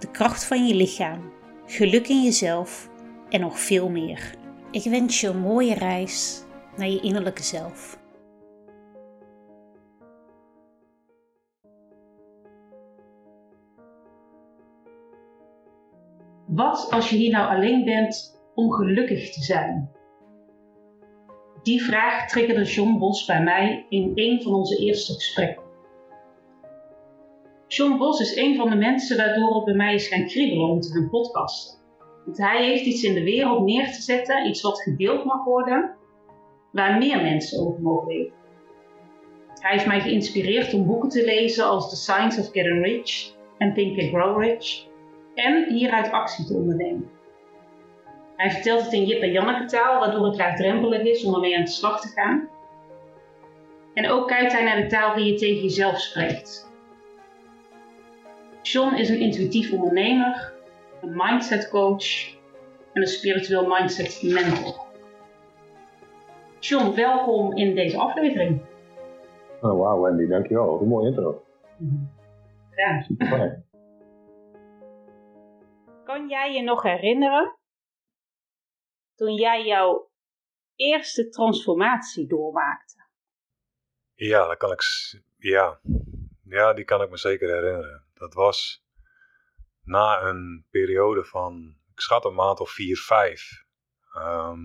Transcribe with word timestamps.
de 0.00 0.10
kracht 0.10 0.44
van 0.44 0.66
je 0.66 0.74
lichaam, 0.74 1.32
geluk 1.66 2.08
in 2.08 2.22
jezelf 2.22 2.90
en 3.28 3.40
nog 3.40 3.58
veel 3.58 3.88
meer. 3.88 4.34
Ik 4.70 4.84
wens 4.84 5.20
je 5.20 5.28
een 5.28 5.40
mooie 5.40 5.74
reis 5.74 6.44
naar 6.76 6.88
je 6.88 7.00
innerlijke 7.00 7.42
zelf. 7.42 7.98
Wat 16.46 16.90
als 16.90 17.10
je 17.10 17.16
hier 17.16 17.30
nou 17.30 17.56
alleen 17.56 17.84
bent 17.84 18.42
om 18.54 18.70
gelukkig 18.70 19.32
te 19.32 19.42
zijn? 19.42 19.90
Die 21.62 21.82
vraag 21.82 22.28
triggerde 22.28 22.64
John 22.64 22.98
Bos 22.98 23.24
bij 23.24 23.42
mij 23.42 23.86
in 23.88 24.12
een 24.14 24.42
van 24.42 24.54
onze 24.54 24.76
eerste 24.76 25.12
gesprekken. 25.12 25.69
John 27.72 27.98
Bos 27.98 28.20
is 28.20 28.36
een 28.36 28.56
van 28.56 28.70
de 28.70 28.76
mensen 28.76 29.16
waardoor 29.16 29.54
het 29.54 29.64
bij 29.64 29.74
mij 29.74 29.94
is 29.94 30.08
gaan 30.08 30.26
kriebelen 30.26 30.68
om 30.68 30.80
te 30.80 30.92
gaan 30.92 31.10
podcasten. 31.10 31.78
Want 32.24 32.38
hij 32.38 32.64
heeft 32.64 32.84
iets 32.84 33.02
in 33.02 33.14
de 33.14 33.22
wereld 33.22 33.64
neer 33.64 33.86
te 33.86 34.02
zetten, 34.02 34.46
iets 34.46 34.62
wat 34.62 34.82
gedeeld 34.82 35.24
mag 35.24 35.44
worden, 35.44 35.96
waar 36.72 36.98
meer 36.98 37.22
mensen 37.22 37.66
over 37.66 37.80
mogen 37.80 38.06
weten. 38.06 38.32
Hij 39.54 39.72
heeft 39.72 39.86
mij 39.86 40.00
geïnspireerd 40.00 40.74
om 40.74 40.86
boeken 40.86 41.08
te 41.08 41.24
lezen 41.24 41.64
als 41.64 41.90
The 41.90 41.96
Science 41.96 42.40
of 42.40 42.50
Getting 42.50 42.84
Rich 42.84 43.34
en 43.58 43.74
Think 43.74 44.00
and 44.00 44.08
Grow 44.08 44.42
Rich 44.42 44.86
en 45.34 45.72
hieruit 45.72 46.10
actie 46.10 46.46
te 46.46 46.54
ondernemen. 46.54 47.10
Hij 48.36 48.50
vertelt 48.50 48.82
het 48.82 48.92
in 48.92 49.04
Jip 49.04 49.22
en 49.22 49.32
Janneke 49.32 49.64
taal, 49.64 50.00
waardoor 50.00 50.26
het 50.26 50.36
laagdrempelig 50.36 51.02
is 51.02 51.24
om 51.24 51.34
ermee 51.34 51.56
aan 51.56 51.64
de 51.64 51.70
slag 51.70 52.00
te 52.00 52.08
gaan. 52.08 52.48
En 53.94 54.10
ook 54.10 54.28
kijkt 54.28 54.52
hij 54.52 54.64
naar 54.64 54.80
de 54.80 54.86
taal 54.86 55.14
die 55.14 55.32
je 55.32 55.34
tegen 55.34 55.62
jezelf 55.62 56.00
spreekt. 56.00 56.69
John 58.62 58.94
is 58.94 59.08
een 59.08 59.20
intuïtief 59.20 59.72
ondernemer, 59.72 60.52
een 61.00 61.16
mindset 61.16 61.68
coach 61.68 62.34
en 62.92 63.00
een 63.00 63.06
spiritueel 63.06 63.66
mindset 63.66 64.22
mentor. 64.22 64.88
John, 66.58 66.94
welkom 66.94 67.56
in 67.56 67.74
deze 67.74 67.98
aflevering. 67.98 68.60
Oh, 69.60 69.78
wauw 69.78 70.00
Wendy, 70.00 70.26
dankjewel. 70.26 70.66
Wat 70.70 70.80
een 70.80 70.88
mooie 70.88 71.08
intro. 71.08 71.44
Ja. 72.76 73.02
Super. 73.02 73.64
Kan 76.04 76.28
jij 76.28 76.52
je 76.52 76.62
nog 76.62 76.82
herinneren 76.82 77.56
toen 79.14 79.34
jij 79.34 79.66
jouw 79.66 80.10
eerste 80.74 81.28
transformatie 81.28 82.26
doormaakte? 82.26 82.94
Ja, 84.14 84.46
dat 84.46 84.56
kan 84.56 84.72
ik. 84.72 84.82
Ja. 85.36 85.80
ja, 86.44 86.72
die 86.72 86.84
kan 86.84 87.02
ik 87.02 87.10
me 87.10 87.16
zeker 87.16 87.48
herinneren. 87.54 88.04
Dat 88.20 88.34
was 88.34 88.84
na 89.82 90.22
een 90.22 90.66
periode 90.70 91.24
van, 91.24 91.76
ik 91.92 92.00
schat 92.00 92.24
een 92.24 92.34
maand 92.34 92.60
of 92.60 92.70
vier, 92.70 92.96
vijf. 92.96 93.64
ehm, 94.12 94.58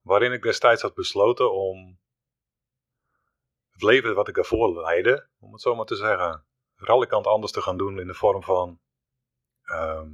waarin 0.00 0.32
ik 0.32 0.42
destijds 0.42 0.82
had 0.82 0.94
besloten 0.94 1.52
om 1.52 2.00
het 3.70 3.82
leven 3.82 4.14
wat 4.14 4.28
ik 4.28 4.34
daarvoor 4.34 4.80
leidde, 4.80 5.28
om 5.38 5.52
het 5.52 5.60
zo 5.60 5.74
maar 5.74 5.84
te 5.84 5.96
zeggen, 5.96 6.46
radikant 6.76 7.26
anders 7.26 7.52
te 7.52 7.62
gaan 7.62 7.76
doen 7.76 8.00
in 8.00 8.06
de 8.06 8.14
vorm 8.14 8.42
van. 8.42 8.80
ehm, 9.62 10.10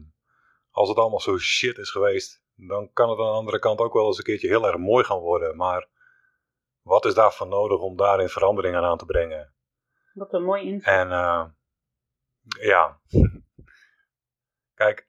als 0.71 0.89
het 0.89 0.99
allemaal 0.99 1.21
zo 1.21 1.39
shit 1.39 1.79
is 1.79 1.91
geweest, 1.91 2.43
dan 2.55 2.93
kan 2.93 3.11
het 3.11 3.19
aan 3.19 3.25
de 3.25 3.31
andere 3.31 3.59
kant 3.59 3.79
ook 3.81 3.93
wel 3.93 4.07
eens 4.07 4.19
een 4.19 4.25
keertje 4.25 4.49
heel 4.49 4.67
erg 4.67 4.77
mooi 4.77 5.05
gaan 5.05 5.19
worden. 5.19 5.57
Maar 5.57 5.89
wat 6.83 7.05
is 7.05 7.15
daarvan 7.15 7.49
nodig 7.49 7.79
om 7.79 7.97
daarin 7.97 8.29
veranderingen 8.29 8.83
aan 8.83 8.99
te 8.99 9.05
brengen? 9.05 9.55
Wat 10.13 10.33
een 10.33 10.45
mooi 10.45 10.63
invloed. 10.63 10.95
En 10.95 11.13
eh, 11.13 11.45
ja, 12.61 13.01
kijk, 14.75 15.09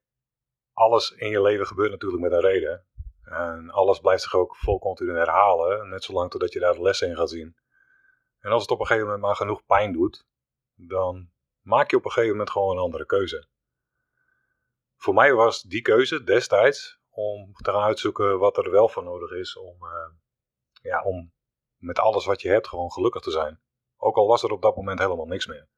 alles 0.73 1.11
in 1.11 1.29
je 1.29 1.41
leven 1.41 1.67
gebeurt 1.67 1.91
natuurlijk 1.91 2.21
met 2.21 2.31
een 2.31 2.39
reden. 2.39 2.85
En 3.23 3.69
alles 3.69 3.99
blijft 3.99 4.23
zich 4.23 4.35
ook 4.35 4.55
vol 4.55 4.79
continu 4.79 5.17
herhalen, 5.17 5.89
net 5.89 6.03
zolang 6.03 6.31
totdat 6.31 6.53
je 6.53 6.59
daar 6.59 6.81
lessen 6.81 7.09
in 7.09 7.15
gaat 7.15 7.29
zien. 7.29 7.57
En 8.39 8.51
als 8.51 8.61
het 8.61 8.71
op 8.71 8.79
een 8.79 8.85
gegeven 8.85 9.07
moment 9.07 9.25
maar 9.25 9.35
genoeg 9.35 9.65
pijn 9.65 9.93
doet, 9.93 10.27
dan 10.75 11.31
maak 11.61 11.89
je 11.89 11.97
op 11.97 12.05
een 12.05 12.11
gegeven 12.11 12.31
moment 12.31 12.51
gewoon 12.51 12.77
een 12.77 12.83
andere 12.83 13.05
keuze. 13.05 13.47
Voor 14.95 15.13
mij 15.13 15.33
was 15.33 15.61
die 15.61 15.81
keuze 15.81 16.23
destijds 16.23 16.99
om 17.09 17.53
te 17.53 17.71
gaan 17.71 17.83
uitzoeken 17.83 18.39
wat 18.39 18.57
er 18.57 18.71
wel 18.71 18.89
voor 18.89 19.03
nodig 19.03 19.31
is 19.31 19.57
om, 19.57 19.85
eh, 19.85 20.11
ja, 20.81 21.03
om 21.03 21.33
met 21.77 21.99
alles 21.99 22.25
wat 22.25 22.41
je 22.41 22.49
hebt 22.49 22.67
gewoon 22.67 22.91
gelukkig 22.91 23.21
te 23.21 23.31
zijn. 23.31 23.61
Ook 23.97 24.15
al 24.15 24.27
was 24.27 24.43
er 24.43 24.51
op 24.51 24.61
dat 24.61 24.75
moment 24.75 24.99
helemaal 24.99 25.25
niks 25.25 25.45
meer. 25.45 25.69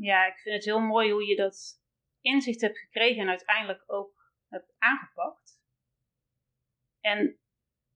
Ja, 0.00 0.26
ik 0.26 0.38
vind 0.38 0.54
het 0.54 0.64
heel 0.64 0.80
mooi 0.80 1.12
hoe 1.12 1.26
je 1.26 1.36
dat 1.36 1.82
inzicht 2.20 2.60
hebt 2.60 2.78
gekregen 2.78 3.22
en 3.22 3.28
uiteindelijk 3.28 3.82
ook 3.86 4.32
hebt 4.48 4.74
aangepakt. 4.78 5.60
En 7.00 7.38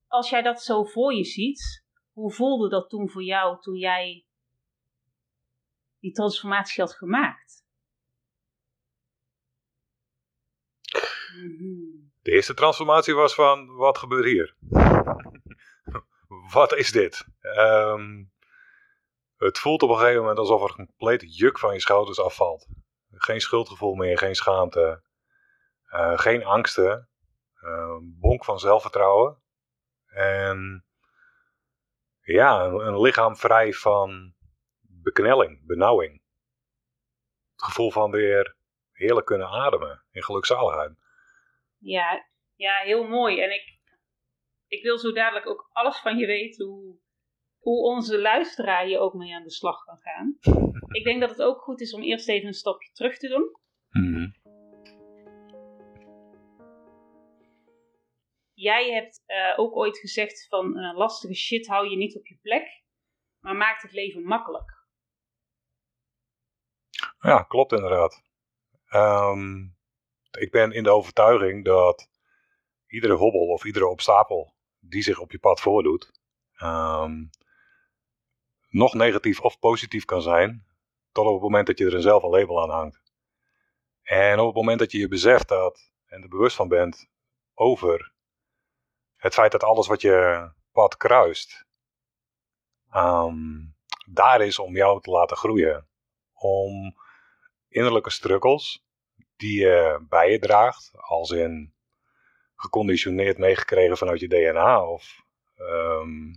als 0.07 0.31
jij 0.31 0.43
dat 0.43 0.63
zo 0.63 0.85
voor 0.85 1.15
je 1.15 1.25
ziet, 1.25 1.87
hoe 2.13 2.33
voelde 2.33 2.69
dat 2.69 2.89
toen 2.89 3.11
voor 3.11 3.23
jou 3.23 3.61
toen 3.61 3.77
jij 3.77 4.27
die 5.99 6.13
transformatie 6.13 6.83
had 6.83 6.95
gemaakt? 6.95 7.65
De 12.23 12.31
eerste 12.31 12.55
transformatie 12.55 13.15
was 13.15 13.35
van, 13.35 13.75
wat 13.75 13.99
gebeurt 13.99 14.25
hier? 14.25 14.57
wat 16.53 16.75
is 16.75 16.93
dit? 16.93 17.27
Ehm, 17.41 18.25
het 19.43 19.59
voelt 19.59 19.83
op 19.83 19.91
een 19.91 19.99
gegeven 19.99 20.21
moment 20.21 20.39
alsof 20.39 20.63
er 20.63 20.79
een 20.79 20.87
complete 20.87 21.27
juk 21.27 21.59
van 21.59 21.73
je 21.73 21.81
schouders 21.81 22.21
afvalt. 22.21 22.67
Geen 23.11 23.41
schuldgevoel 23.41 23.95
meer, 23.95 24.19
geen 24.19 24.35
schaamte, 24.35 25.03
eh, 25.89 26.19
geen 26.19 26.45
angsten, 26.45 27.09
eh, 27.61 27.97
bonk 28.01 28.45
van 28.45 28.59
zelfvertrouwen. 28.59 29.43
En 30.07 30.87
ja, 32.21 32.65
een, 32.65 32.75
een 32.75 33.01
lichaam 33.01 33.37
vrij 33.37 33.73
van 33.73 34.35
beknelling, 34.81 35.67
benauwing. 35.67 36.23
Het 37.53 37.63
gevoel 37.63 37.91
van 37.91 38.11
weer 38.11 38.57
heerlijk 38.93 39.27
kunnen 39.27 39.49
ademen 39.49 40.05
in 40.11 40.23
gelukzaligheid. 40.23 40.93
Ja, 41.79 42.27
ja, 42.55 42.77
heel 42.79 43.05
mooi. 43.05 43.43
En 43.43 43.55
ik, 43.55 43.79
ik 44.67 44.83
wil 44.83 44.99
zo 44.99 45.13
dadelijk 45.13 45.49
ook 45.49 45.69
alles 45.73 45.99
van 45.99 46.17
je 46.17 46.27
weten 46.27 46.67
hoe, 46.67 47.02
hoe 47.63 47.85
onze 47.85 48.21
luisteraar 48.21 48.85
hier 48.85 48.99
ook 48.99 49.15
mee 49.15 49.35
aan 49.35 49.43
de 49.43 49.51
slag 49.51 49.85
kan 49.85 49.99
gaan. 50.01 50.37
Ik 50.99 51.05
denk 51.05 51.21
dat 51.21 51.31
het 51.31 51.43
ook 51.43 51.61
goed 51.61 51.81
is 51.81 51.95
om 51.95 52.03
eerst 52.03 52.29
even 52.29 52.47
een 52.47 52.55
stapje 52.55 52.91
terug 52.93 53.19
te 53.19 53.29
doen. 53.29 53.61
Jij 58.55 58.93
hebt 58.93 59.23
eh, 59.27 59.59
ook 59.59 59.77
ooit 59.77 59.99
gezegd 59.99 60.47
van 60.49 60.77
eh, 60.77 60.97
lastige 60.97 61.35
shit 61.35 61.67
hou 61.67 61.89
je 61.89 61.97
niet 61.97 62.17
op 62.17 62.27
je 62.27 62.39
plek, 62.43 62.83
maar 63.41 63.57
maakt 63.57 63.83
het 63.83 63.93
leven 63.93 64.23
makkelijk. 64.23 64.81
Ja, 67.21 67.43
klopt 67.43 67.73
inderdaad. 67.73 68.23
Ehm, 68.87 69.63
ik 70.39 70.51
ben 70.51 70.73
in 70.73 70.83
de 70.83 70.91
overtuiging 70.91 71.65
dat 71.65 72.09
iedere 72.87 73.15
hobbel 73.15 73.47
of 73.47 73.65
iedere 73.65 73.89
obstakel 73.89 74.55
die 74.79 75.03
zich 75.03 75.19
op 75.19 75.31
je 75.31 75.39
pad 75.39 75.61
voordoet, 75.61 76.11
ehm, 76.53 77.25
nog 78.73 78.95
negatief 78.95 79.41
of 79.41 79.59
positief 79.59 80.05
kan 80.05 80.23
zijn, 80.23 80.67
tot 81.13 81.27
op 81.27 81.33
het 81.33 81.43
moment 81.43 81.67
dat 81.67 81.79
je 81.79 81.91
er 81.91 82.03
zelf 82.03 82.23
een 82.23 82.31
label 82.31 82.63
aan 82.63 82.71
hangt. 82.71 83.03
En 84.03 84.39
op 84.39 84.47
het 84.47 84.55
moment 84.55 84.79
dat 84.79 84.93
je 84.93 84.99
je 84.99 85.09
beseft 85.09 85.49
dat 85.49 85.91
en 86.07 86.23
er 86.23 86.29
bewust 86.29 86.57
van 86.57 86.69
bent 86.69 87.09
over 87.55 88.13
het 89.17 89.35
feit 89.35 89.53
dat 89.53 89.65
alles 89.65 89.87
wat 89.87 90.01
je 90.01 90.49
pad 90.73 90.97
kruist, 90.97 91.67
ehm, 92.91 93.65
daar 94.07 94.41
is 94.41 94.59
om 94.59 94.77
jou 94.77 95.01
te 95.01 95.11
laten 95.11 95.37
groeien. 95.37 95.89
Om 96.33 96.97
innerlijke 97.69 98.11
struggles 98.11 98.85
die 99.37 99.61
je 99.61 100.05
bij 100.09 100.31
je 100.31 100.39
draagt, 100.39 100.91
als 100.95 101.31
in 101.31 101.75
geconditioneerd 102.57 103.39
meegekregen 103.39 103.97
vanuit 103.97 104.21
je 104.21 104.29
DNA 104.29 104.87
of 104.89 105.25
ehm, 105.57 106.35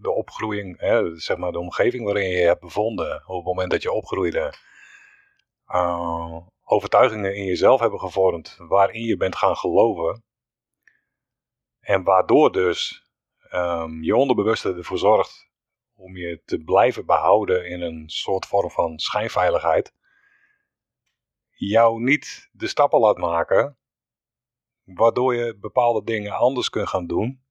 de 0.00 0.10
opgroeiing, 0.10 0.80
hè, 0.80 1.18
zeg 1.18 1.36
maar 1.36 1.52
de 1.52 1.58
omgeving 1.58 2.04
waarin 2.04 2.28
je 2.28 2.36
je 2.36 2.46
hebt 2.46 2.60
bevonden 2.60 3.22
op 3.26 3.36
het 3.36 3.44
moment 3.44 3.70
dat 3.70 3.82
je 3.82 3.92
opgroeide. 3.92 4.54
Uh, 5.68 6.36
overtuigingen 6.64 7.36
in 7.36 7.44
jezelf 7.44 7.80
hebben 7.80 8.00
gevormd 8.00 8.56
waarin 8.58 9.02
je 9.02 9.16
bent 9.16 9.36
gaan 9.36 9.56
geloven. 9.56 10.24
En 11.80 12.02
waardoor 12.02 12.52
dus 12.52 13.06
ehm, 13.50 14.02
je 14.02 14.16
onderbewuste 14.16 14.74
ervoor 14.74 14.98
zorgt 14.98 15.48
om 15.94 16.16
je 16.16 16.42
te 16.44 16.58
blijven 16.58 17.06
behouden 17.06 17.68
in 17.68 17.80
een 17.80 18.08
soort 18.08 18.46
vorm 18.46 18.70
van 18.70 18.98
schijnveiligheid. 18.98 19.94
Jou 21.50 22.02
niet 22.02 22.48
de 22.52 22.66
stappen 22.66 23.00
laat 23.00 23.16
maken, 23.16 23.78
waardoor 24.84 25.34
je 25.34 25.56
bepaalde 25.58 26.04
dingen 26.04 26.32
anders 26.32 26.70
kunt 26.70 26.88
gaan 26.88 27.06
doen. 27.06 27.45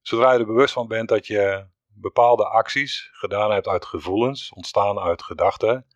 Zodra 0.00 0.32
je 0.32 0.38
er 0.38 0.46
bewust 0.46 0.72
van 0.72 0.88
bent 0.88 1.08
dat 1.08 1.26
je 1.26 1.68
bepaalde 1.86 2.44
acties 2.44 3.08
gedaan 3.12 3.50
hebt 3.50 3.66
uit 3.66 3.84
gevoelens, 3.84 4.52
ontstaan 4.52 4.98
uit 4.98 5.22
gedachten, 5.22 5.86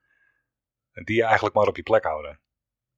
die 0.92 1.16
je 1.16 1.24
eigenlijk 1.24 1.54
maar 1.54 1.68
op 1.68 1.76
je 1.76 1.82
plek 1.82 2.04
houden. 2.04 2.40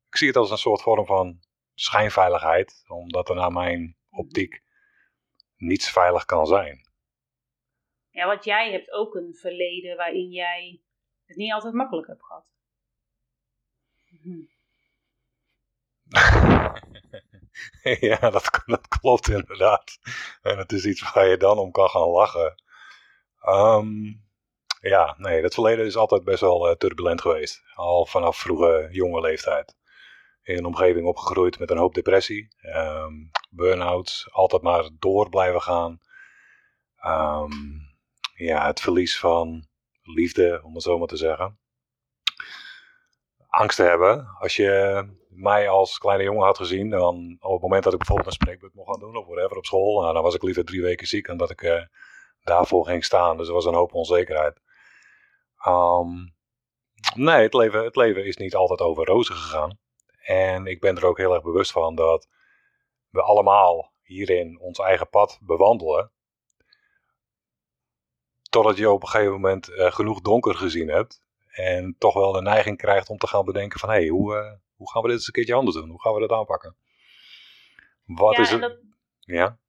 Ik 0.08 0.16
zie 0.16 0.26
het 0.28 0.36
als 0.36 0.50
een 0.50 0.58
soort 0.58 0.82
vorm 0.82 1.06
van 1.06 1.40
schijnveiligheid, 1.74 2.84
omdat 2.86 3.28
er 3.28 3.34
naar 3.34 3.52
mijn 3.52 3.96
optiek 4.10 4.62
niets 5.56 5.90
veilig 5.90 6.24
kan 6.24 6.46
zijn. 6.46 6.84
Ja, 8.10 8.26
want 8.26 8.44
jij 8.44 8.72
hebt 8.72 8.90
ook 8.90 9.14
een 9.14 9.34
verleden 9.34 9.96
waarin 9.96 10.30
jij 10.30 10.82
het 11.24 11.36
niet 11.36 11.52
altijd 11.52 11.74
makkelijk 11.74 12.06
hebt 12.06 12.24
gehad. 12.24 12.46
Hm. 14.22 14.44
ja, 18.10 18.18
dat, 18.30 18.62
dat, 18.66 18.88
klopt 18.88 19.28
inderdaad. 19.28 19.98
En 20.42 20.58
het 20.58 20.72
is 20.72 20.84
iets 20.84 21.12
waar 21.12 21.26
je 21.26 21.36
dan 21.36 21.58
om 21.58 21.70
kan 21.70 21.88
gaan 21.88 22.08
lachen. 22.08 22.62
Um, 23.48 24.24
ja, 24.80 25.14
nee, 25.18 25.42
het 25.42 25.54
verleden 25.54 25.86
is 25.86 25.96
altijd 25.96 26.24
best 26.24 26.40
wel 26.40 26.70
uh, 26.70 26.76
turbulent 26.76 27.20
geweest. 27.20 27.62
Al 27.74 28.06
vanaf 28.06 28.36
vroege, 28.36 28.88
jonge 28.90 29.20
leeftijd. 29.20 29.76
In 30.42 30.56
een 30.56 30.64
omgeving 30.64 31.06
opgegroeid 31.06 31.58
met 31.58 31.70
een 31.70 31.78
hoop 31.78 31.94
depressie, 31.94 32.48
um, 32.62 33.30
burn-outs, 33.50 34.28
altijd 34.32 34.62
maar 34.62 34.88
door 34.98 35.28
blijven 35.28 35.62
gaan. 35.62 36.00
Um, 37.06 37.86
ja, 38.34 38.66
het 38.66 38.80
verlies 38.80 39.18
van 39.18 39.68
liefde, 40.02 40.60
om 40.64 40.74
het 40.74 40.82
zo 40.82 40.98
maar 40.98 41.08
te 41.08 41.16
zeggen. 41.16 41.58
Angst 43.48 43.76
te 43.76 43.82
hebben. 43.82 44.26
Als 44.38 44.56
je 44.56 45.04
mij 45.36 45.68
als 45.68 45.98
kleine 45.98 46.24
jongen 46.24 46.44
had 46.44 46.56
gezien, 46.56 46.90
dan 46.90 47.36
op 47.40 47.52
het 47.52 47.62
moment 47.62 47.84
dat 47.84 47.92
ik 47.92 47.98
bijvoorbeeld 47.98 48.28
een 48.28 48.40
spreekbeurt 48.40 48.74
mocht 48.74 48.90
gaan 48.90 49.00
doen 49.00 49.16
of 49.16 49.26
whatever 49.26 49.56
op 49.56 49.66
school, 49.66 50.00
nou, 50.00 50.14
dan 50.14 50.22
was 50.22 50.34
ik 50.34 50.42
liever 50.42 50.64
drie 50.64 50.82
weken 50.82 51.06
ziek 51.06 51.26
dan 51.26 51.36
dat 51.36 51.50
ik 51.50 51.62
uh, 51.62 51.82
daarvoor 52.42 52.86
ging 52.86 53.04
staan. 53.04 53.36
Dus 53.36 53.48
er 53.48 53.54
was 53.54 53.64
een 53.64 53.74
hoop 53.74 53.94
onzekerheid. 53.94 54.60
Um, 55.66 56.34
nee, 57.14 57.42
het 57.42 57.54
leven, 57.54 57.84
het 57.84 57.96
leven 57.96 58.24
is 58.24 58.36
niet 58.36 58.54
altijd 58.54 58.80
over 58.80 59.04
rozen 59.04 59.34
gegaan. 59.34 59.78
En 60.22 60.66
ik 60.66 60.80
ben 60.80 60.96
er 60.96 61.06
ook 61.06 61.18
heel 61.18 61.34
erg 61.34 61.42
bewust 61.42 61.72
van 61.72 61.94
dat 61.94 62.28
we 63.10 63.22
allemaal 63.22 63.92
hierin 64.02 64.60
ons 64.60 64.78
eigen 64.78 65.08
pad 65.08 65.38
bewandelen. 65.40 66.10
Totdat 68.50 68.76
je 68.76 68.90
op 68.90 69.02
een 69.02 69.08
gegeven 69.08 69.32
moment 69.32 69.68
uh, 69.68 69.92
genoeg 69.92 70.20
donker 70.20 70.54
gezien 70.54 70.88
hebt. 70.88 71.24
En 71.46 71.96
toch 71.98 72.14
wel 72.14 72.32
de 72.32 72.42
neiging 72.42 72.76
krijgt 72.76 73.08
om 73.08 73.18
te 73.18 73.26
gaan 73.26 73.44
bedenken 73.44 73.78
van... 73.78 73.88
hé, 73.88 73.94
hey, 73.94 74.08
hoe, 74.08 74.34
uh, 74.34 74.52
hoe 74.76 74.90
gaan 74.90 75.02
we 75.02 75.08
dit 75.08 75.16
eens 75.16 75.26
een 75.26 75.32
keertje 75.32 75.54
anders 75.54 75.76
doen? 75.76 75.88
Hoe 75.88 76.00
gaan 76.00 76.14
we 76.14 76.20
dat 76.20 76.30
aanpakken? 76.30 76.76
Wat 78.04 78.36
ja, 78.36 78.42
is 78.42 78.50
het? 78.50 78.60
Dat, 78.60 78.80
ja? 79.20 79.60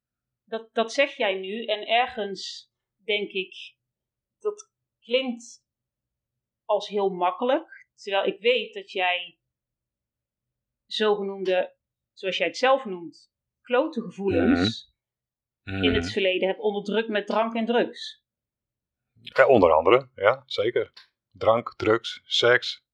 Dat, 0.44 0.68
dat 0.72 0.92
zeg 0.92 1.16
jij 1.16 1.34
nu. 1.34 1.64
En 1.64 1.86
ergens 1.86 2.70
denk 3.04 3.30
ik... 3.30 3.76
Dat 4.38 4.70
klinkt 5.00 5.64
als 6.64 6.88
heel 6.88 7.08
makkelijk. 7.08 7.86
Terwijl 7.94 8.26
ik 8.26 8.40
weet 8.40 8.74
dat 8.74 8.90
jij 8.90 9.38
zogenoemde, 10.86 11.76
zoals 12.12 12.36
jij 12.36 12.46
het 12.46 12.56
zelf 12.56 12.84
noemt, 12.84 13.32
klote 13.60 14.00
gevoelens 14.02 14.96
Mhm. 15.68 15.82
in 15.82 15.94
het 15.94 16.12
verleden 16.12 16.48
hebt 16.48 16.60
onderdrukt 16.60 17.08
met 17.08 17.26
drank 17.26 17.54
en 17.54 17.66
drugs. 17.66 18.22
Ja, 19.20 19.46
onder 19.46 19.72
andere, 19.72 20.10
ja, 20.14 20.42
zeker. 20.46 20.92
Drank, 21.30 21.74
drugs, 21.76 22.20
seks. 22.24 22.84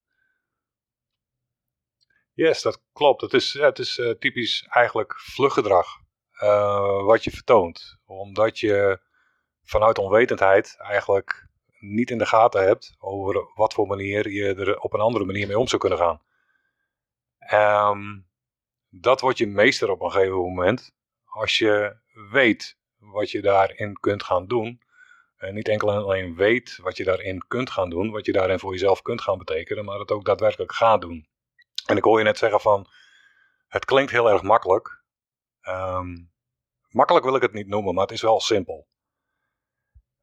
Yes, 2.34 2.62
dat 2.62 2.82
klopt. 2.92 3.20
Het 3.20 3.34
is, 3.34 3.52
het 3.52 3.78
is 3.78 3.98
eh, 3.98 4.10
typisch 4.10 4.66
eigenlijk 4.69 5.20
vluchtgedrag 5.20 5.86
eh, 6.32 7.04
wat 7.04 7.25
je 7.25 7.31
vertoont. 7.31 7.98
Omdat 8.06 8.58
je 8.58 9.00
vanuit 9.62 9.98
onwetendheid 9.98 10.76
eigenlijk 10.78 11.48
niet 11.78 12.10
in 12.10 12.19
de 12.19 12.26
gaten 12.26 12.64
hebt 12.64 12.94
over 12.98 13.50
wat 13.54 13.75
voor 13.75 13.86
manier 13.86 14.31
je 14.31 14.54
er 14.54 14.78
op 14.78 14.92
een 14.92 15.00
andere 15.00 15.25
manier 15.25 15.46
mee 15.46 15.58
om 15.58 15.69
zou 15.69 15.81
kunnen 15.81 15.98
gaan. 15.98 16.22
Ehm, 17.38 18.20
dat 18.88 19.20
wordt 19.20 19.38
je 19.38 19.46
meester 19.46 19.90
op 19.90 20.00
een 20.00 20.10
gegeven 20.10 20.36
moment 20.36 20.94
als 21.25 21.58
je 21.58 21.96
weet 22.31 22.78
wat 22.98 23.31
je 23.31 23.42
daarin 23.42 24.00
kunt 24.00 24.22
gaan 24.22 24.46
doen. 24.46 24.82
En 25.36 25.54
niet 25.54 25.69
enkel 25.69 25.90
en 25.90 25.96
alleen 25.96 26.34
weet 26.34 26.78
wat 26.82 26.96
je 26.96 27.04
daarin 27.04 27.44
kunt 27.48 27.70
gaan 27.70 27.90
doen, 27.90 28.10
wat 28.10 28.26
je 28.26 28.32
daarin 28.32 28.58
voor 28.58 28.72
jezelf 28.72 29.02
kunt 29.02 29.20
gaan 29.20 29.38
betekenen, 29.38 29.84
maar 29.84 29.98
het 29.98 30.10
ook 30.10 30.25
daadwerkelijk 30.25 30.72
gaat 30.72 31.00
doen. 31.00 31.28
En 31.84 31.96
ik 31.96 32.04
hoor 32.04 32.19
je 32.19 32.25
net 32.25 32.38
zeggen 32.38 32.60
van, 32.60 32.86
het 33.66 33.84
klinkt 33.84 34.10
heel 34.10 34.31
erg 34.31 34.42
makkelijk. 34.42 35.02
Ehm, 35.60 36.25
makkelijk 36.88 37.25
wil 37.25 37.36
ik 37.36 37.42
het 37.42 37.52
niet 37.52 37.66
noemen, 37.66 37.94
maar 37.94 38.04
het 38.04 38.12
is 38.12 38.22
wel 38.22 38.40
simpel. 38.40 38.88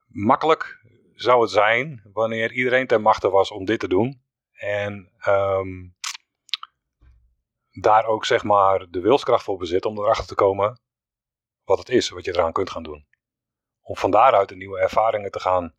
Makkelijk 0.07 0.85
zou 1.13 1.41
het 1.41 1.51
zijn 1.51 2.09
wanneer 2.13 2.51
iedereen 2.51 2.87
ten 2.87 3.01
machte 3.01 3.29
was 3.29 3.51
om 3.51 3.65
dit 3.65 3.79
te 3.79 3.87
doen. 3.87 4.23
En 4.51 5.11
um, 5.27 5.95
daar 7.71 8.05
ook 8.05 8.25
zeg 8.25 8.43
maar 8.43 8.89
de 8.89 8.99
wilskracht 8.99 9.43
voor 9.43 9.57
bezit 9.57 9.85
om 9.85 9.97
erachter 9.97 10.25
te 10.25 10.35
komen 10.35 10.81
wat 11.63 11.79
het 11.79 11.89
is 11.89 12.09
wat 12.09 12.25
je 12.25 12.31
eraan 12.31 12.51
kunt 12.51 12.69
gaan 12.69 12.83
doen. 12.83 13.07
Om 13.81 13.95
van 13.95 14.11
daaruit 14.11 14.49
de 14.49 14.55
nieuwe 14.55 14.79
ervaringen 14.79 15.31
te 15.31 15.39
gaan 15.39 15.75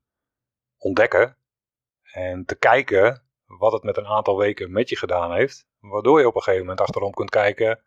ontdekken 0.76 1.36
en 2.02 2.44
te 2.44 2.54
kijken 2.54 3.26
wat 3.58 3.72
het 3.72 3.82
met 3.82 3.96
een 3.96 4.06
aantal 4.06 4.36
weken 4.38 4.72
met 4.72 4.88
je 4.88 4.96
gedaan 4.96 5.34
heeft. 5.34 5.66
Waardoor 5.80 6.20
je 6.20 6.26
op 6.26 6.34
een 6.34 6.42
gegeven 6.42 6.66
moment 6.66 6.80
achterom 6.80 7.12
kunt 7.12 7.30
kijken 7.30 7.82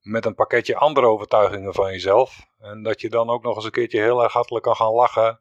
met 0.00 0.24
een 0.24 0.34
pakketje 0.34 0.76
andere 0.76 1.06
overtuigingen 1.06 1.74
van 1.74 1.90
jezelf. 1.90 2.46
En 2.58 2.82
dat 2.82 3.00
je 3.00 3.08
dan 3.08 3.30
ook 3.30 3.42
nog 3.42 3.56
eens 3.56 3.64
een 3.64 3.70
keertje 3.70 4.00
heel 4.00 4.22
erg 4.22 4.32
hartelijk 4.32 4.64
kan 4.64 4.76
gaan 4.76 4.92
lachen 4.92 5.40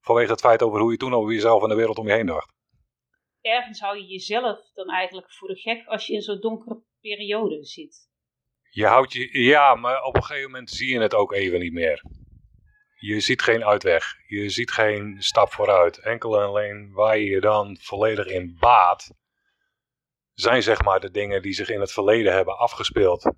vanwege 0.00 0.30
het 0.30 0.40
feit 0.40 0.62
over 0.62 0.80
hoe 0.80 0.90
je 0.90 0.96
toen 0.96 1.14
over 1.14 1.32
jezelf 1.32 1.62
en 1.62 1.68
de 1.68 1.74
wereld 1.74 1.98
om 1.98 2.06
je 2.06 2.12
heen 2.12 2.26
dacht. 2.26 2.54
Ergens 3.40 3.80
hou 3.80 3.96
je 3.96 4.06
jezelf 4.06 4.58
dan 4.74 4.88
eigenlijk 4.88 5.32
voor 5.32 5.48
de 5.48 5.56
gek 5.56 5.86
als 5.86 6.06
je 6.06 6.12
in 6.12 6.22
zo'n 6.22 6.40
donkere 6.40 6.82
periode 7.00 7.64
zit. 7.64 8.08
Je 8.70 8.86
houdt 8.86 9.12
je, 9.12 9.38
ja, 9.42 9.74
maar 9.74 10.02
op 10.02 10.16
een 10.16 10.24
gegeven 10.24 10.50
moment 10.50 10.70
zie 10.70 10.92
je 10.92 11.00
het 11.00 11.14
ook 11.14 11.32
even 11.32 11.60
niet 11.60 11.72
meer. 11.72 12.02
Je 12.98 13.20
ziet 13.20 13.42
geen 13.42 13.64
uitweg. 13.64 14.14
Je 14.26 14.50
ziet 14.50 14.70
geen 14.70 15.22
stap 15.22 15.52
vooruit. 15.52 15.98
Enkel 15.98 16.40
en 16.40 16.46
alleen 16.46 16.92
waar 16.92 17.18
je 17.18 17.24
je 17.24 17.40
dan 17.40 17.76
volledig 17.80 18.26
in 18.26 18.56
baat, 18.58 19.14
zijn 20.32 20.62
zeg 20.62 20.82
maar 20.82 21.00
de 21.00 21.10
dingen 21.10 21.42
die 21.42 21.52
zich 21.52 21.68
in 21.68 21.80
het 21.80 21.92
verleden 21.92 22.32
hebben 22.32 22.58
afgespeeld. 22.58 23.32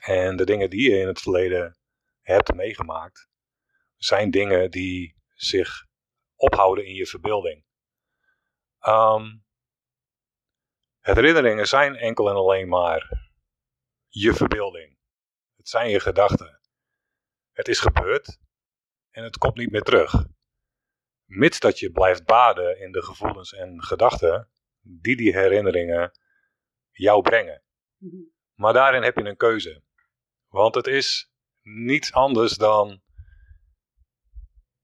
En 0.00 0.36
de 0.36 0.44
dingen 0.44 0.70
die 0.70 0.90
je 0.90 0.98
in 0.98 1.06
het 1.06 1.20
verleden 1.20 1.78
hebt 2.20 2.54
meegemaakt, 2.54 3.28
zijn 3.96 4.30
dingen 4.30 4.70
die 4.70 5.16
zich 5.34 5.86
ophouden 6.36 6.86
in 6.86 6.94
je 6.94 7.06
verbeelding. 7.06 7.64
Um, 8.88 9.44
herinneringen 11.00 11.68
zijn 11.68 11.96
enkel 11.96 12.28
en 12.28 12.34
alleen 12.34 12.68
maar 12.68 13.30
je 14.08 14.34
verbeelding. 14.34 14.98
Het 15.56 15.68
zijn 15.68 15.90
je 15.90 16.00
gedachten. 16.00 16.60
Het 17.52 17.68
is 17.68 17.80
gebeurd 17.80 18.38
en 19.10 19.24
het 19.24 19.38
komt 19.38 19.56
niet 19.56 19.70
meer 19.70 19.82
terug. 19.82 20.24
Mits 21.24 21.60
dat 21.60 21.78
je 21.78 21.90
blijft 21.90 22.24
baden 22.24 22.80
in 22.80 22.92
de 22.92 23.02
gevoelens 23.02 23.52
en 23.52 23.82
gedachten 23.82 24.48
die 24.80 25.16
die 25.16 25.32
herinneringen 25.32 26.18
jou 26.90 27.22
brengen. 27.22 27.62
Mhm. 27.96 28.16
Maar 28.54 28.72
daarin 28.72 29.02
heb 29.02 29.16
je 29.16 29.24
een 29.24 29.36
keuze. 29.36 29.82
Want 30.48 30.74
het 30.74 30.86
is 30.86 31.32
niets 31.62 32.12
anders 32.12 32.56
dan 32.56 33.02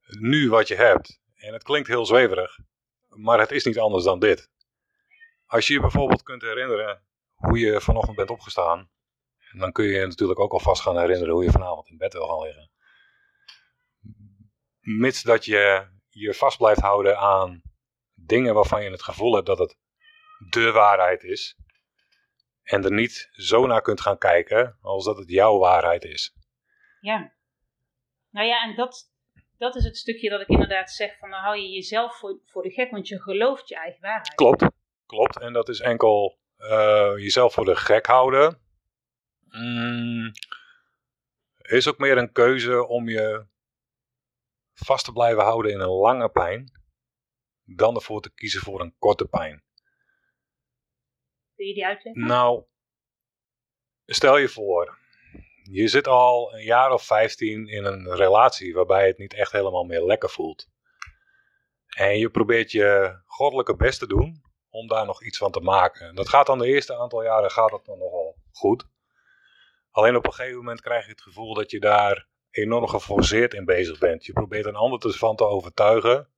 nu 0.06 0.48
wat 0.48 0.68
je 0.68 0.74
hebt. 0.74 1.20
En 1.34 1.52
het 1.52 1.62
klinkt 1.62 1.88
heel 1.88 2.06
zweverig, 2.06 2.58
maar 3.08 3.38
het 3.38 3.50
is 3.50 3.64
niet 3.64 3.78
anders 3.78 4.04
dan 4.04 4.18
dit. 4.18 4.50
Als 5.46 5.66
je 5.66 5.72
je 5.72 5.80
bijvoorbeeld 5.80 6.22
kunt 6.22 6.42
herinneren 6.42 7.02
hoe 7.34 7.58
je 7.58 7.80
vanochtend 7.80 8.16
bent 8.16 8.30
opgestaan, 8.30 8.90
dan 9.52 9.72
kun 9.72 9.84
je 9.84 9.92
je 9.92 10.06
natuurlijk 10.06 10.40
ook 10.40 10.52
alvast 10.52 10.82
gaan 10.82 10.98
herinneren 10.98 11.34
hoe 11.34 11.44
je 11.44 11.50
vanavond 11.50 11.88
in 11.88 11.96
bed 11.96 12.12
wil 12.12 12.26
gaan 12.26 12.42
liggen. 12.42 12.70
Mits 14.86 15.22
dat 15.22 15.44
je 15.44 15.88
je 16.08 16.34
vast 16.34 16.58
blijft 16.58 16.80
houden 16.80 17.18
aan 17.18 17.62
dingen 18.14 18.54
waarvan 18.54 18.82
je 18.82 18.90
het 18.90 19.02
gevoel 19.02 19.34
hebt 19.34 19.46
dat 19.46 19.58
het 19.58 19.78
de 20.50 20.70
waarheid 20.70 21.22
is. 21.22 21.56
En 22.62 22.84
er 22.84 22.92
niet 22.92 23.28
zo 23.32 23.66
naar 23.66 23.82
kunt 23.82 24.00
gaan 24.00 24.18
kijken 24.18 24.78
als 24.80 25.04
dat 25.04 25.16
het 25.16 25.30
jouw 25.30 25.58
waarheid 25.58 26.04
is. 26.04 26.34
Ja. 27.00 27.32
Nou 28.30 28.46
ja, 28.46 28.62
en 28.62 28.76
dat, 28.76 29.12
dat 29.58 29.76
is 29.76 29.84
het 29.84 29.96
stukje 29.96 30.30
dat 30.30 30.40
ik 30.40 30.48
inderdaad 30.48 30.90
zeg 30.90 31.18
van 31.18 31.30
dan 31.30 31.40
hou 31.40 31.56
je 31.56 31.68
jezelf 31.68 32.18
voor, 32.18 32.40
voor 32.44 32.62
de 32.62 32.70
gek, 32.70 32.90
want 32.90 33.08
je 33.08 33.22
gelooft 33.22 33.68
je 33.68 33.76
eigen 33.76 34.00
waarheid. 34.00 34.34
Klopt. 34.34 34.66
klopt. 35.06 35.40
En 35.40 35.52
dat 35.52 35.68
is 35.68 35.80
enkel 35.80 36.38
uh, 36.58 37.12
jezelf 37.16 37.52
voor 37.52 37.64
de 37.64 37.76
gek 37.76 38.06
houden. 38.06 38.60
Mm, 39.48 40.32
is 41.62 41.88
ook 41.88 41.98
meer 41.98 42.18
een 42.18 42.32
keuze 42.32 42.86
om 42.86 43.08
je 43.08 43.46
vast 44.84 45.04
te 45.04 45.12
blijven 45.12 45.42
houden 45.42 45.72
in 45.72 45.80
een 45.80 45.88
lange 45.88 46.28
pijn. 46.28 46.72
Dan 47.64 47.94
ervoor 47.94 48.20
te 48.20 48.34
kiezen 48.34 48.60
voor 48.60 48.80
een 48.80 48.96
korte 48.98 49.26
pijn. 49.26 49.64
Kun 51.54 51.66
je 51.66 51.74
die 51.74 51.86
uitleggen? 51.86 52.26
Nou, 52.26 52.64
stel 54.04 54.36
je 54.36 54.48
voor, 54.48 54.98
je 55.62 55.88
zit 55.88 56.06
al 56.06 56.54
een 56.54 56.64
jaar 56.64 56.92
of 56.92 57.06
15 57.06 57.68
in 57.68 57.84
een 57.84 58.14
relatie 58.14 58.74
waarbij 58.74 59.06
het 59.06 59.18
niet 59.18 59.34
echt 59.34 59.52
helemaal 59.52 59.84
meer 59.84 60.02
lekker 60.02 60.30
voelt. 60.30 60.68
En 61.96 62.18
je 62.18 62.30
probeert 62.30 62.70
je 62.70 63.20
goddelijke 63.24 63.76
best 63.76 63.98
te 63.98 64.06
doen 64.06 64.42
om 64.70 64.86
daar 64.86 65.06
nog 65.06 65.22
iets 65.22 65.38
van 65.38 65.50
te 65.50 65.60
maken. 65.60 66.14
Dat 66.14 66.28
gaat 66.28 66.46
dan 66.46 66.58
de 66.58 66.66
eerste 66.66 66.96
aantal 66.96 67.22
jaren 67.22 67.50
gaat 67.50 67.70
dat 67.70 67.84
dan 67.84 67.98
nogal 67.98 68.36
goed. 68.52 68.88
Alleen 69.90 70.16
op 70.16 70.26
een 70.26 70.32
gegeven 70.32 70.56
moment 70.56 70.80
krijg 70.80 71.04
je 71.04 71.10
het 71.10 71.22
gevoel 71.22 71.54
dat 71.54 71.70
je 71.70 71.80
daar 71.80 72.28
enorm 72.56 72.88
geforceerd 72.88 73.54
in 73.54 73.64
bezig 73.64 73.98
bent. 73.98 74.24
Je 74.24 74.32
probeert 74.32 74.66
een 74.66 74.74
ander 74.74 75.06
ervan 75.06 75.36
te 75.36 75.44
overtuigen 75.44 76.28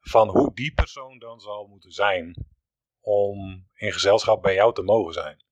van 0.00 0.28
hoe 0.28 0.54
die 0.54 0.74
persoon 0.74 1.18
dan 1.18 1.40
zou 1.40 1.68
moeten 1.68 1.90
zijn 1.90 2.46
om 3.00 3.68
in 3.74 3.92
gezelschap 3.92 4.42
bij 4.42 4.54
jou 4.54 4.74
te 4.74 4.82
mogen 4.82 5.12
zijn. 5.12 5.44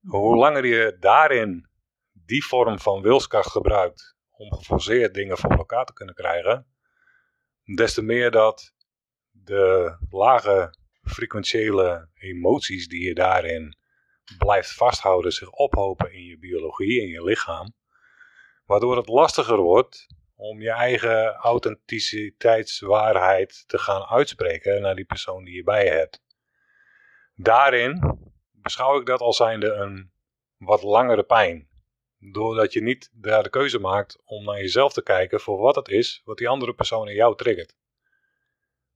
Hoe 0.00 0.36
langer 0.36 0.66
je 0.66 0.96
daarin 1.00 1.68
die 2.12 2.44
vorm 2.44 2.78
van 2.78 3.02
wilskracht 3.02 3.50
gebruikt 3.50 4.16
om 4.30 4.52
geforceerd 4.52 5.14
dingen 5.14 5.38
voor 5.38 5.50
elkaar 5.50 5.84
te 5.84 5.92
kunnen 5.92 6.14
krijgen, 6.14 6.66
des 7.76 7.94
te 7.94 8.02
meer 8.02 8.30
dat 8.30 8.74
de 9.30 9.96
lage 10.10 10.74
frequentiële 11.02 12.08
emoties 12.14 12.88
die 12.88 13.04
je 13.04 13.14
daarin 13.14 13.76
blijft 14.38 14.72
vasthouden 14.72 15.32
zich 15.32 15.50
ophopen 15.50 16.12
in 16.12 16.24
je 16.24 16.38
biologie, 16.38 17.00
in 17.00 17.08
je 17.08 17.24
lichaam. 17.24 17.74
Waardoor 18.70 18.96
het 18.96 19.08
lastiger 19.08 19.56
wordt 19.56 20.06
om 20.36 20.60
je 20.60 20.70
eigen 20.70 21.34
authenticiteitswaarheid 21.34 23.68
te 23.68 23.78
gaan 23.78 24.02
uitspreken 24.02 24.80
naar 24.80 24.94
die 24.94 25.04
persoon 25.04 25.44
die 25.44 25.54
je 25.54 25.62
bij 25.62 25.84
je 25.84 25.90
hebt. 25.90 26.22
Daarin 27.34 28.18
beschouw 28.52 29.00
ik 29.00 29.06
dat 29.06 29.20
als 29.20 29.36
zijnde 29.36 29.72
een 29.72 30.12
wat 30.56 30.82
langere 30.82 31.22
pijn. 31.22 31.68
Doordat 32.18 32.72
je 32.72 32.82
niet 32.82 33.10
daar 33.12 33.42
de 33.42 33.50
keuze 33.50 33.78
maakt 33.78 34.22
om 34.24 34.44
naar 34.44 34.58
jezelf 34.58 34.92
te 34.92 35.02
kijken 35.02 35.40
voor 35.40 35.58
wat 35.58 35.74
het 35.74 35.88
is 35.88 36.22
wat 36.24 36.38
die 36.38 36.48
andere 36.48 36.74
persoon 36.74 37.08
in 37.08 37.14
jou 37.14 37.36
triggert. 37.36 37.76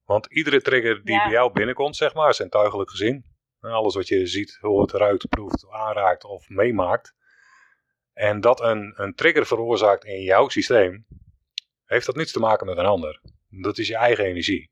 Want 0.05 0.25
iedere 0.25 0.61
trigger 0.61 1.03
die 1.03 1.21
bij 1.23 1.31
jou 1.31 1.51
binnenkomt, 1.51 1.95
zeg 1.95 2.13
maar, 2.13 2.33
zintuigelijk 2.33 2.89
gezien. 2.89 3.25
Alles 3.59 3.95
wat 3.95 4.07
je 4.07 4.27
ziet, 4.27 4.57
hoort, 4.61 4.91
ruikt, 4.91 5.29
proeft, 5.29 5.69
aanraakt 5.69 6.23
of 6.23 6.49
meemaakt. 6.49 7.15
En 8.15 8.41
dat 8.41 8.61
een, 8.61 8.93
een 8.95 9.15
trigger 9.15 9.45
veroorzaakt 9.45 10.05
in 10.05 10.21
jouw 10.21 10.49
systeem, 10.49 11.05
heeft 11.85 12.05
dat 12.05 12.15
niets 12.15 12.31
te 12.31 12.39
maken 12.39 12.65
met 12.65 12.77
een 12.77 12.85
ander. 12.85 13.21
Dat 13.49 13.77
is 13.77 13.87
je 13.87 13.95
eigen 13.95 14.25
energie. 14.25 14.71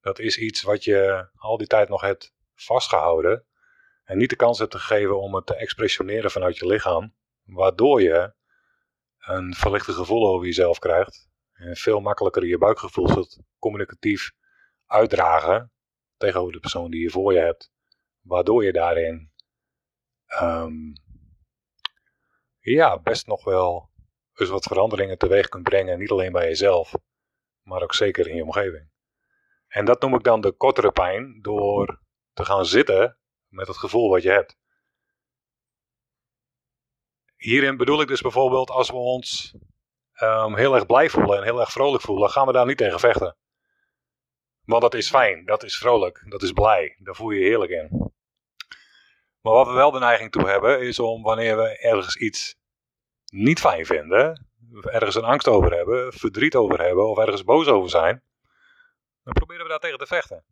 Dat 0.00 0.18
is 0.18 0.38
iets 0.38 0.62
wat 0.62 0.84
je 0.84 1.28
al 1.36 1.56
die 1.56 1.66
tijd 1.66 1.88
nog 1.88 2.00
hebt 2.00 2.34
vastgehouden. 2.54 3.44
En 4.04 4.18
niet 4.18 4.30
de 4.30 4.36
kans 4.36 4.58
hebt 4.58 4.74
gegeven 4.74 5.20
om 5.20 5.34
het 5.34 5.46
te 5.46 5.56
expressioneren 5.56 6.30
vanuit 6.30 6.56
je 6.56 6.66
lichaam. 6.66 7.14
Waardoor 7.44 8.02
je 8.02 8.34
een 9.18 9.54
verlichte 9.54 9.92
gevoel 9.92 10.28
over 10.28 10.46
jezelf 10.46 10.78
krijgt. 10.78 11.28
En 11.52 11.76
veel 11.76 12.00
makkelijker 12.00 12.46
je 12.46 12.58
buikgevoel 12.58 13.08
zult 13.08 13.38
communicatief 13.58 14.32
uitdragen 14.86 15.72
tegenover 16.16 16.52
de 16.52 16.60
persoon 16.60 16.90
die 16.90 17.02
je 17.02 17.10
voor 17.10 17.32
je 17.32 17.38
hebt. 17.38 17.72
Waardoor 18.20 18.64
je 18.64 18.72
daarin 18.72 19.32
ehm, 20.26 20.74
ja, 22.74 22.98
best 22.98 23.26
nog 23.26 23.44
wel 23.44 23.90
eens 24.34 24.50
wat 24.50 24.64
veranderingen 24.64 25.18
teweeg 25.18 25.48
kunt 25.48 25.62
brengen. 25.62 25.98
Niet 25.98 26.10
alleen 26.10 26.32
bij 26.32 26.46
jezelf, 26.46 26.94
maar 27.62 27.82
ook 27.82 27.94
zeker 27.94 28.28
in 28.28 28.36
je 28.36 28.42
omgeving. 28.42 28.90
En 29.68 29.84
dat 29.84 30.00
noem 30.00 30.14
ik 30.14 30.22
dan 30.22 30.40
de 30.40 30.52
kortere 30.52 30.92
pijn 30.92 31.38
door 31.42 32.00
te 32.32 32.44
gaan 32.44 32.66
zitten 32.66 33.18
met 33.48 33.66
het 33.66 33.76
gevoel 33.76 34.10
wat 34.10 34.22
je 34.22 34.30
hebt. 34.30 34.56
Hierin 37.36 37.76
bedoel 37.76 38.00
ik 38.00 38.08
dus 38.08 38.20
bijvoorbeeld 38.20 38.70
als 38.70 38.90
we 38.90 38.96
ons 38.96 39.56
um, 40.22 40.56
heel 40.56 40.74
erg 40.74 40.86
blij 40.86 41.10
voelen 41.10 41.36
en 41.36 41.42
heel 41.42 41.60
erg 41.60 41.72
vrolijk 41.72 42.02
voelen, 42.02 42.30
gaan 42.30 42.46
we 42.46 42.52
daar 42.52 42.66
niet 42.66 42.78
tegen 42.78 43.00
vechten. 43.00 43.36
Want 44.64 44.82
dat 44.82 44.94
is 44.94 45.08
fijn, 45.08 45.44
dat 45.44 45.62
is 45.62 45.78
vrolijk, 45.78 46.24
dat 46.28 46.42
is 46.42 46.52
blij, 46.52 46.96
daar 46.98 47.14
voel 47.14 47.30
je 47.30 47.40
je 47.40 47.46
heerlijk 47.46 47.70
in. 47.70 48.14
Maar 49.46 49.54
wat 49.54 49.66
we 49.66 49.72
wel 49.72 49.90
de 49.90 49.98
neiging 49.98 50.32
toe 50.32 50.48
hebben, 50.48 50.80
is 50.80 50.98
om 50.98 51.22
wanneer 51.22 51.56
we 51.56 51.78
ergens 51.78 52.16
iets 52.16 52.56
niet 53.24 53.60
fijn 53.60 53.86
vinden, 53.86 54.46
ergens 54.82 55.14
een 55.14 55.24
angst 55.24 55.48
over 55.48 55.72
hebben, 55.72 56.12
verdriet 56.12 56.54
over 56.54 56.80
hebben 56.80 57.08
of 57.08 57.18
ergens 57.18 57.44
boos 57.44 57.66
over 57.66 57.90
zijn, 57.90 58.22
dan 59.24 59.32
proberen 59.32 59.62
we 59.62 59.68
daar 59.68 59.78
tegen 59.78 59.98
te 59.98 60.06
vechten. 60.06 60.44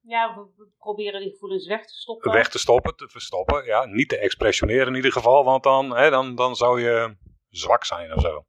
Ja, 0.00 0.34
we 0.56 0.68
proberen 0.78 1.20
die 1.20 1.30
gevoelens 1.30 1.66
weg 1.66 1.86
te 1.86 1.94
stoppen. 1.94 2.32
Weg 2.32 2.48
te 2.48 2.58
stoppen, 2.58 2.96
te 2.96 3.08
verstoppen. 3.08 3.64
Ja, 3.64 3.84
niet 3.84 4.08
te 4.08 4.18
expressioneren 4.18 4.86
in 4.86 4.94
ieder 4.94 5.12
geval, 5.12 5.44
want 5.44 5.62
dan, 5.62 5.96
hè, 5.96 6.10
dan, 6.10 6.34
dan 6.34 6.56
zou 6.56 6.80
je 6.80 7.16
zwak 7.48 7.84
zijn 7.84 8.14
of 8.14 8.20
zo. 8.20 8.44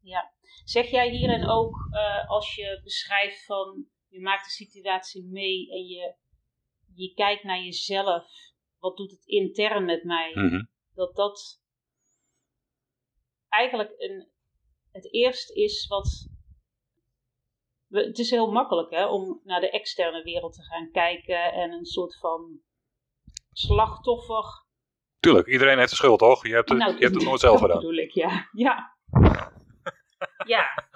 Ja. 0.00 0.32
Zeg 0.64 0.90
jij 0.90 1.08
hierin 1.08 1.48
ook, 1.48 1.88
uh, 1.90 2.28
als 2.28 2.54
je 2.54 2.80
beschrijft 2.84 3.44
van 3.44 3.86
je 4.08 4.20
maakt 4.20 4.44
de 4.44 4.50
situatie 4.50 5.24
mee 5.24 5.70
en 5.70 5.86
je, 5.86 6.14
je 6.94 7.14
kijkt 7.14 7.44
naar 7.44 7.62
jezelf, 7.62 8.24
wat 8.78 8.96
doet 8.96 9.10
het 9.10 9.26
intern 9.26 9.84
met 9.84 10.04
mij, 10.04 10.32
mm 10.34 10.68
dat 10.94 11.14
dat 11.14 11.62
eigenlijk 13.48 13.94
een, 13.98 14.28
het 14.92 15.12
eerst 15.12 15.50
is 15.50 15.86
wat 15.86 16.28
het 17.88 18.18
is 18.18 18.30
heel 18.30 18.50
makkelijk 18.50 18.90
hè, 18.90 19.06
om 19.06 19.40
naar 19.44 19.60
de 19.60 19.70
externe 19.70 20.22
wereld 20.22 20.54
te 20.54 20.62
gaan 20.62 20.90
kijken 20.90 21.52
en 21.52 21.70
een 21.70 21.84
soort 21.84 22.18
van 22.18 22.60
slachtoffer. 23.52 24.44
Tuurlijk, 25.20 25.46
iedereen 25.46 25.78
heeft 25.78 25.90
de 25.90 25.96
schuld, 25.96 26.18
toch? 26.18 26.46
Je 26.46 26.54
hebt 26.54 26.68
het, 26.68 26.78
nou, 26.78 26.94
je 26.94 27.02
hebt 27.02 27.14
het 27.14 27.24
nooit 27.28 27.40
zelf 27.40 27.60
gedaan. 27.60 27.76
Dat 27.76 27.86
bedoel 27.86 28.04
ik, 28.04 28.10
ja. 28.10 28.48
Ja. 28.52 28.96
ja. 30.54 30.88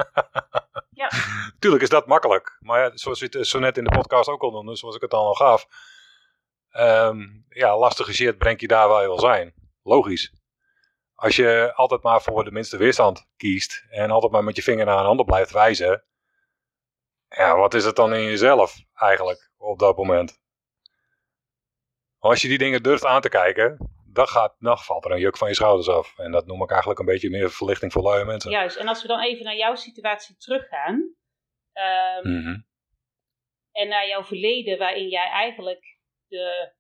Tuurlijk 1.59 1.83
is 1.83 1.89
dat 1.89 2.07
makkelijk. 2.07 2.57
Maar 2.61 2.81
ja, 2.81 2.91
zoals 2.95 3.19
je 3.19 3.29
het 3.31 3.47
zo 3.47 3.59
net 3.59 3.77
in 3.77 3.85
de 3.85 3.91
podcast 3.91 4.29
ook 4.29 4.43
al 4.43 4.51
noemde, 4.51 4.77
zoals 4.77 4.95
ik 4.95 5.01
het 5.01 5.15
al 5.15 5.35
gaf. 5.35 5.67
Um, 6.77 7.45
ja, 7.49 7.79
lastige 7.79 8.15
shit 8.15 8.39
brengt 8.39 8.61
je 8.61 8.67
daar 8.67 8.89
waar 8.89 9.01
je 9.01 9.09
wil 9.09 9.19
zijn. 9.19 9.55
Logisch. 9.83 10.33
Als 11.15 11.37
je 11.37 11.73
altijd 11.75 12.03
maar 12.03 12.23
voor 12.23 12.45
de 12.45 12.51
minste 12.51 12.77
weerstand 12.77 13.27
kiest 13.37 13.85
en 13.89 14.11
altijd 14.11 14.33
maar 14.33 14.45
met 14.45 14.57
je 14.57 14.63
vinger 14.63 14.87
naar 14.87 14.99
een 14.99 15.05
ander 15.05 15.25
blijft 15.25 15.51
wijzen, 15.51 16.05
ja, 17.29 17.57
wat 17.57 17.75
is 17.75 17.85
het 17.85 17.97
dan 17.97 18.15
in 18.15 18.23
jezelf 18.23 18.77
eigenlijk 18.95 19.51
op 19.57 19.79
dat 19.79 19.97
moment? 19.97 20.43
Als 22.19 22.43
je 22.43 22.49
die 22.49 22.59
dingen 22.59 22.83
durft 22.83 23.05
aan 23.05 23.21
te 23.21 23.29
kijken, 23.29 23.94
dan, 24.15 24.29
gaat, 24.29 24.57
dan 24.59 24.79
valt 24.79 25.05
er 25.05 25.11
een 25.11 25.21
juk 25.21 25.37
van 25.37 25.49
je 25.49 25.55
schouders 25.55 25.89
af. 25.89 26.19
En 26.19 26.31
dat 26.33 26.47
noem 26.47 26.63
ik 26.63 26.71
eigenlijk 26.71 27.01
een 27.01 27.07
beetje 27.07 27.31
meer 27.31 27.51
verlichting 27.51 27.93
voor 27.93 28.03
luie 28.03 28.25
mensen. 28.25 28.51
Juist, 28.51 28.77
en 28.77 28.89
als 28.89 29.03
we 29.03 29.09
dan 29.09 29.21
even 29.21 29.45
naar 29.45 29.57
jouw 29.57 29.75
situatie 29.75 30.37
teruggaan. 30.37 30.95
Um, 32.25 32.67
En 33.73 33.89
naar 33.89 34.09
jouw 34.09 34.25
verleden, 34.25 34.79
waarin 34.79 35.09
jij 35.09 35.29
eigenlijk 35.29 35.99
de 36.27 36.73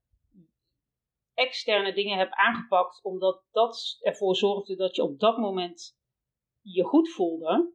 externe 1.35 1.95
dingen 1.95 2.19
hebt 2.19 2.35
aangepakt, 2.35 3.03
omdat 3.03 3.45
dat 3.50 3.99
ervoor 4.00 4.37
zorgde 4.37 4.76
dat 4.76 4.97
je 4.97 5.03
op 5.03 5.19
dat 5.19 5.37
moment 5.37 5.99
je 6.61 6.85
goed 6.85 7.12
voelde. 7.12 7.73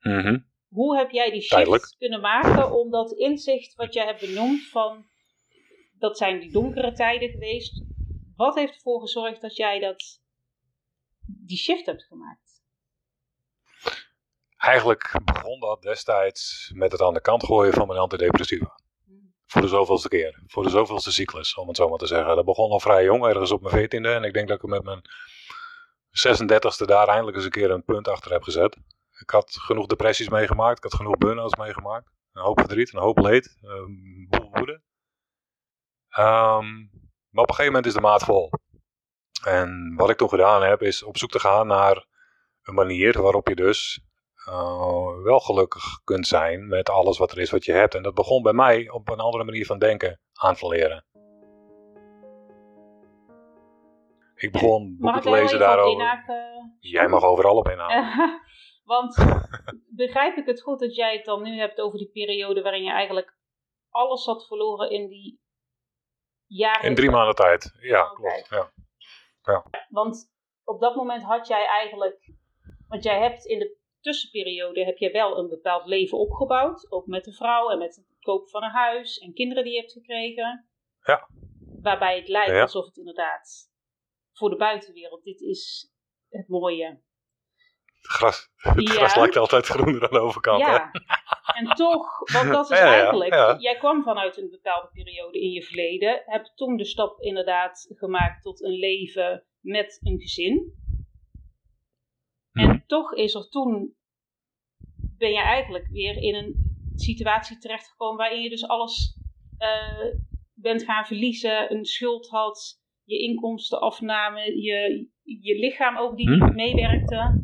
Mm 0.00 0.48
hoe 0.68 0.96
heb 0.96 1.10
jij 1.10 1.30
die 1.30 1.40
shift 1.40 1.96
kunnen 1.98 2.20
maken 2.20 2.72
om 2.72 2.90
dat 2.90 3.12
inzicht 3.12 3.74
wat 3.74 3.94
jij 3.94 4.06
hebt 4.06 4.20
benoemd 4.20 4.68
van 4.68 5.06
dat 5.98 6.18
zijn 6.18 6.40
die 6.40 6.52
donkere 6.52 6.92
tijden 6.92 7.28
geweest. 7.30 7.84
Wat 8.38 8.54
heeft 8.54 8.74
ervoor 8.74 9.00
gezorgd 9.00 9.40
dat 9.40 9.56
jij 9.56 9.78
dat, 9.78 10.20
die 11.26 11.56
shift 11.56 11.86
hebt 11.86 12.02
gemaakt? 12.02 12.62
Eigenlijk 14.56 15.20
begon 15.24 15.60
dat 15.60 15.82
destijds 15.82 16.70
met 16.74 16.92
het 16.92 17.02
aan 17.02 17.14
de 17.14 17.20
kant 17.20 17.44
gooien 17.44 17.72
van 17.72 17.86
mijn 17.86 17.98
antidepressiva. 17.98 18.78
Hmm. 19.04 19.34
Voor 19.46 19.60
de 19.60 19.68
zoveelste 19.68 20.08
keer. 20.08 20.42
Voor 20.46 20.62
de 20.62 20.68
zoveelste 20.68 21.12
cyclus, 21.12 21.54
om 21.54 21.68
het 21.68 21.76
zo 21.76 21.88
maar 21.88 21.98
te 21.98 22.06
zeggen. 22.06 22.36
Dat 22.36 22.44
begon 22.44 22.70
al 22.70 22.80
vrij 22.80 23.04
jong, 23.04 23.24
ergens 23.24 23.50
op 23.50 23.60
mijn 23.60 23.74
veertiende. 23.74 24.12
En 24.12 24.24
ik 24.24 24.32
denk 24.32 24.48
dat 24.48 24.62
ik 24.62 24.68
met 24.68 24.84
mijn 24.84 25.02
36e 26.10 26.84
daar 26.84 27.08
eindelijk 27.08 27.36
eens 27.36 27.44
een 27.44 27.50
keer 27.50 27.70
een 27.70 27.84
punt 27.84 28.08
achter 28.08 28.32
heb 28.32 28.42
gezet. 28.42 28.76
Ik 29.20 29.30
had 29.30 29.56
genoeg 29.60 29.86
depressies 29.86 30.28
meegemaakt. 30.28 30.76
Ik 30.76 30.82
had 30.82 30.94
genoeg 30.94 31.16
burn-outs 31.16 31.56
meegemaakt. 31.56 32.10
Een 32.32 32.42
hoop 32.42 32.58
verdriet, 32.58 32.92
een 32.92 33.00
hoop 33.00 33.18
leed. 33.18 33.58
Een 33.62 34.26
boel 34.28 34.50
woede. 34.52 34.82
Ehm, 36.08 36.66
maar 37.38 37.46
op 37.46 37.52
een 37.52 37.64
gegeven 37.64 37.80
moment 37.80 37.86
is 37.86 38.00
de 38.02 38.08
maat 38.08 38.24
vol. 38.24 38.50
En 39.44 39.94
wat 39.96 40.10
ik 40.10 40.16
toen 40.16 40.28
gedaan 40.28 40.62
heb, 40.62 40.82
is 40.82 41.02
op 41.02 41.16
zoek 41.16 41.30
te 41.30 41.38
gaan 41.38 41.66
naar 41.66 42.06
een 42.62 42.74
manier 42.74 43.22
waarop 43.22 43.48
je 43.48 43.54
dus 43.54 44.00
uh, 44.48 45.22
wel 45.22 45.40
gelukkig 45.40 45.84
kunt 46.04 46.26
zijn 46.26 46.68
met 46.68 46.90
alles 46.90 47.18
wat 47.18 47.32
er 47.32 47.38
is 47.38 47.50
wat 47.50 47.64
je 47.64 47.72
hebt. 47.72 47.94
En 47.94 48.02
dat 48.02 48.14
begon 48.14 48.42
bij 48.42 48.52
mij 48.52 48.90
op 48.90 49.08
een 49.08 49.18
andere 49.18 49.44
manier 49.44 49.66
van 49.66 49.78
denken 49.78 50.20
aan 50.32 50.54
te 50.54 50.68
leren. 50.68 51.04
Ik 54.34 54.52
begon 54.52 54.96
boeken 54.98 55.22
te 55.22 55.30
lezen 55.30 55.58
daarover. 55.58 56.24
Jij 56.78 57.08
mag 57.08 57.22
overal 57.22 57.56
op 57.56 57.68
inhaken. 57.68 58.40
Want 58.84 59.16
begrijp 59.88 60.36
ik 60.36 60.46
het 60.46 60.62
goed 60.62 60.78
dat 60.78 60.94
jij 60.94 61.16
het 61.16 61.24
dan 61.24 61.42
nu 61.42 61.58
hebt 61.58 61.80
over 61.80 61.98
die 61.98 62.10
periode 62.10 62.62
waarin 62.62 62.82
je 62.82 62.92
eigenlijk 62.92 63.36
alles 63.90 64.24
had 64.24 64.46
verloren 64.46 64.90
in 64.90 65.08
die 65.08 65.40
In 66.82 66.94
drie 66.94 67.10
maanden 67.10 67.34
tijd, 67.34 67.74
ja, 67.80 68.02
klopt. 68.02 68.48
Ja. 68.50 68.72
ja. 69.42 69.64
Want 69.88 70.32
op 70.64 70.80
dat 70.80 70.94
moment 70.94 71.22
had 71.22 71.46
jij 71.46 71.66
eigenlijk, 71.66 72.32
want 72.88 73.02
jij 73.02 73.20
hebt 73.20 73.44
in 73.44 73.58
de 73.58 73.76
tussenperiode 74.00 74.84
heb 74.84 74.96
je 74.96 75.10
wel 75.10 75.38
een 75.38 75.48
bepaald 75.48 75.86
leven 75.86 76.18
opgebouwd, 76.18 76.90
ook 76.90 77.06
met 77.06 77.26
een 77.26 77.32
vrouw 77.32 77.70
en 77.70 77.78
met 77.78 77.96
het 77.96 78.16
kopen 78.20 78.48
van 78.48 78.62
een 78.62 78.70
huis 78.70 79.18
en 79.18 79.34
kinderen 79.34 79.64
die 79.64 79.72
je 79.72 79.78
hebt 79.78 79.92
gekregen. 79.92 80.68
Ja. 81.02 81.28
Waarbij 81.82 82.16
het 82.16 82.28
lijkt 82.28 82.60
alsof 82.60 82.86
het 82.86 82.96
inderdaad 82.96 83.70
voor 84.32 84.50
de 84.50 84.56
buitenwereld, 84.56 85.22
dit 85.22 85.40
is 85.40 85.92
het 86.28 86.48
mooie. 86.48 87.02
Het 88.00 88.10
gras, 88.10 88.50
het 88.56 88.88
gras 88.88 89.16
lijkt 89.16 89.36
altijd 89.36 89.66
groener 89.66 90.02
aan 90.02 90.10
de 90.10 90.18
overkant. 90.18 90.60
Ja, 90.60 90.90
en 91.54 91.66
toch, 91.66 92.32
want 92.32 92.52
dat 92.52 92.70
is 92.70 92.78
eigenlijk, 92.78 93.60
jij 93.60 93.76
kwam 93.78 94.02
vanuit 94.02 94.36
een 94.36 94.50
bepaalde 94.50 94.88
periode 94.92 95.40
in 95.40 95.50
je 95.50 95.62
verleden, 95.62 96.22
hebt 96.24 96.52
toen 96.56 96.76
de 96.76 96.84
stap 96.84 97.20
inderdaad 97.20 97.86
gemaakt 97.94 98.42
tot 98.42 98.62
een 98.62 98.78
leven 98.78 99.44
met 99.60 99.98
een 100.02 100.20
gezin. 100.20 100.72
En 102.52 102.70
hm. 102.70 102.78
toch 102.86 103.14
is 103.14 103.34
er 103.34 103.48
toen, 103.48 103.94
ben 105.18 105.30
je 105.30 105.40
eigenlijk 105.40 105.88
weer 105.88 106.16
in 106.16 106.34
een 106.34 106.54
situatie 106.94 107.58
terechtgekomen 107.58 108.16
waarin 108.16 108.42
je 108.42 108.48
dus 108.48 108.66
alles 108.66 109.16
uh, 109.58 110.14
bent 110.54 110.82
gaan 110.84 111.06
verliezen, 111.06 111.72
een 111.72 111.84
schuld 111.84 112.28
had, 112.28 112.80
je 113.04 113.18
inkomstenafname, 113.18 114.60
je, 114.60 115.08
je 115.22 115.58
lichaam 115.58 115.98
ook 115.98 116.16
die 116.16 116.28
hm. 116.28 116.44
niet 116.44 116.54
meewerkte. 116.54 117.40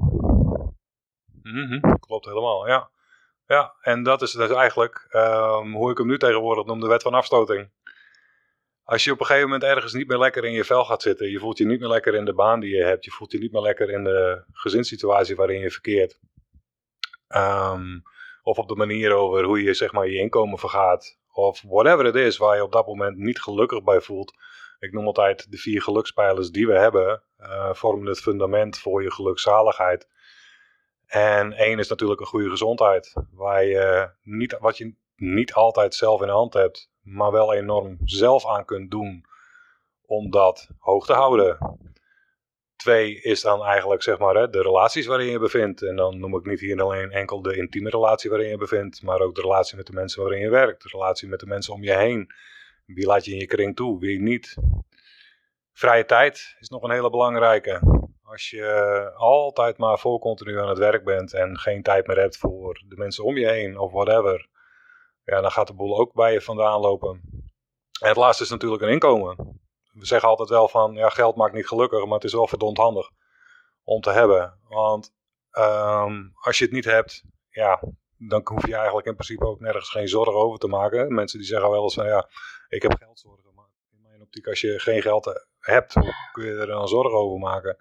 Mm 1.45 1.81
Klopt 2.01 2.25
helemaal, 2.25 2.67
ja. 2.67 2.91
Ja, 3.47 3.75
en 3.81 4.03
dat 4.03 4.23
is 4.23 4.33
dus 4.33 4.51
eigenlijk 4.51 5.07
um, 5.11 5.75
hoe 5.75 5.91
ik 5.91 5.99
hem 5.99 6.07
nu 6.07 6.19
tegenwoordig 6.19 6.65
noem, 6.65 6.81
de 6.81 6.87
wet 6.87 7.03
van 7.03 7.15
afstoting. 7.15 7.71
Als 8.85 9.05
je 9.05 9.13
op 9.13 9.21
een 9.21 9.27
gegeven 9.27 9.49
moment 9.49 9.71
ergens 9.71 9.93
niet 9.93 10.09
meer 10.09 10.19
lekker 10.19 10.45
in 10.45 10.53
je 10.53 10.65
vel 10.65 10.85
gaat 10.85 11.03
zitten, 11.03 11.31
je 11.31 11.39
voelt 11.39 11.59
je 11.59 11.67
niet 11.67 11.81
meer 11.81 11.89
lekker 11.89 12.15
in 12.15 12.25
de 12.25 12.35
baan 12.35 12.61
die 12.61 12.77
je 12.77 12.83
hebt, 12.83 13.05
je 13.05 13.11
voelt 13.11 13.33
je 13.33 13.39
niet 13.39 13.53
meer 13.53 13.63
lekker 13.63 13.91
in 13.91 14.05
de 14.05 14.45
gezinssituatie 14.53 15.37
waarin 15.37 15.61
je 15.61 15.71
verkeert. 15.71 16.19
Um, 17.29 18.03
of 18.43 18.59
op 18.59 18.69
de 18.69 18.75
manier 18.75 19.13
over 19.13 19.45
hoe 19.45 19.63
je 19.63 19.75
zeg 19.75 19.93
maar 19.93 20.09
je 20.09 20.19
inkomen 20.19 20.59
vergaat. 20.59 21.19
Of 21.33 21.63
whatever 21.63 22.05
het 22.05 22.15
is 22.15 22.37
waar 22.37 22.57
je 22.57 22.63
op 22.63 22.73
dat 22.73 22.87
moment 22.87 23.17
niet 23.17 23.43
gelukkig 23.43 23.83
bij 23.83 24.01
voelt. 24.01 24.33
Ik 24.79 24.93
noem 24.93 25.07
altijd 25.07 25.51
de 25.51 25.57
vier 25.57 25.83
gelukspijlers 25.83 26.51
die 26.51 26.67
we 26.67 26.79
hebben, 26.79 27.23
uh, 27.39 27.75
vormen 27.75 28.07
het 28.07 28.21
fundament 28.21 28.79
voor 28.79 29.03
je 29.03 29.11
gelukzaligheid. 29.11 30.09
En 31.07 31.53
één 31.53 31.79
is 31.79 31.89
natuurlijk 31.89 32.21
een 32.21 32.27
goede 32.27 32.51
gezondheid, 32.51 33.13
waar 33.33 33.65
je 33.65 34.11
niet, 34.23 34.57
wat 34.59 34.79
je 34.79 34.95
niet 35.17 35.53
altijd 35.53 35.95
zelf 35.95 36.21
in 36.21 36.27
de 36.27 36.33
hand 36.33 36.55
hebt, 36.55 36.91
maar 37.03 37.33
wel 37.33 37.55
enorm 37.55 37.99
zelf 38.05 38.47
aan 38.47 38.65
kunt 38.65 38.91
doen 38.91 39.25
om 40.07 40.31
dat 40.31 40.69
hoog 40.79 41.07
te 41.07 41.13
houden. 41.13 41.79
Twee 42.77 43.21
is 43.21 43.41
dan 43.41 43.65
eigenlijk 43.65 44.03
zeg 44.03 44.19
maar 44.19 44.51
de 44.51 44.63
relaties 44.63 45.07
waarin 45.07 45.31
je 45.31 45.39
bevindt. 45.39 45.83
En 45.83 45.97
dan 45.97 46.19
noem 46.19 46.37
ik 46.37 46.47
niet 46.47 46.61
hier 46.61 46.83
alleen 46.83 47.11
enkel 47.11 47.43
de 47.43 47.57
intieme 47.57 47.91
relatie 47.91 48.31
waarin 48.31 48.49
je 48.49 48.57
bevindt, 48.57 49.03
maar 49.03 49.21
ook 49.21 49.35
de 49.35 49.41
relatie 49.41 49.77
met 49.77 49.87
de 49.87 49.93
mensen 49.93 50.23
waarin 50.23 50.41
je 50.41 50.51
werkt, 50.51 50.83
de 50.83 50.89
relatie 50.93 51.29
met 51.29 51.41
de 51.41 51.47
mensen 51.47 51.75
om 51.75 51.83
je 51.83 51.97
heen. 51.97 52.31
Wie 52.87 53.07
laat 53.07 53.25
je 53.25 53.33
in 53.33 53.39
je 53.39 53.47
kring 53.47 53.77
toe, 53.77 54.01
wie 54.01 54.21
niet. 54.21 54.57
Vrije 55.73 56.05
tijd 56.05 56.57
is 56.61 56.69
nog 56.69 56.83
een 56.83 56.91
hele 56.91 57.11
belangrijke. 57.11 57.81
Als 58.25 58.51
je 58.51 59.11
altijd 59.15 59.79
maar 59.79 59.99
vol 59.99 60.19
continu 60.19 60.61
aan 60.61 60.69
het 60.69 60.79
werk 60.79 61.05
bent 61.05 61.33
en 61.33 61.59
geen 61.59 61.83
tijd 61.83 62.07
meer 62.07 62.19
hebt 62.19 62.37
voor 62.37 62.83
de 62.89 62.97
mensen 62.97 63.25
om 63.25 63.37
je 63.37 63.49
heen 63.49 63.79
of 63.79 63.93
whatever, 63.93 64.49
ja, 65.25 65.41
dan 65.41 65.51
gaat 65.51 65.67
de 65.67 65.75
boel 65.75 65.99
ook 65.99 66.13
bij 66.13 66.33
je 66.33 66.41
vandaan 66.41 66.81
lopen. 66.81 67.21
En 68.01 68.09
het 68.09 68.17
laatste 68.17 68.45
is 68.45 68.51
natuurlijk 68.51 68.83
een 68.83 68.89
inkomen. 68.89 69.61
We 69.93 70.07
zeggen 70.07 70.29
altijd 70.29 70.49
wel 70.49 70.69
van, 70.69 70.95
ja, 70.95 71.09
geld 71.09 71.37
maakt 71.37 71.55
niet 71.55 71.67
gelukkig, 71.67 72.05
maar 72.05 72.15
het 72.15 72.25
is 72.25 72.33
wel 72.33 72.47
verdomd 72.47 72.77
handig 72.77 73.11
om 73.83 74.01
te 74.01 74.11
hebben. 74.11 74.59
Want 74.69 75.13
ehm, 75.51 76.23
als 76.41 76.59
je 76.59 76.65
het 76.65 76.75
niet 76.75 76.85
hebt, 76.85 77.25
ja, 77.49 77.81
dan 78.17 78.41
hoef 78.45 78.67
je 78.67 78.75
eigenlijk 78.75 79.07
in 79.07 79.15
principe 79.15 79.47
ook 79.47 79.61
nergens 79.61 79.91
geen 79.91 80.09
zorgen 80.09 80.35
over 80.35 80.59
te 80.59 80.67
maken. 80.67 81.15
Mensen 81.15 81.39
die 81.39 81.49
zeggen 81.49 81.71
wel 81.71 81.83
eens 81.83 81.95
van, 81.95 82.07
ja, 82.07 82.29
ik 82.69 82.83
heb 82.83 82.95
geldzorgen. 82.99 83.55
Maar 83.55 83.69
in 83.91 84.03
mijn 84.03 84.23
optiek, 84.23 84.47
als 84.47 84.61
je 84.61 84.79
geen 84.79 85.03
geld 85.03 85.45
hebt, 85.59 85.95
hoe 85.95 86.15
kun 86.33 86.45
je 86.45 86.57
er 86.57 86.67
dan 86.67 86.89
zorgen 86.89 87.19
over 87.19 87.39
maken? 87.39 87.77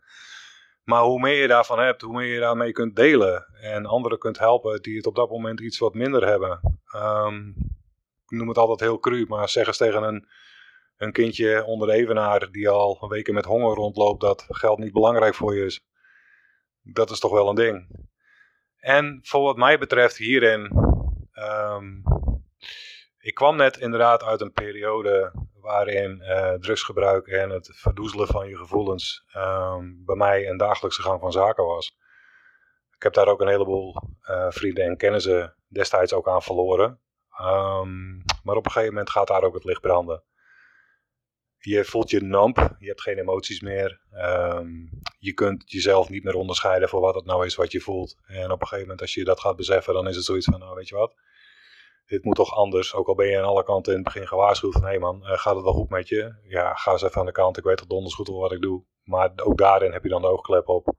Maar 0.83 1.01
hoe 1.01 1.19
meer 1.19 1.41
je 1.41 1.47
daarvan 1.47 1.79
hebt, 1.79 2.01
hoe 2.01 2.13
meer 2.13 2.33
je 2.33 2.39
daarmee 2.39 2.71
kunt 2.71 2.95
delen. 2.95 3.45
En 3.61 3.85
anderen 3.85 4.17
kunt 4.17 4.39
helpen 4.39 4.81
die 4.81 4.97
het 4.97 5.05
op 5.05 5.15
dat 5.15 5.29
moment 5.29 5.59
iets 5.59 5.77
wat 5.77 5.93
minder 5.93 6.27
hebben. 6.27 6.59
Um, 6.95 7.55
ik 8.27 8.37
noem 8.37 8.47
het 8.47 8.57
altijd 8.57 8.79
heel 8.79 8.99
cru, 8.99 9.25
maar 9.27 9.49
zeg 9.49 9.67
eens 9.67 9.77
tegen 9.77 10.03
een, 10.03 10.27
een 10.97 11.11
kindje 11.11 11.63
onder 11.65 11.87
de 11.87 11.93
evenaar 11.93 12.51
die 12.51 12.69
al 12.69 13.09
weken 13.09 13.33
met 13.33 13.45
honger 13.45 13.75
rondloopt 13.75 14.21
dat 14.21 14.45
geld 14.47 14.79
niet 14.79 14.93
belangrijk 14.93 15.35
voor 15.35 15.55
je 15.55 15.65
is. 15.65 15.85
Dat 16.81 17.09
is 17.09 17.19
toch 17.19 17.31
wel 17.31 17.49
een 17.49 17.55
ding. 17.55 17.87
En 18.77 19.19
voor 19.23 19.41
wat 19.41 19.57
mij 19.57 19.77
betreft 19.77 20.17
hierin, 20.17 20.71
um, 21.33 22.03
ik 23.23 23.33
kwam 23.33 23.55
net 23.55 23.77
inderdaad 23.77 24.23
uit 24.23 24.41
een 24.41 24.51
periode 24.51 25.31
waarin 25.61 26.21
uh, 26.21 26.53
drugsgebruik 26.53 27.27
en 27.27 27.49
het 27.49 27.69
verdoezelen 27.73 28.27
van 28.27 28.47
je 28.47 28.57
gevoelens 28.57 29.25
um, 29.35 30.03
bij 30.05 30.15
mij 30.15 30.49
een 30.49 30.57
dagelijkse 30.57 31.01
gang 31.01 31.19
van 31.19 31.31
zaken 31.31 31.65
was. 31.65 31.97
Ik 32.95 33.03
heb 33.03 33.13
daar 33.13 33.27
ook 33.27 33.41
een 33.41 33.47
heleboel 33.47 33.95
uh, 34.29 34.45
vrienden 34.49 34.83
en 34.83 34.97
kennissen 34.97 35.55
destijds 35.67 36.13
ook 36.13 36.27
aan 36.27 36.41
verloren. 36.41 36.99
Um, 37.41 38.23
maar 38.43 38.55
op 38.55 38.65
een 38.65 38.71
gegeven 38.71 38.93
moment 38.93 39.09
gaat 39.09 39.27
daar 39.27 39.43
ook 39.43 39.53
het 39.53 39.63
licht 39.63 39.81
branden. 39.81 40.23
Je 41.57 41.85
voelt 41.85 42.09
je 42.09 42.21
namp, 42.21 42.75
je 42.79 42.87
hebt 42.87 43.01
geen 43.01 43.17
emoties 43.17 43.61
meer. 43.61 44.01
Um, 44.13 44.89
je 45.19 45.33
kunt 45.33 45.71
jezelf 45.71 46.09
niet 46.09 46.23
meer 46.23 46.35
onderscheiden 46.35 46.89
voor 46.89 47.01
wat 47.01 47.15
het 47.15 47.25
nou 47.25 47.45
is 47.45 47.55
wat 47.55 47.71
je 47.71 47.81
voelt. 47.81 48.17
En 48.25 48.51
op 48.51 48.61
een 48.61 48.67
gegeven 48.67 48.81
moment 48.81 49.01
als 49.01 49.13
je 49.13 49.23
dat 49.23 49.39
gaat 49.39 49.55
beseffen, 49.55 49.93
dan 49.93 50.07
is 50.07 50.15
het 50.15 50.25
zoiets 50.25 50.45
van, 50.45 50.59
nou 50.59 50.75
weet 50.75 50.87
je 50.87 50.95
wat, 50.95 51.15
dit 52.05 52.23
moet 52.23 52.35
toch 52.35 52.55
anders. 52.55 52.93
Ook 52.93 53.07
al 53.07 53.15
ben 53.15 53.27
je 53.27 53.37
aan 53.37 53.43
alle 53.43 53.63
kanten 53.63 53.93
in 53.93 53.99
het 53.99 54.13
begin 54.13 54.27
gewaarschuwd 54.27 54.73
van, 54.73 54.85
hé 54.85 54.99
man, 54.99 55.21
uh, 55.23 55.37
gaat 55.37 55.55
het 55.55 55.63
wel 55.63 55.73
goed 55.73 55.89
met 55.89 56.07
je? 56.07 56.35
Ja, 56.47 56.73
ga 56.73 56.91
eens 56.91 57.01
even 57.01 57.19
aan 57.19 57.25
de 57.25 57.31
kant, 57.31 57.57
ik 57.57 57.63
weet 57.63 57.77
toch 57.77 57.87
donders 57.87 58.15
goed 58.15 58.27
wat 58.27 58.51
ik 58.51 58.61
doe. 58.61 58.83
Maar 59.03 59.31
ook 59.35 59.57
daarin 59.57 59.91
heb 59.91 60.03
je 60.03 60.09
dan 60.09 60.21
de 60.21 60.27
oogklep 60.27 60.67
op. 60.67 60.93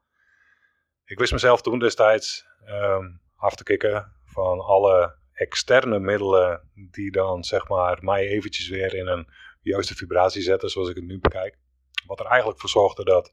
Ik 1.04 1.18
wist 1.18 1.32
mezelf 1.32 1.62
toen 1.62 1.78
destijds 1.78 2.46
um, 2.66 3.20
af 3.36 3.54
te 3.54 3.62
kicken 3.62 4.12
van 4.24 4.60
alle 4.60 5.16
externe 5.32 5.98
middelen 5.98 6.70
die 6.90 7.10
dan 7.10 7.44
zeg 7.44 7.68
maar 7.68 7.98
mij 8.00 8.26
eventjes 8.26 8.68
weer 8.68 8.94
in 8.94 9.06
een 9.06 9.28
juiste 9.60 9.94
vibratie 9.94 10.42
zetten 10.42 10.68
zoals 10.70 10.88
ik 10.88 10.94
het 10.96 11.04
nu 11.04 11.18
bekijk. 11.18 11.58
Wat 12.06 12.20
er 12.20 12.26
eigenlijk 12.26 12.60
voor 12.60 12.68
zorgde 12.68 13.04
dat 13.04 13.32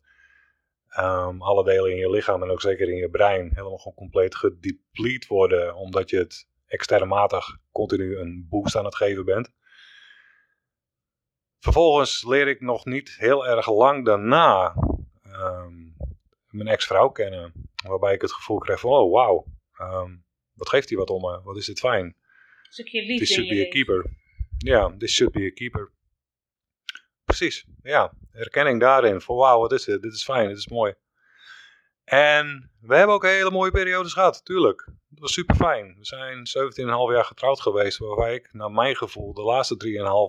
um, 1.00 1.42
alle 1.42 1.64
delen 1.64 1.92
in 1.92 1.98
je 1.98 2.10
lichaam 2.10 2.44
en 2.44 2.50
ook 2.50 2.62
zeker 2.62 2.90
in 2.90 2.98
je 2.98 3.10
brein 3.10 3.50
helemaal 3.54 3.78
gewoon 3.78 3.98
compleet 3.98 4.36
gedeplete 4.36 5.28
worden 5.28 5.76
omdat 5.76 6.10
je 6.10 6.18
het 6.18 6.50
externmatig 6.72 7.58
continu 7.72 8.18
een 8.18 8.48
boost 8.50 8.76
aan 8.76 8.86
het 8.86 8.96
geven 8.96 9.26
bent. 9.26 9.52
Vervolgens 11.60 12.24
leer 12.24 12.48
ik 12.48 12.62
nog 12.62 12.86
niet 12.86 13.16
heel 13.18 13.48
erg 13.48 13.70
lang 13.70 14.06
daarna 14.06 14.76
um, 15.24 15.96
mijn 16.48 16.68
ex-vrouw 16.68 17.10
kennen. 17.10 17.70
Waarbij 17.84 18.14
ik 18.14 18.22
het 18.22 18.34
gevoel 18.34 18.58
kreeg 18.58 18.80
van, 18.80 18.92
oh 18.92 19.12
wauw, 19.14 19.46
um, 19.82 20.26
wat 20.54 20.70
geeft 20.70 20.90
hij 20.90 20.98
wat 20.98 21.10
om 21.10 21.22
me? 21.22 21.42
Wat 21.42 21.58
is 21.58 21.66
dit 21.66 21.80
fijn. 21.80 22.16
Liefde 22.76 23.18
This 23.18 23.32
should 23.32 23.50
be 23.50 23.66
a 23.68 23.70
keeper. 23.70 24.06
Ja, 24.58 24.96
this 24.98 25.14
should 25.14 25.34
be 25.34 25.46
a 25.46 25.54
keeper. 25.54 25.92
Precies, 27.24 27.66
ja. 27.82 28.14
Erkenning 28.32 28.80
daarin. 28.80 29.22
Van 29.22 29.36
wauw, 29.36 29.60
wat 29.60 29.72
is 29.72 29.84
dit? 29.84 30.02
Dit 30.02 30.14
is 30.14 30.24
fijn, 30.24 30.48
dit 30.48 30.58
is 30.58 30.68
mooi. 30.68 30.94
En 32.12 32.72
we 32.82 32.96
hebben 32.96 33.16
ook 33.16 33.24
hele 33.24 33.52
mooie 33.52 33.72
periodes 33.72 34.14
gehad, 34.14 34.46
tuurlijk. 34.46 34.86
Dat 34.86 35.20
was 35.20 35.34
super 35.34 35.56
fijn. 35.56 35.96
We 35.98 36.06
zijn 36.06 36.38
17,5 36.38 37.14
jaar 37.14 37.26
getrouwd 37.26 37.62
geweest, 37.62 37.98
waarbij 37.98 38.36
ik, 38.36 38.54
naar 38.54 38.72
mijn 38.72 38.96
gevoel, 38.96 39.34
de 39.34 39.42
laatste 39.42 39.76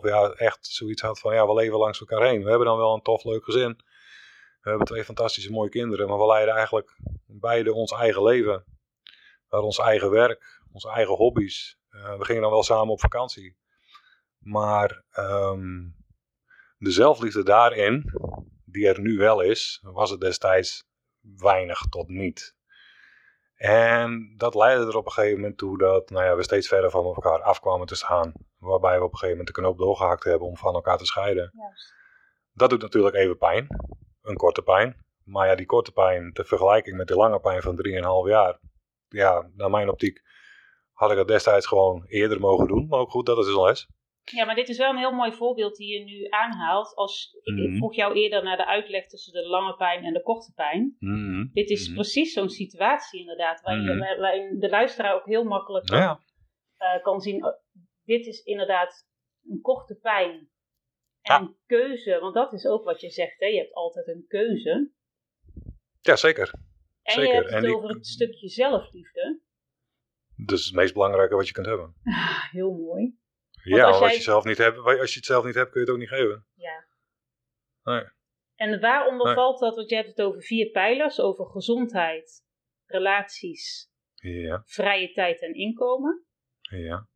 3,5 0.02 0.10
jaar 0.10 0.32
echt 0.32 0.66
zoiets 0.66 1.02
had 1.02 1.18
van, 1.18 1.34
ja, 1.34 1.46
we 1.46 1.54
leven 1.54 1.78
langs 1.78 2.00
elkaar 2.00 2.22
heen. 2.22 2.42
We 2.42 2.48
hebben 2.48 2.66
dan 2.66 2.76
wel 2.76 2.94
een 2.94 3.02
tof, 3.02 3.24
leuk 3.24 3.44
gezin. 3.44 3.76
We 4.60 4.68
hebben 4.68 4.86
twee 4.86 5.04
fantastische 5.04 5.50
mooie 5.50 5.68
kinderen, 5.68 6.08
maar 6.08 6.18
we 6.18 6.26
leiden 6.26 6.54
eigenlijk 6.54 6.96
beide 7.26 7.72
ons 7.72 7.92
eigen 7.92 8.22
leven. 8.22 8.64
We 9.48 9.60
ons 9.60 9.78
eigen 9.78 10.10
werk, 10.10 10.62
onze 10.72 10.90
eigen 10.90 11.14
hobby's. 11.14 11.78
Uh, 11.90 12.18
we 12.18 12.24
gingen 12.24 12.42
dan 12.42 12.50
wel 12.50 12.62
samen 12.62 12.92
op 12.92 13.00
vakantie. 13.00 13.56
Maar 14.38 15.04
um, 15.18 15.96
de 16.78 16.90
zelfliefde 16.90 17.42
daarin, 17.42 18.12
die 18.64 18.88
er 18.88 19.00
nu 19.00 19.16
wel 19.16 19.40
is, 19.40 19.80
was 19.82 20.10
het 20.10 20.20
destijds 20.20 20.90
weinig 21.22 21.80
tot 21.80 22.08
niet. 22.08 22.56
En 23.54 24.34
dat 24.36 24.54
leidde 24.54 24.86
er 24.86 24.96
op 24.96 25.06
een 25.06 25.12
gegeven 25.12 25.40
moment 25.40 25.58
toe 25.58 25.78
dat 25.78 26.10
nou 26.10 26.24
ja, 26.24 26.36
we 26.36 26.42
steeds 26.42 26.68
verder 26.68 26.90
van 26.90 27.04
elkaar 27.04 27.42
afkwamen 27.42 27.86
te 27.86 27.94
staan. 27.94 28.32
Waarbij 28.58 28.98
we 28.98 29.04
op 29.04 29.12
een 29.12 29.18
gegeven 29.18 29.36
moment 29.36 29.54
de 29.54 29.62
knoop 29.62 29.78
doorgehakt 29.78 30.24
hebben 30.24 30.48
om 30.48 30.56
van 30.56 30.74
elkaar 30.74 30.98
te 30.98 31.06
scheiden. 31.06 31.52
Dat 32.52 32.70
doet 32.70 32.82
natuurlijk 32.82 33.14
even 33.14 33.38
pijn. 33.38 33.66
Een 34.22 34.36
korte 34.36 34.62
pijn. 34.62 35.04
Maar 35.24 35.46
ja, 35.46 35.54
die 35.54 35.66
korte 35.66 35.92
pijn, 35.92 36.30
de 36.32 36.44
vergelijking 36.44 36.96
met 36.96 37.08
de 37.08 37.14
lange 37.14 37.40
pijn 37.40 37.62
van 37.62 37.76
3,5 38.24 38.28
jaar. 38.28 38.58
Ja, 39.08 39.50
naar 39.54 39.70
mijn 39.70 39.88
optiek 39.88 40.22
had 40.92 41.10
ik 41.10 41.16
dat 41.16 41.28
destijds 41.28 41.66
gewoon 41.66 42.04
eerder 42.06 42.40
mogen 42.40 42.68
doen. 42.68 42.86
Maar 42.88 42.98
ook 42.98 43.10
goed, 43.10 43.26
dat 43.26 43.38
is 43.38 43.46
een 43.46 43.60
les. 43.60 43.88
Ja, 44.24 44.44
maar 44.44 44.54
dit 44.54 44.68
is 44.68 44.78
wel 44.78 44.90
een 44.90 44.98
heel 44.98 45.12
mooi 45.12 45.32
voorbeeld 45.32 45.76
die 45.76 45.98
je 45.98 46.04
nu 46.04 46.26
aanhaalt. 46.28 46.94
Als, 46.94 47.38
Ik 47.42 47.54
mhm. 47.54 47.76
vroeg 47.76 47.94
jou 47.94 48.14
eerder 48.14 48.42
naar 48.42 48.56
de 48.56 48.66
uitleg 48.66 49.06
tussen 49.06 49.32
de 49.32 49.46
lange 49.46 49.76
pijn 49.76 50.04
en 50.04 50.12
de 50.12 50.22
korte 50.22 50.52
pijn. 50.54 50.96
Mhm. 50.98 51.46
Dit 51.52 51.70
is 51.70 51.86
mhm. 51.86 51.94
precies 51.94 52.32
zo'n 52.32 52.48
situatie 52.48 53.20
inderdaad, 53.20 53.60
waarin, 53.60 54.58
de 54.58 54.68
luisteraar 54.68 55.14
ook 55.14 55.26
heel 55.26 55.44
makkelijk 55.44 55.86
kan, 55.86 56.20
uh, 56.78 57.02
kan 57.02 57.20
zien. 57.20 57.44
Oh, 57.44 57.52
dit 58.04 58.26
is 58.26 58.42
inderdaad 58.42 59.08
een 59.48 59.60
korte 59.60 59.94
pijn. 59.94 60.50
En 61.22 61.40
een 61.40 61.56
keuze, 61.66 62.18
want 62.20 62.34
dat 62.34 62.52
is 62.52 62.66
ook 62.66 62.84
wat 62.84 63.00
je 63.00 63.10
zegt, 63.10 63.40
hè? 63.40 63.46
je 63.46 63.58
hebt 63.58 63.74
altijd 63.74 64.08
een 64.08 64.24
keuze. 64.28 64.90
Ja, 66.00 66.16
zeker. 66.16 66.54
En 67.02 67.14
zeker. 67.14 67.34
je 67.34 67.40
hebt 67.40 67.50
het 67.50 67.74
over 67.74 67.88
het 67.88 68.06
stukje 68.06 68.48
zelfliefde. 68.48 69.40
Dat 70.36 70.58
is 70.58 70.64
het 70.64 70.74
meest 70.74 70.92
belangrijke 70.92 71.34
wat 71.34 71.46
je 71.46 71.52
kunt 71.52 71.66
hebben. 71.66 71.94
heel 72.50 72.72
mooi 72.72 73.20
ja, 73.62 73.84
als, 73.84 74.00
als, 74.00 74.14
je 74.14 74.22
zelf 74.22 74.44
niet 74.44 74.58
hebt, 74.58 74.78
als 74.78 75.12
je 75.12 75.16
het 75.16 75.26
zelf 75.26 75.44
niet 75.44 75.54
hebt, 75.54 75.70
kun 75.70 75.80
je 75.80 75.86
het 75.86 75.94
ook 75.94 76.00
niet 76.00 76.08
geven. 76.08 76.46
Ja. 76.54 76.84
Nee. 77.82 78.04
En 78.54 78.80
waaronder 78.80 79.34
valt 79.34 79.58
dat, 79.58 79.76
want 79.76 79.88
je 79.88 79.94
hebt 79.96 80.08
het 80.08 80.20
over 80.20 80.42
vier 80.42 80.70
pijlers, 80.70 81.20
over 81.20 81.46
gezondheid, 81.46 82.44
relaties, 82.86 83.90
ja. 84.14 84.62
vrije 84.66 85.12
tijd 85.12 85.42
en 85.42 85.54
inkomen. 85.54 86.24
Ja. 86.60 87.08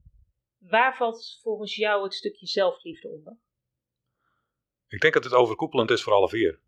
Waar 0.59 0.97
valt 0.97 1.39
volgens 1.43 1.75
jou 1.75 2.03
het 2.03 2.15
stukje 2.15 2.47
zelfliefde 2.47 3.09
onder? 3.09 3.39
Ik 4.89 5.01
denk 5.01 5.15
dat 5.15 5.25
het 5.25 5.33
overkoepelend 5.33 5.91
is 5.91 6.03
voor 6.03 6.13
alle 6.13 6.29
vier. 6.29 6.61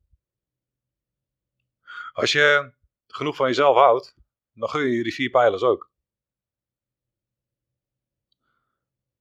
Als 2.12 2.33
je 2.33 2.73
genoeg 3.07 3.37
van 3.37 3.47
jezelf 3.47 3.77
houdt, 3.77 4.14
dan 4.53 4.69
gun 4.69 4.91
je 4.91 5.03
die 5.03 5.14
vier 5.14 5.31
pijlers 5.31 5.62
ook. 5.62 5.91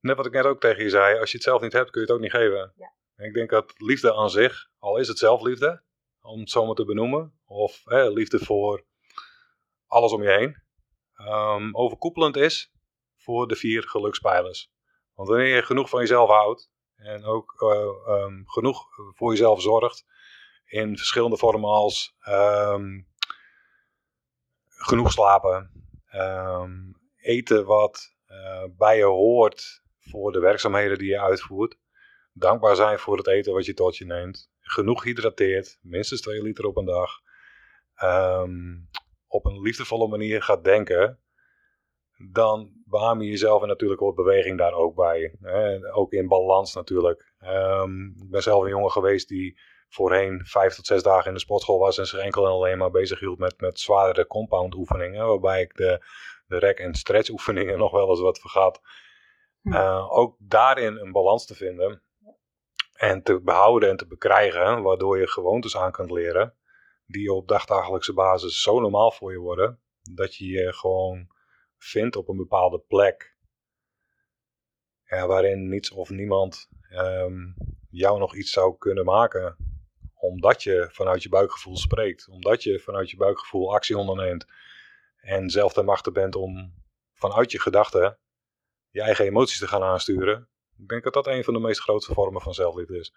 Net 0.08 0.18
wat 0.18 0.26
ik 0.26 0.32
net 0.32 0.46
ook 0.46 0.60
tegen 0.60 0.84
je 0.84 0.90
zei, 0.90 1.20
als 1.20 1.32
je 1.32 1.38
het 1.38 1.46
zelf 1.46 1.62
niet 1.62 1.74
hebt, 1.74 1.90
kun 1.90 2.02
je 2.02 2.08
het 2.08 2.16
ook 2.16 2.22
niet 2.22 2.32
geven. 2.32 2.74
Ja. 2.76 3.26
ik 3.26 3.34
denk 3.34 3.50
dat 3.50 3.74
liefde 3.78 4.14
aan 4.14 4.30
zich, 4.30 4.70
al 4.80 4.98
is 4.98 5.08
het 5.08 5.18
zelfliefde, 5.18 5.84
om 6.22 6.40
het 6.40 6.50
zo 6.50 6.66
maar 6.66 6.76
te 6.76 6.86
benoemen, 6.86 7.40
of 7.46 7.82
hè, 7.84 8.10
liefde 8.10 8.40
voor 8.40 8.86
alles 9.86 10.12
om 10.12 10.24
je 10.24 10.30
heen, 10.30 10.64
um, 11.30 11.76
overkoepelend 11.76 12.36
is 12.36 12.74
voor 13.16 13.48
de 13.48 13.56
vier 13.56 13.84
gelukspijlers. 13.84 14.72
Want 15.14 15.30
wanneer 15.30 15.56
je 15.56 15.64
genoeg 15.64 15.90
van 15.90 16.00
jezelf 16.00 16.30
houdt 16.30 16.72
en 16.96 17.24
ook 17.24 17.62
uh, 17.62 18.24
um, 18.24 18.44
genoeg 18.48 18.86
voor 19.16 19.32
jezelf 19.32 19.62
zorgt, 19.62 20.06
in 20.66 20.98
verschillende 20.98 21.38
vormen 21.38 21.70
als 21.70 22.16
um, 22.28 23.08
genoeg 24.68 25.12
slapen, 25.12 25.72
eten 27.18 27.66
wat 27.66 28.16
uh, 28.28 28.64
bij 28.78 28.98
je 28.98 29.04
hoort, 29.04 29.84
voor 30.10 30.32
de 30.32 30.40
werkzaamheden 30.40 30.98
die 30.98 31.10
je 31.10 31.22
uitvoert. 31.22 31.78
Dankbaar 32.34 32.76
zijn 32.76 33.00
voor 33.00 33.18
het 33.18 33.28
eten 33.28 33.54
wat 33.54 33.66
je 33.66 33.74
tot 33.74 33.98
je 33.98 34.06
neemt. 34.06 34.50
Genoeg 34.60 35.04
hydrateert, 35.04 35.78
minstens 35.82 36.22
2 36.22 36.42
liter 36.42 36.66
op 36.66 36.78
een 36.78 36.86
dag. 36.86 37.12
Ehm, 37.96 38.76
op 39.28 39.46
een 39.46 39.62
liefdevolle 39.62 40.08
manier 40.08 40.42
gaat 40.42 40.64
denken. 40.64 41.20
Dan 42.32 42.72
behaam 42.86 43.22
je 43.22 43.30
jezelf 43.30 43.62
en 43.62 43.68
natuurlijk 43.68 44.00
hoort 44.00 44.16
beweging 44.16 44.58
daar 44.58 44.74
ook 44.74 44.96
bij. 44.96 45.36
Hè? 45.42 45.94
Ook 45.94 46.12
in 46.12 46.28
balans 46.28 46.74
natuurlijk. 46.74 47.34
Um, 47.40 48.16
ik 48.24 48.30
ben 48.30 48.42
zelf 48.42 48.64
een 48.64 48.70
jongen 48.70 48.92
geweest 48.92 49.28
die 49.28 49.60
voorheen 49.90 50.46
vijf 50.46 50.76
tot 50.76 50.86
zes 50.86 51.04
dagen 51.04 51.28
in 51.28 51.34
de 51.34 51.40
sportschool 51.40 51.80
was 51.80 51.98
en 51.98 52.08
zich 52.08 52.20
enkel 52.20 52.46
en 52.46 52.52
alleen 52.52 52.78
maar 52.78 52.92
bezig 52.92 53.20
hield 53.20 53.38
met, 53.38 53.62
met 53.62 53.80
zwaardere 53.80 54.28
compound 54.28 54.76
oefeningen. 54.76 55.28
Waarbij 55.28 55.62
ik 55.62 55.76
de, 55.76 56.06
de 56.48 56.58
rek- 56.58 56.80
en 56.80 56.96
stretch 56.96 57.30
oefeningen 57.30 57.78
nog 57.86 57.92
wel 57.92 58.10
eens 58.10 58.20
wat 58.20 58.40
vergat. 58.40 58.82
Uh, 59.70 60.12
ook 60.12 60.36
daarin 60.40 60.98
een 60.98 61.12
balans 61.12 61.46
te 61.46 61.56
vinden 61.56 62.02
en 62.94 63.24
te 63.24 63.42
behouden 63.42 63.90
en 63.90 63.98
te 63.98 64.08
bekrijgen, 64.08 64.82
waardoor 64.82 65.20
je 65.20 65.28
gewoontes 65.28 65.78
aan 65.78 65.92
kunt 65.92 66.12
leren, 66.12 66.54
die 67.06 67.34
op 67.34 67.48
dagdagelijkse 67.48 68.14
basis 68.14 68.62
zo 68.62 68.80
normaal 68.80 69.12
voor 69.12 69.32
je 69.32 69.38
worden, 69.38 69.82
dat 70.14 70.36
je 70.36 70.48
je 70.48 70.74
gewoon 70.74 71.28
vindt 71.78 72.16
op 72.16 72.28
een 72.28 72.38
bepaalde 72.38 72.80
plek, 72.80 73.36
ja, 75.04 75.28
waarin 75.28 75.70
niets 75.70 75.92
of 75.92 76.10
niemand 76.10 76.70
um, 76.92 77.56
jou 77.90 78.20
nog 78.20 78.36
iets 78.36 78.52
zou 78.52 78.78
kunnen 78.78 79.06
maken, 79.06 79.56
omdat 80.14 80.64
je 80.64 80.90
vanuit 80.92 81.24
je 81.24 81.30
buikgevoel 81.30 81.78
spreekt, 81.78 82.30
omdat 82.30 82.64
je 82.64 82.80
vanuit 82.80 83.10
je 83.10 83.18
buikgevoel 83.18 83.74
actie 83.74 83.98
onderneemt 83.98 84.46
en 85.18 85.50
zelf 85.50 85.74
de 85.74 85.84
machten 85.84 86.14
bent 86.14 86.36
om 86.36 86.74
vanuit 87.14 87.52
je 87.52 87.60
gedachten 87.60 88.20
je 88.90 89.02
eigen 89.02 89.26
emoties 89.26 89.60
te 89.60 89.68
gaan 89.68 89.84
aansturen. 89.84 90.50
Ik 90.78 90.88
denk 90.88 91.04
dat 91.04 91.14
dat 91.14 91.28
een 91.28 91.44
van 91.44 91.54
de 91.54 91.60
meest 91.60 91.82
grootste 91.82 92.14
vormen 92.14 92.42
van 92.42 92.54
zelfliefde 92.54 92.98
is. 92.98 93.14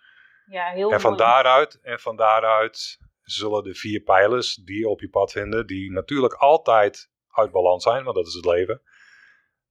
Ja, 0.46 0.70
heel 0.70 0.92
en 0.92 1.00
van 1.00 1.16
daaruit, 1.16 1.80
en 1.82 2.00
van 2.00 2.16
daaruit 2.16 2.98
zullen 3.22 3.64
de 3.64 3.74
vier 3.74 4.00
pijlers 4.00 4.54
die 4.54 4.78
je 4.78 4.88
op 4.88 5.00
je 5.00 5.08
pad 5.08 5.32
vinden, 5.32 5.66
die 5.66 5.92
natuurlijk 5.92 6.32
altijd 6.32 7.10
uit 7.30 7.50
balans 7.50 7.82
zijn, 7.82 8.04
want 8.04 8.16
dat 8.16 8.26
is 8.26 8.34
het 8.34 8.44
leven. 8.44 8.82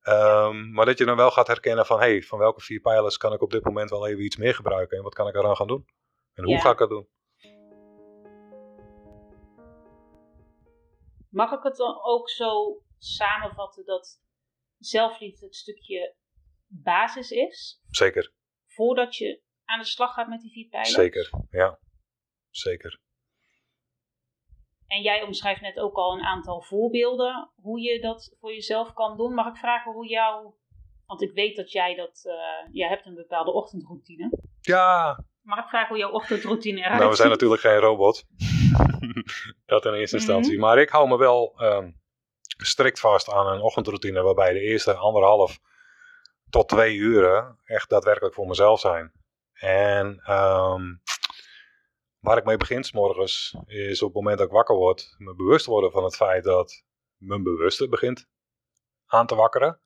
Um, 0.03 0.71
maar 0.71 0.85
dat 0.85 0.97
je 0.97 1.05
dan 1.05 1.15
wel 1.15 1.31
gaat 1.31 1.47
herkennen 1.47 1.85
van, 1.85 1.99
hey, 1.99 2.21
van 2.21 2.39
welke 2.39 2.61
vier 2.61 2.79
pijlers 2.79 3.17
kan 3.17 3.33
ik 3.33 3.41
op 3.41 3.51
dit 3.51 3.63
moment 3.63 3.89
wel 3.89 4.07
even 4.07 4.23
iets 4.23 4.37
meer 4.37 4.55
gebruiken 4.55 4.97
en 4.97 5.03
wat 5.03 5.13
kan 5.13 5.27
ik 5.27 5.35
eraan 5.35 5.55
gaan 5.55 5.67
doen? 5.67 5.85
En 6.33 6.43
hoe 6.43 6.61
ga 6.61 6.71
ik 6.71 6.77
dat 6.77 6.89
doen? 6.89 7.07
Mag 11.29 11.51
ik 11.51 11.63
het 11.63 11.75
dan 11.75 11.99
ook 12.03 12.29
zo 12.29 12.81
samenvatten 12.97 13.85
dat 13.85 14.21
zelfliefde 14.79 15.45
het 15.45 15.55
stukje 15.55 16.15
basis 16.67 17.31
is. 17.31 17.81
Zeker. 17.89 18.33
Voordat 18.65 19.15
je 19.15 19.41
aan 19.65 19.79
de 19.79 19.85
slag 19.85 20.13
gaat 20.13 20.27
met 20.27 20.41
die 20.41 20.51
vier 20.51 20.67
pijlers. 20.69 20.93
Zeker, 20.93 21.29
ja. 21.49 21.79
Zeker. 22.49 22.99
En 24.87 25.01
jij 25.01 25.21
omschrijft 25.21 25.61
net 25.61 25.79
ook 25.79 25.95
al 25.95 26.13
een 26.13 26.23
aantal 26.23 26.61
voorbeelden 26.61 27.51
hoe 27.55 27.81
je 27.81 28.01
dat 28.01 28.35
voor 28.39 28.53
jezelf 28.53 28.93
kan 28.93 29.17
doen. 29.17 29.33
Mag 29.33 29.47
ik 29.47 29.55
vragen 29.55 29.91
hoe 29.91 30.07
jou, 30.07 30.53
want 31.05 31.21
ik 31.21 31.31
weet 31.31 31.55
dat 31.55 31.71
jij 31.71 31.95
dat, 31.95 32.23
uh, 32.25 32.73
jij 32.73 32.89
hebt 32.89 33.05
een 33.05 33.15
bepaalde 33.15 33.51
ochtendroutine. 33.51 34.31
Ja. 34.61 35.23
Mag 35.41 35.63
ik 35.63 35.69
vragen 35.69 35.87
hoe 35.87 35.97
jouw 35.97 36.11
ochtendroutine 36.11 36.79
eruit 36.79 36.97
Nou, 36.97 37.09
we 37.09 37.15
zijn 37.15 37.29
natuurlijk 37.29 37.61
geen 37.61 37.77
robot. 37.77 38.25
dat 39.65 39.85
in 39.85 39.93
eerste 39.93 40.15
mhm. 40.15 40.25
instantie. 40.25 40.59
Maar 40.59 40.77
ik 40.77 40.89
hou 40.89 41.07
me 41.07 41.17
wel 41.17 41.61
um, 41.61 41.98
strikt 42.65 42.99
vast 42.99 43.29
aan 43.29 43.47
een 43.47 43.61
ochtendroutine 43.61 44.21
waarbij 44.21 44.53
de 44.53 44.59
eerste 44.59 44.93
anderhalf 44.93 45.59
tot 46.49 46.69
twee 46.69 46.95
uren 46.95 47.59
echt 47.65 47.89
daadwerkelijk 47.89 48.33
voor 48.35 48.47
mezelf 48.47 48.79
zijn. 48.79 49.11
En 49.53 50.07
um, 50.33 51.01
waar 52.19 52.37
ik 52.37 52.45
mee 52.45 52.57
begin 52.57 52.83
s 52.83 52.91
morgens 52.91 53.55
is 53.65 54.01
op 54.01 54.07
het 54.07 54.17
moment 54.17 54.37
dat 54.37 54.47
ik 54.47 54.53
wakker 54.53 54.75
word, 54.75 55.15
me 55.17 55.35
bewust 55.35 55.65
worden 55.65 55.91
van 55.91 56.03
het 56.03 56.15
feit 56.15 56.43
dat 56.43 56.83
mijn 57.17 57.43
bewuste 57.43 57.89
begint 57.89 58.27
aan 59.05 59.27
te 59.27 59.35
wakkeren. 59.35 59.79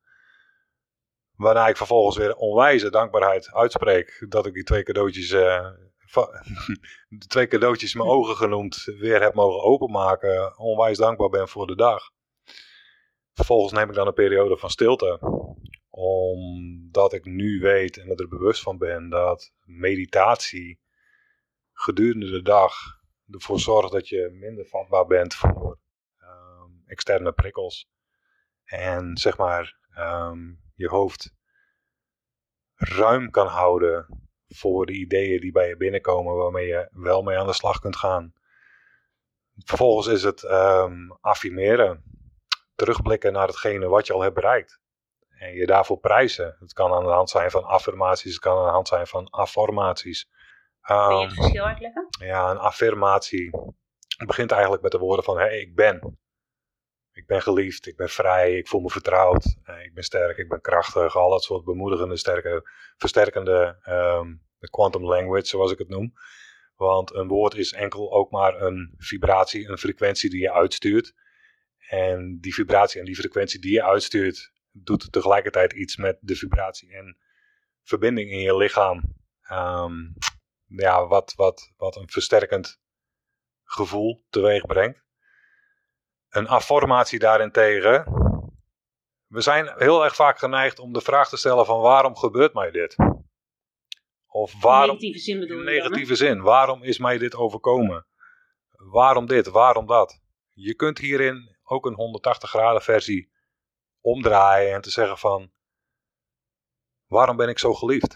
Waarna 1.36 1.68
ik 1.68 1.78
vervolgens 1.78 2.18
weer 2.18 2.36
onwijze 2.36 2.90
dankbaarheid 2.90 3.54
uitspreek 3.54 4.26
dat 4.30 4.46
ik 4.46 4.54
die 4.54 4.64
twee 4.64 4.84
cadeautjes, 4.84 5.32
uh, 5.32 5.70
de 7.20 7.28
twee 7.28 7.48
cadeautjes 7.48 7.94
mijn 7.94 8.10
ogen 8.10 8.36
genoemd, 8.36 8.84
weer 8.84 9.22
heb 9.22 9.34
mogen 9.34 9.64
openmaken. 9.64 10.58
Onwijs 10.58 10.98
dankbaar 10.98 11.30
ben 11.30 11.48
voor 11.48 11.68
de 11.68 11.76
dag. 11.76 12.12
Vervolgens 13.34 13.74
neem 13.74 13.89
ik 13.89 13.96
dan 13.96 14.08
een 14.08 14.13
periode 14.13 14.58
van 14.58 14.69
stilte. 14.69 15.19
Omdat 15.89 17.13
ik 17.13 17.26
nu 17.26 17.60
weet 17.60 17.98
en 17.98 18.08
me 18.08 18.15
er 18.15 18.28
bewust 18.28 18.62
van 18.62 18.78
ben 18.78 19.10
dat 19.10 19.54
meditatie 19.65 20.80
gedurende 21.72 22.30
de 22.30 22.41
dag 22.41 22.74
ervoor 23.32 23.60
zorgt 23.60 23.91
dat 23.91 24.08
je 24.08 24.30
minder 24.32 24.65
vatbaar 24.65 25.06
bent 25.06 25.34
voor 25.34 25.80
ehm, 26.17 26.72
externe 26.86 27.32
prikkels. 27.32 27.89
En 28.63 29.17
zeg 29.17 29.38
maar 29.38 29.78
um, 29.98 30.62
je 30.76 30.88
hoofd 30.88 31.34
ruim 32.76 33.30
kan 33.30 33.48
houden 33.48 34.28
voor 34.48 34.86
de 34.86 34.93
ideeën 34.93 35.39
die 35.39 35.52
bij 35.52 35.67
je 35.67 35.78
binnenkomen 35.78 36.36
waarmee 36.36 36.67
je 36.67 36.89
wel 36.91 37.22
mee 37.22 37.38
aan 37.38 37.48
de 37.48 37.54
slag 37.54 37.80
kunt 37.80 37.96
gaan. 37.96 38.34
Vervolgens 39.56 40.08
is 40.08 40.24
het 40.24 40.43
um, 40.43 41.12
affirmeren 41.22 42.12
terugblikken 42.84 43.34
naar 43.34 43.48
hetgene 43.48 43.88
wat 43.88 44.08
je 44.08 44.13
al 44.13 44.22
hebt 44.22 44.36
bereikt. 44.36 44.80
En 45.30 45.54
je 45.54 45.65
daarvoor 45.65 46.00
prijzen. 46.00 46.56
Het 46.60 46.74
kan 46.74 46.93
aan 46.93 47.04
de 47.04 47.10
hand 47.10 47.30
zijn 47.30 47.52
van 47.52 47.63
affirmaties, 47.63 48.32
het 48.32 48.41
kan 48.41 48.58
aan 48.58 48.65
de 48.65 48.72
hand 48.72 48.88
zijn 48.88 49.08
van 49.08 49.30
affirmaties. 49.30 50.30
Kun 50.82 50.96
je 50.96 51.02
het 51.02 51.32
ehm, 51.32 51.41
verschil 51.41 51.63
uitleggen? 51.63 52.08
Ja, 52.19 52.52
een 52.52 52.58
affirmatie 52.58 53.52
begint 54.26 54.52
eigenlijk 54.52 54.82
met 54.82 54.91
de 54.91 54.98
woorden 54.98 55.26
van 55.26 55.38
hey, 55.38 55.60
ik 55.60 55.76
ben. 55.76 56.19
ik 57.12 57.28
ben 57.28 57.41
geliefd, 57.41 57.88
ik 57.88 57.96
ben 57.96 58.10
vrij, 58.10 58.58
ik 58.58 58.67
voel 58.67 58.82
me 58.82 58.89
vertrouwd, 58.89 59.56
eh, 59.63 59.84
ik 59.84 59.93
ben 59.93 60.04
sterk, 60.04 60.38
ik 60.38 60.50
ben 60.50 60.62
krachtig. 60.62 61.15
Al 61.15 61.30
dat 61.30 61.43
soort 61.43 61.63
bemoedigende, 61.63 62.17
sterke, 62.17 62.69
versterkende 62.98 63.78
um, 63.88 64.41
quantum 64.69 65.06
language, 65.06 65.48
zoals 65.48 65.72
ik 65.72 65.78
het 65.78 65.89
noem. 65.89 66.13
Want 66.76 67.13
een 67.13 67.28
woord 67.28 67.56
is 67.56 67.74
enkel 67.74 68.12
ook 68.12 68.32
maar 68.32 68.62
een 68.62 68.93
vibratie, 68.98 69.69
een 69.69 69.78
frequentie 69.78 70.30
die 70.30 70.41
je 70.41 70.52
uitstuurt. 70.52 71.13
En 71.89 72.38
die 72.41 72.54
vibratie 72.54 73.00
en 73.00 73.06
die 73.06 73.15
frequentie 73.15 73.60
die 73.60 73.72
je 73.72 73.84
uitstuurt, 73.84 74.52
doet 74.72 75.12
tegelijkertijd 75.12 75.74
iets 75.74 75.98
met 75.98 76.17
de 76.22 76.36
vibratie 76.36 76.93
en 76.93 77.17
verbinding 77.84 78.32
in 78.32 78.39
je 78.39 78.58
lichaam. 78.58 79.02
Um, 79.52 80.13
ja, 80.65 81.08
wat, 81.08 81.34
wat, 81.36 81.72
wat 81.78 81.96
een 81.96 82.10
versterkend 82.10 82.82
gevoel 83.63 84.26
teweeg 84.30 84.65
brengt. 84.65 85.04
Een 86.30 86.48
afformatie 86.48 87.19
daarentegen. 87.19 88.04
We 89.28 89.41
zijn 89.41 89.74
heel 89.78 90.04
erg 90.04 90.15
vaak 90.15 90.39
geneigd 90.39 90.80
om 90.80 90.93
de 90.93 91.02
vraag 91.02 91.30
te 91.30 91.38
stellen 91.38 91.65
van 91.65 91.82
waarom 91.82 92.15
gebeurt 92.17 92.54
mij 92.54 92.72
dit? 92.72 92.96
Of 94.28 94.62
waarom, 94.62 94.98
in 94.98 95.02
negatieve 95.02 95.19
zin 95.19 95.39
bedoel 95.39 95.58
je 95.58 95.63
negatieve 95.63 96.15
zin. 96.15 96.41
Waarom 96.41 96.84
is 96.84 96.98
mij 96.98 97.17
dit 97.17 97.36
overkomen? 97.36 98.08
Waarom 98.69 99.28
dit? 99.28 99.48
Waarom 99.48 99.86
dat? 99.86 100.22
Je 100.50 100.76
kunt 100.76 100.98
hierin 100.98 101.53
ook 101.63 101.86
een 101.86 101.93
180 101.93 102.49
graden 102.49 102.82
versie 102.82 103.32
omdraaien 104.02 104.73
en 104.73 104.82
te 104.82 104.89
zeggen 104.89 105.17
van 105.17 105.52
waarom 107.06 107.38
ben 107.38 107.49
ik 107.49 107.60
zo 107.60 107.73
geliefd? 107.73 108.13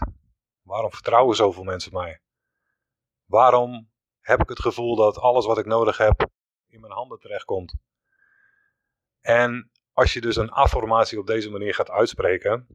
Waarom 0.62 0.90
vertrouwen 0.90 1.36
zoveel 1.36 1.64
mensen 1.64 1.92
mij? 1.92 2.20
Waarom 3.24 3.90
heb 4.20 4.40
ik 4.40 4.48
het 4.48 4.60
gevoel 4.60 4.96
dat 4.96 5.18
alles 5.18 5.46
wat 5.46 5.58
ik 5.58 5.66
nodig 5.66 5.96
heb 5.96 6.28
in 6.66 6.80
mijn 6.80 6.92
handen 6.92 7.18
terechtkomt? 7.18 7.74
En 9.20 9.70
als 9.92 10.12
je 10.12 10.20
dus 10.20 10.36
een 10.36 10.50
affirmatie 10.50 11.18
op 11.18 11.26
deze 11.26 11.50
manier 11.50 11.74
gaat 11.74 11.90
uitspreken, 11.90 12.66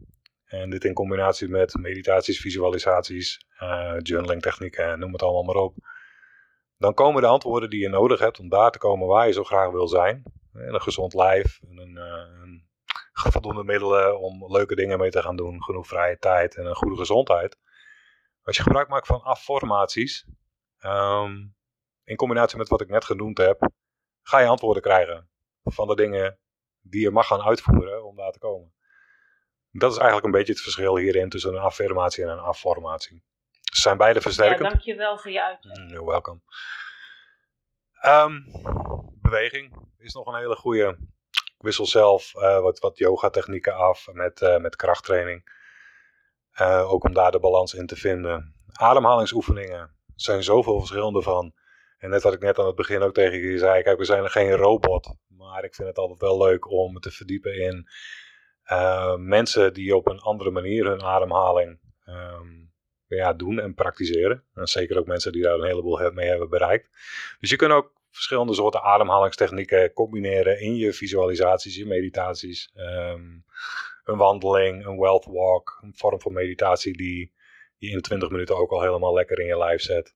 en 0.45 0.69
dit 0.69 0.83
in 0.83 0.93
combinatie 0.93 1.47
met 1.47 1.73
meditaties, 1.73 2.39
visualisaties, 2.39 3.45
uh, 3.59 3.95
journaling 3.97 4.41
technieken, 4.41 4.99
noem 4.99 5.11
het 5.11 5.21
allemaal 5.21 5.43
maar 5.43 5.63
op, 5.63 5.75
dan 6.77 6.93
komen 6.93 7.21
de 7.21 7.27
antwoorden 7.27 7.69
die 7.69 7.79
je 7.79 7.89
nodig 7.89 8.19
hebt 8.19 8.39
om 8.39 8.49
daar 8.49 8.71
te 8.71 8.77
komen 8.77 9.07
waar 9.07 9.27
je 9.27 9.33
zo 9.33 9.43
graag 9.43 9.71
wil 9.71 9.87
zijn. 9.87 10.23
En 10.53 10.73
een 10.73 10.81
gezond 10.81 11.13
lijf, 11.13 11.59
en 11.61 11.77
een, 11.77 11.95
uh, 11.95 12.43
een 12.43 13.31
voldoende 13.31 13.63
middelen 13.63 14.19
om 14.19 14.51
leuke 14.51 14.75
dingen 14.75 14.99
mee 14.99 15.11
te 15.11 15.21
gaan 15.21 15.35
doen, 15.35 15.63
genoeg 15.63 15.87
vrije 15.87 16.17
tijd 16.17 16.55
en 16.55 16.65
een 16.65 16.75
goede 16.75 16.97
gezondheid. 16.97 17.57
Als 18.41 18.57
je 18.57 18.63
gebruik 18.63 18.87
maakt 18.87 19.07
van 19.07 19.21
affirmaties, 19.21 20.25
Ehm, 20.83 21.45
in 22.03 22.15
combinatie 22.15 22.57
met 22.57 22.67
wat 22.67 22.81
ik 22.81 22.89
net 22.89 23.05
genoemd 23.05 23.37
heb, 23.37 23.69
ga 24.21 24.39
je 24.39 24.47
antwoorden 24.47 24.83
krijgen 24.83 25.29
van 25.63 25.87
de 25.87 25.95
dingen 25.95 26.39
die 26.81 27.01
je 27.01 27.11
mag 27.11 27.27
gaan 27.27 27.41
uitvoeren 27.41 28.05
om 28.05 28.15
daar 28.15 28.31
te 28.31 28.39
komen. 28.39 28.73
Dat 29.71 29.91
is 29.91 29.97
eigenlijk 29.97 30.25
een 30.25 30.31
beetje 30.31 30.53
het 30.53 30.61
verschil 30.61 30.97
hierin 30.97 31.29
tussen 31.29 31.53
een 31.53 31.61
affirmatie 31.61 32.23
en 32.23 32.29
een 32.29 32.39
afformatie. 32.39 33.23
Ze 33.61 33.81
zijn 33.81 33.97
beide 33.97 34.21
versterkend. 34.21 34.61
Ja, 34.61 34.69
dankjewel 34.69 35.17
voor 35.17 35.31
je 35.31 35.43
uitleg. 35.43 35.77
Mm, 35.77 35.87
you're 35.87 36.05
welcome. 36.05 36.39
Um, 38.05 38.45
beweging 39.33 39.73
is 39.97 40.13
nog 40.13 40.27
een 40.27 40.39
hele 40.39 40.55
goede. 40.55 40.97
Ik 41.29 41.69
wissel 41.69 41.85
zelf 41.85 42.33
uh, 42.35 42.59
wat, 42.59 42.79
wat 42.79 42.97
yoga 42.97 43.29
technieken 43.29 43.75
af 43.75 44.07
met, 44.11 44.41
uh, 44.41 44.57
met 44.57 44.75
krachttraining. 44.75 45.51
Uh, 46.61 46.91
ook 46.91 47.03
om 47.03 47.13
daar 47.13 47.31
de 47.31 47.39
balans 47.39 47.73
in 47.73 47.85
te 47.85 47.95
vinden. 47.95 48.55
Ademhalingsoefeningen 48.71 49.95
zijn 50.15 50.43
zoveel 50.43 50.79
verschillende 50.79 51.21
van. 51.21 51.53
En 51.97 52.09
net 52.09 52.23
wat 52.23 52.33
ik 52.33 52.39
net 52.39 52.59
aan 52.59 52.65
het 52.65 52.75
begin 52.75 53.01
ook 53.01 53.13
tegen 53.13 53.39
je 53.39 53.57
zei, 53.57 53.83
kijk, 53.83 53.97
we 53.97 54.05
zijn 54.05 54.23
er 54.23 54.29
geen 54.29 54.51
robot. 54.51 55.15
Maar 55.27 55.63
ik 55.63 55.75
vind 55.75 55.87
het 55.87 55.97
altijd 55.97 56.19
wel 56.19 56.37
leuk 56.37 56.71
om 56.71 56.99
te 56.99 57.11
verdiepen 57.11 57.55
in 57.55 57.89
mensen 59.17 59.73
die 59.73 59.95
op 59.95 60.07
een 60.07 60.19
andere 60.19 60.51
manier 60.51 60.85
hun 60.85 61.03
ademhaling 61.03 61.79
um, 62.05 62.73
ja, 63.07 63.33
doen 63.33 63.59
en 63.59 63.73
praktiseren. 63.73 64.43
En 64.53 64.67
zeker 64.67 64.97
ook 64.97 65.05
mensen 65.05 65.31
die 65.31 65.41
daar 65.41 65.53
een 65.53 65.67
heleboel 65.67 66.11
mee 66.11 66.29
hebben 66.29 66.49
bereikt. 66.49 66.89
Dus 67.39 67.49
je 67.49 67.55
kunt 67.55 67.71
ook 67.71 67.93
verschillende 68.13 68.53
soorten 68.53 68.81
ademhalingstechnieken 68.81 69.93
combineren 69.93 70.59
in 70.59 70.75
je 70.75 70.93
visualisaties, 70.93 71.75
je 71.75 71.85
meditaties. 71.85 72.71
Um, 72.75 73.45
een 74.03 74.17
wandeling, 74.17 74.85
een 74.85 74.99
wealth 74.99 75.25
walk, 75.25 75.79
een 75.81 75.95
vorm 75.95 76.21
van 76.21 76.33
meditatie 76.33 76.97
die 76.97 77.33
die 77.83 77.91
in 77.91 78.01
20 78.01 78.29
minuten 78.29 78.57
ook 78.57 78.71
al 78.71 78.81
helemaal 78.81 79.13
lekker 79.13 79.39
in 79.39 79.45
je 79.45 79.57
lijf 79.57 79.81
zet. 79.81 80.15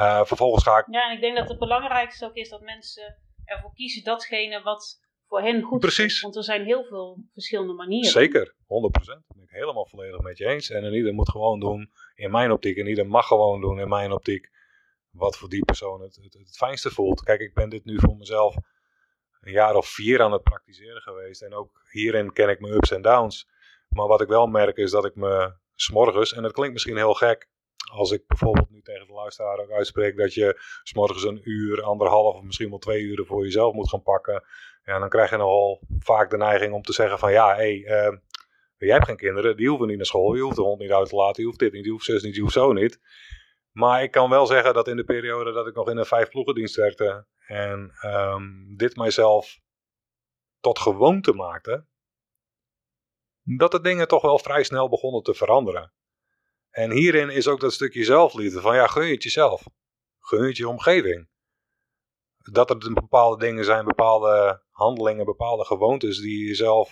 Uh, 0.00 0.24
vervolgens 0.24 0.64
ga 0.64 0.78
ik... 0.78 0.86
Ja, 0.90 1.08
en 1.08 1.14
ik 1.14 1.20
denk 1.20 1.36
dat 1.36 1.48
het 1.48 1.58
belangrijkste 1.58 2.24
ook 2.24 2.34
is 2.34 2.48
dat 2.48 2.60
mensen 2.60 3.16
ervoor 3.44 3.74
kiezen 3.74 4.04
datgene 4.04 4.62
wat 4.62 5.00
voor 5.26 5.40
hen 5.40 5.62
goed 5.62 5.80
Precies. 5.80 6.14
is. 6.14 6.20
Want 6.20 6.36
er 6.36 6.44
zijn 6.44 6.64
heel 6.64 6.84
veel 6.84 7.24
verschillende 7.32 7.72
manieren. 7.72 8.10
Zeker, 8.10 8.54
100%. 8.54 8.56
Dat 8.64 9.24
ben 9.26 9.42
ik 9.42 9.50
helemaal 9.50 9.86
volledig 9.86 10.20
met 10.20 10.38
je 10.38 10.46
eens. 10.46 10.70
En 10.70 10.94
ieder 10.94 11.14
moet 11.14 11.30
gewoon 11.30 11.60
doen, 11.60 11.90
in 12.14 12.30
mijn 12.30 12.52
optiek, 12.52 12.76
en 12.76 12.86
ieder 12.86 13.06
mag 13.06 13.26
gewoon 13.26 13.60
doen 13.60 13.80
in 13.80 13.88
mijn 13.88 14.12
optiek, 14.12 14.50
wat 15.12 15.36
voor 15.36 15.48
die 15.48 15.64
persoon 15.64 16.00
het, 16.00 16.18
het, 16.22 16.32
het 16.32 16.56
fijnste 16.56 16.90
voelt. 16.90 17.22
Kijk, 17.22 17.40
ik 17.40 17.54
ben 17.54 17.68
dit 17.68 17.84
nu 17.84 17.98
voor 17.98 18.16
mezelf 18.16 18.54
een 19.40 19.52
jaar 19.52 19.74
of 19.74 19.86
vier 19.86 20.22
aan 20.22 20.32
het 20.32 20.42
praktiseren 20.42 21.02
geweest. 21.02 21.42
En 21.42 21.54
ook 21.54 21.80
hierin 21.90 22.32
ken 22.32 22.48
ik 22.48 22.60
mijn 22.60 22.74
ups 22.74 22.90
en 22.90 23.02
downs. 23.02 23.48
Maar 23.88 24.06
wat 24.06 24.20
ik 24.20 24.28
wel 24.28 24.46
merk 24.46 24.76
is 24.76 24.90
dat 24.90 25.04
ik 25.04 25.14
me 25.14 25.54
s'morgens, 25.74 26.32
en 26.32 26.42
dat 26.42 26.52
klinkt 26.52 26.72
misschien 26.72 26.96
heel 26.96 27.14
gek, 27.14 27.48
als 27.92 28.10
ik 28.10 28.26
bijvoorbeeld 28.26 28.70
nu 28.70 28.82
tegen 28.82 29.06
de 29.06 29.12
luisteraar 29.12 29.58
ook 29.58 29.70
uitspreek 29.70 30.16
dat 30.16 30.34
je 30.34 30.60
s'morgens 30.82 31.24
een 31.24 31.40
uur, 31.44 31.82
anderhalf 31.82 32.34
of 32.34 32.42
misschien 32.42 32.68
wel 32.68 32.78
twee 32.78 33.02
uren 33.02 33.26
voor 33.26 33.44
jezelf 33.44 33.74
moet 33.74 33.88
gaan 33.88 34.02
pakken. 34.02 34.44
Ja, 34.84 34.98
dan 34.98 35.08
krijg 35.08 35.30
je 35.30 35.36
nogal 35.36 35.80
vaak 35.98 36.30
de 36.30 36.36
neiging 36.36 36.72
om 36.72 36.82
te 36.82 36.92
zeggen 36.92 37.18
van 37.18 37.32
ja, 37.32 37.54
hé, 37.54 37.82
hey, 37.82 38.06
uh, 38.08 38.16
jij 38.76 38.94
hebt 38.94 39.06
geen 39.06 39.16
kinderen, 39.16 39.56
die 39.56 39.68
hoeven 39.68 39.86
niet 39.86 39.96
naar 39.96 40.06
school, 40.06 40.34
je 40.34 40.42
hoeft 40.42 40.56
de 40.56 40.62
hond 40.62 40.80
niet 40.80 40.92
uit 40.92 41.08
te 41.08 41.16
laten, 41.16 41.42
je 41.42 41.48
hoeft 41.48 41.60
dit 41.60 41.72
niet, 41.72 41.84
je 41.84 41.90
hoeft 41.90 42.04
zus 42.04 42.22
niet, 42.22 42.34
je 42.34 42.40
hoeft 42.40 42.52
zo 42.52 42.72
niet. 42.72 43.00
Maar 43.72 44.02
ik 44.02 44.10
kan 44.10 44.30
wel 44.30 44.46
zeggen 44.46 44.74
dat 44.74 44.88
in 44.88 44.96
de 44.96 45.04
periode 45.04 45.52
dat 45.52 45.66
ik 45.66 45.74
nog 45.74 45.88
in 45.88 45.96
een 45.96 46.06
vijf 46.06 46.28
ploegendienst 46.28 46.76
werkte 46.76 47.26
en 47.46 47.92
um, 48.04 48.76
dit 48.76 48.96
mijzelf 48.96 49.60
tot 50.60 50.78
gewoonte 50.78 51.32
maakte, 51.32 51.86
dat 53.42 53.70
de 53.70 53.80
dingen 53.80 54.08
toch 54.08 54.22
wel 54.22 54.38
vrij 54.38 54.62
snel 54.62 54.88
begonnen 54.88 55.22
te 55.22 55.34
veranderen. 55.34 55.92
En 56.70 56.90
hierin 56.90 57.30
is 57.30 57.48
ook 57.48 57.60
dat 57.60 57.72
stukje 57.72 58.04
zelfliefde 58.04 58.60
van 58.60 58.74
ja, 58.74 58.86
gun 58.86 59.06
je 59.06 59.12
het 59.12 59.22
jezelf. 59.22 59.62
Gun 60.18 60.40
je 60.40 60.46
het 60.46 60.56
je 60.56 60.68
omgeving. 60.68 61.28
Dat 62.36 62.70
er 62.70 62.92
bepaalde 62.92 63.44
dingen 63.44 63.64
zijn, 63.64 63.84
bepaalde 63.84 64.62
handelingen, 64.70 65.24
bepaalde 65.24 65.64
gewoontes 65.64 66.20
die 66.20 66.46
je 66.46 66.54
zelf 66.54 66.90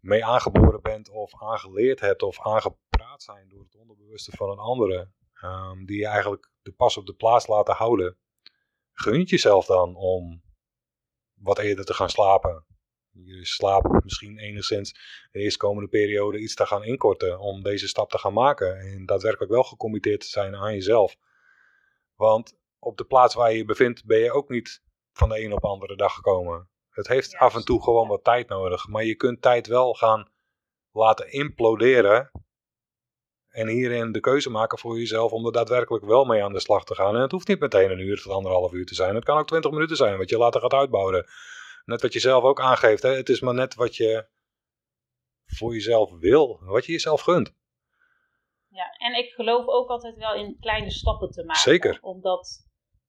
mee 0.00 0.24
aangeboren 0.24 0.82
bent 0.82 1.08
of 1.08 1.42
aangeleerd 1.42 2.00
hebt 2.00 2.22
of 2.22 2.40
aangepraat 2.40 3.22
zijn 3.22 3.48
door 3.48 3.62
het 3.62 3.76
onderbewuste 3.76 4.36
van 4.36 4.50
een 4.50 4.58
andere. 4.58 5.12
Um, 5.44 5.86
die 5.86 5.98
je 5.98 6.06
eigenlijk 6.06 6.50
de 6.62 6.72
pas 6.72 6.96
op 6.96 7.06
de 7.06 7.14
plaats 7.14 7.46
laten 7.46 7.74
houden. 7.74 8.16
Gun 8.92 9.18
het 9.18 9.28
jezelf 9.28 9.66
dan 9.66 9.96
om 9.96 10.42
wat 11.34 11.58
eerder 11.58 11.84
te 11.84 11.94
gaan 11.94 12.10
slapen 12.10 12.64
je 13.22 13.46
slaap 13.46 14.00
misschien 14.04 14.38
enigszins 14.38 14.92
de 15.32 15.38
eerstkomende 15.38 15.88
periode 15.88 16.38
iets 16.38 16.54
te 16.54 16.66
gaan 16.66 16.84
inkorten 16.84 17.38
om 17.38 17.62
deze 17.62 17.88
stap 17.88 18.10
te 18.10 18.18
gaan 18.18 18.32
maken. 18.32 18.78
En 18.78 19.06
daadwerkelijk 19.06 19.52
wel 19.52 19.62
gecommitteerd 19.62 20.20
te 20.20 20.26
zijn 20.26 20.56
aan 20.56 20.72
jezelf. 20.72 21.16
Want 22.14 22.56
op 22.78 22.96
de 22.96 23.04
plaats 23.04 23.34
waar 23.34 23.50
je 23.50 23.56
je 23.56 23.64
bevindt 23.64 24.04
ben 24.04 24.18
je 24.18 24.32
ook 24.32 24.48
niet 24.48 24.82
van 25.12 25.28
de 25.28 25.40
een 25.40 25.52
op 25.52 25.60
de 25.60 25.68
andere 25.68 25.96
dag 25.96 26.14
gekomen. 26.14 26.68
Het 26.90 27.08
heeft 27.08 27.36
af 27.36 27.54
en 27.54 27.64
toe 27.64 27.82
gewoon 27.82 28.08
wat 28.08 28.24
tijd 28.24 28.48
nodig. 28.48 28.88
Maar 28.88 29.04
je 29.04 29.14
kunt 29.14 29.42
tijd 29.42 29.66
wel 29.66 29.94
gaan 29.94 30.30
laten 30.92 31.32
imploderen. 31.32 32.30
En 33.54 33.68
hierin 33.68 34.12
de 34.12 34.20
keuze 34.20 34.50
maken 34.50 34.78
voor 34.78 34.98
jezelf 34.98 35.32
om 35.32 35.46
er 35.46 35.52
daadwerkelijk 35.52 36.04
wel 36.04 36.24
mee 36.24 36.42
aan 36.42 36.52
de 36.52 36.60
slag 36.60 36.84
te 36.84 36.94
gaan. 36.94 37.14
En 37.14 37.20
het 37.20 37.30
hoeft 37.30 37.48
niet 37.48 37.60
meteen 37.60 37.90
een 37.90 37.98
uur 37.98 38.22
tot 38.22 38.32
anderhalf 38.32 38.72
uur 38.72 38.86
te 38.86 38.94
zijn. 38.94 39.14
Het 39.14 39.24
kan 39.24 39.38
ook 39.38 39.46
twintig 39.46 39.70
minuten 39.70 39.96
zijn 39.96 40.18
wat 40.18 40.30
je 40.30 40.38
later 40.38 40.60
gaat 40.60 40.72
uitbouwen 40.72 41.26
net 41.84 42.02
wat 42.02 42.12
je 42.12 42.20
zelf 42.20 42.44
ook 42.44 42.60
aangeeft. 42.60 43.02
Hè? 43.02 43.10
Het 43.10 43.28
is 43.28 43.40
maar 43.40 43.54
net 43.54 43.74
wat 43.74 43.96
je 43.96 44.28
voor 45.46 45.72
jezelf 45.72 46.10
wil. 46.18 46.60
Wat 46.60 46.86
je 46.86 46.92
jezelf 46.92 47.20
gunt. 47.20 47.54
Ja, 48.68 48.90
en 48.98 49.14
ik 49.14 49.32
geloof 49.32 49.66
ook 49.66 49.88
altijd 49.88 50.16
wel 50.16 50.34
in 50.34 50.56
kleine 50.60 50.90
stappen 50.90 51.30
te 51.30 51.44
maken. 51.44 51.62
Zeker. 51.62 51.98
Omdat 52.00 52.68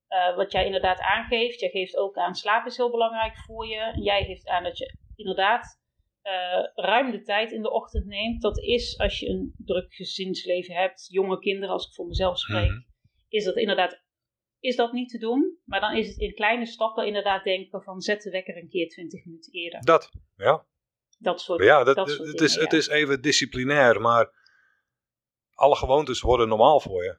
uh, 0.09 0.35
wat 0.35 0.51
jij 0.51 0.65
inderdaad 0.65 0.99
aangeeft, 0.99 1.59
jij 1.59 1.69
geeft 1.69 1.95
ook 1.95 2.15
aan 2.15 2.35
slaap 2.35 2.65
is 2.65 2.77
heel 2.77 2.91
belangrijk 2.91 3.37
voor 3.37 3.67
je. 3.67 4.01
Jij 4.01 4.25
geeft 4.25 4.47
aan 4.47 4.63
dat 4.63 4.77
je 4.77 4.97
inderdaad 5.15 5.83
uh, 6.25 6.85
ruim 6.85 7.11
de 7.11 7.21
tijd 7.21 7.51
in 7.51 7.61
de 7.61 7.71
ochtend 7.71 8.05
neemt. 8.05 8.41
Dat 8.41 8.59
is 8.59 8.97
als 8.97 9.19
je 9.19 9.29
een 9.29 9.53
druk 9.57 9.93
gezinsleven 9.93 10.75
hebt, 10.75 11.07
jonge 11.11 11.39
kinderen, 11.39 11.69
als 11.69 11.87
ik 11.87 11.93
voor 11.93 12.07
mezelf 12.07 12.39
spreek, 12.39 12.69
mm 12.69 12.75
-hmm. 12.75 12.85
is 13.27 13.43
dat 13.43 13.55
inderdaad 13.55 14.03
is 14.59 14.75
dat 14.75 14.91
niet 14.91 15.09
te 15.09 15.17
doen. 15.17 15.59
Maar 15.65 15.79
dan 15.79 15.95
is 15.95 16.07
het 16.07 16.17
in 16.17 16.33
kleine 16.33 16.65
stappen 16.65 17.05
inderdaad 17.05 17.43
denken 17.43 17.81
van 17.81 18.01
zet 18.01 18.21
de 18.21 18.29
wekker 18.29 18.57
een 18.57 18.69
keer 18.69 18.89
20 18.89 19.25
minuten 19.25 19.53
eerder. 19.53 19.81
Dat, 19.81 20.11
ja. 20.35 20.65
Dat 21.17 21.41
soort 21.41 21.63
Ja, 21.63 21.83
dat, 21.83 21.95
dat 21.95 22.09
soort 22.09 22.27
het, 22.27 22.27
dingen, 22.27 22.45
is, 22.45 22.55
ja. 22.55 22.61
het 22.61 22.73
is 22.73 22.87
even 22.87 23.21
disciplinair, 23.21 24.01
maar 24.01 24.33
alle 25.53 25.75
gewoontes 25.75 26.21
worden 26.21 26.47
normaal 26.47 26.79
voor 26.79 27.03
je. 27.03 27.17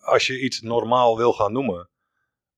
Als 0.00 0.26
je 0.26 0.40
iets 0.40 0.60
normaal 0.60 1.16
wil 1.16 1.32
gaan 1.32 1.52
noemen, 1.52 1.90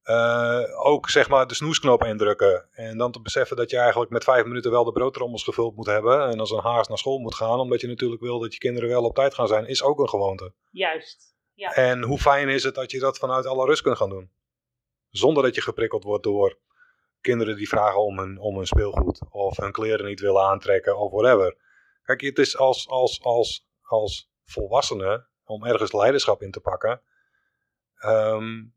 uh, 0.04 0.86
ook 0.86 1.10
zeg 1.10 1.28
maar 1.28 1.46
de 1.46 1.54
snoesknop 1.54 2.04
indrukken. 2.04 2.68
En 2.72 2.98
dan 2.98 3.12
te 3.12 3.20
beseffen 3.20 3.56
dat 3.56 3.70
je 3.70 3.78
eigenlijk 3.78 4.10
met 4.10 4.24
vijf 4.24 4.44
minuten 4.44 4.70
wel 4.70 4.84
de 4.84 4.92
broodtrommels 4.92 5.44
gevuld 5.44 5.76
moet 5.76 5.86
hebben. 5.86 6.28
En 6.28 6.40
als 6.40 6.50
een 6.50 6.62
haast 6.62 6.88
naar 6.88 6.98
school 6.98 7.18
moet 7.18 7.34
gaan, 7.34 7.58
omdat 7.58 7.80
je 7.80 7.86
natuurlijk 7.86 8.22
wil 8.22 8.38
dat 8.38 8.52
je 8.52 8.58
kinderen 8.58 8.88
wel 8.88 9.04
op 9.04 9.14
tijd 9.14 9.34
gaan 9.34 9.48
zijn, 9.48 9.66
is 9.66 9.82
ook 9.82 9.98
een 9.98 10.08
gewoonte. 10.08 10.52
Juist. 10.70 11.34
Ja. 11.54 11.74
En 11.74 12.02
hoe 12.02 12.18
fijn 12.18 12.48
is 12.48 12.64
het 12.64 12.74
dat 12.74 12.90
je 12.90 12.98
dat 12.98 13.18
vanuit 13.18 13.46
alle 13.46 13.66
rust 13.66 13.82
kunt 13.82 13.96
gaan 13.96 14.08
doen. 14.08 14.30
Zonder 15.08 15.42
dat 15.42 15.54
je 15.54 15.60
geprikkeld 15.60 16.04
wordt 16.04 16.24
door 16.24 16.58
kinderen 17.20 17.56
die 17.56 17.68
vragen 17.68 18.00
om 18.00 18.18
hun, 18.18 18.38
om 18.38 18.56
hun 18.56 18.66
speelgoed. 18.66 19.20
Of 19.30 19.56
hun 19.56 19.72
kleren 19.72 20.06
niet 20.06 20.20
willen 20.20 20.42
aantrekken 20.42 20.98
of 20.98 21.10
whatever. 21.10 21.56
Kijk, 22.02 22.20
het 22.20 22.38
is 22.38 22.56
als, 22.56 22.88
als, 22.88 23.22
als, 23.22 23.68
als 23.82 24.30
volwassene, 24.44 25.26
om 25.44 25.64
ergens 25.64 25.92
leiderschap 25.92 26.42
in 26.42 26.50
te 26.50 26.60
pakken, 26.60 27.02
um, 28.04 28.73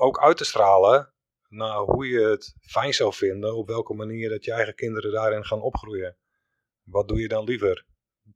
ook 0.00 0.20
uit 0.20 0.36
te 0.36 0.44
stralen 0.44 1.12
naar 1.48 1.78
hoe 1.78 2.08
je 2.08 2.20
het 2.20 2.54
fijn 2.60 2.94
zou 2.94 3.14
vinden, 3.14 3.56
op 3.56 3.66
welke 3.66 3.94
manier 3.94 4.28
dat 4.28 4.44
je 4.44 4.52
eigen 4.52 4.74
kinderen 4.74 5.12
daarin 5.12 5.44
gaan 5.44 5.60
opgroeien. 5.60 6.16
Wat 6.82 7.08
doe 7.08 7.20
je 7.20 7.28
dan 7.28 7.44
liever? 7.44 7.86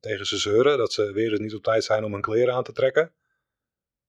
Tegen 0.01 0.27
ze 0.27 0.39
zeuren 0.39 0.79
dat 0.79 0.93
ze 0.93 1.13
weer 1.13 1.31
eens 1.31 1.41
niet 1.41 1.55
op 1.55 1.63
tijd 1.63 1.85
zijn 1.85 2.05
om 2.05 2.13
hun 2.13 2.21
kleren 2.21 2.55
aan 2.55 2.65
te 2.65 2.73
trekken? 2.73 3.15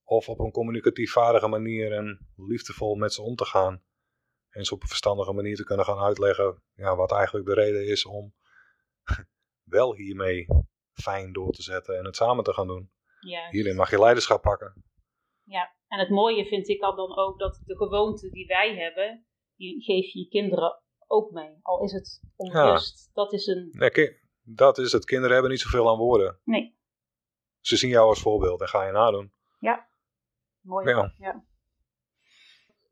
Of 0.03 0.29
op 0.29 0.39
een 0.39 0.51
communicatief 0.51 1.11
vaardige 1.11 1.47
manier 1.47 1.91
en 1.91 2.33
liefdevol 2.35 2.95
met 2.95 3.13
ze 3.13 3.21
om 3.21 3.35
te 3.35 3.45
gaan? 3.45 3.83
En 4.49 4.65
ze 4.65 4.73
op 4.73 4.81
een 4.81 4.87
verstandige 4.87 5.33
manier 5.33 5.55
te 5.55 5.63
kunnen 5.63 5.85
gaan 5.85 5.99
uitleggen 5.99 6.63
ja, 6.73 6.95
wat 6.95 7.11
eigenlijk 7.11 7.45
de 7.45 7.53
reden 7.53 7.87
is 7.87 8.05
om 8.05 8.33
wel 9.75 9.95
hiermee 9.95 10.47
fijn 10.91 11.33
door 11.33 11.51
te 11.51 11.61
zetten 11.61 11.97
en 11.97 12.05
het 12.05 12.15
samen 12.15 12.43
te 12.43 12.53
gaan 12.53 12.67
doen. 12.67 12.91
Ja. 13.19 13.49
Hierin 13.49 13.75
mag 13.75 13.89
je 13.89 13.99
leiderschap 13.99 14.41
pakken. 14.41 14.83
Ja, 15.43 15.74
en 15.87 15.99
het 15.99 16.09
mooie 16.09 16.45
vind 16.45 16.67
ik 16.67 16.79
dan 16.79 17.17
ook 17.17 17.39
dat 17.39 17.61
de 17.65 17.75
gewoonte 17.75 18.29
die 18.29 18.47
wij 18.47 18.75
hebben, 18.75 19.25
die 19.55 19.83
geef 19.83 20.13
je 20.13 20.19
je 20.19 20.27
kinderen 20.27 20.81
ook 21.07 21.31
mee. 21.31 21.59
Al 21.61 21.83
is 21.83 21.91
het 21.91 22.21
onbewust. 22.35 23.09
Dat 23.13 23.33
is 23.33 23.47
een... 23.47 23.67
Nee, 23.71 24.19
dat 24.43 24.77
is 24.77 24.91
het. 24.91 25.05
Kinderen 25.05 25.33
hebben 25.33 25.51
niet 25.51 25.61
zoveel 25.61 25.89
aan 25.89 25.97
woorden. 25.97 26.39
Nee. 26.43 26.77
Ze 27.59 27.77
zien 27.77 27.89
jou 27.89 28.07
als 28.07 28.21
voorbeeld 28.21 28.61
en 28.61 28.67
ga 28.67 28.85
je 28.85 28.91
nadoen. 28.91 29.33
Ja, 29.59 29.87
mooi. 30.61 31.11
Ja. 31.17 31.43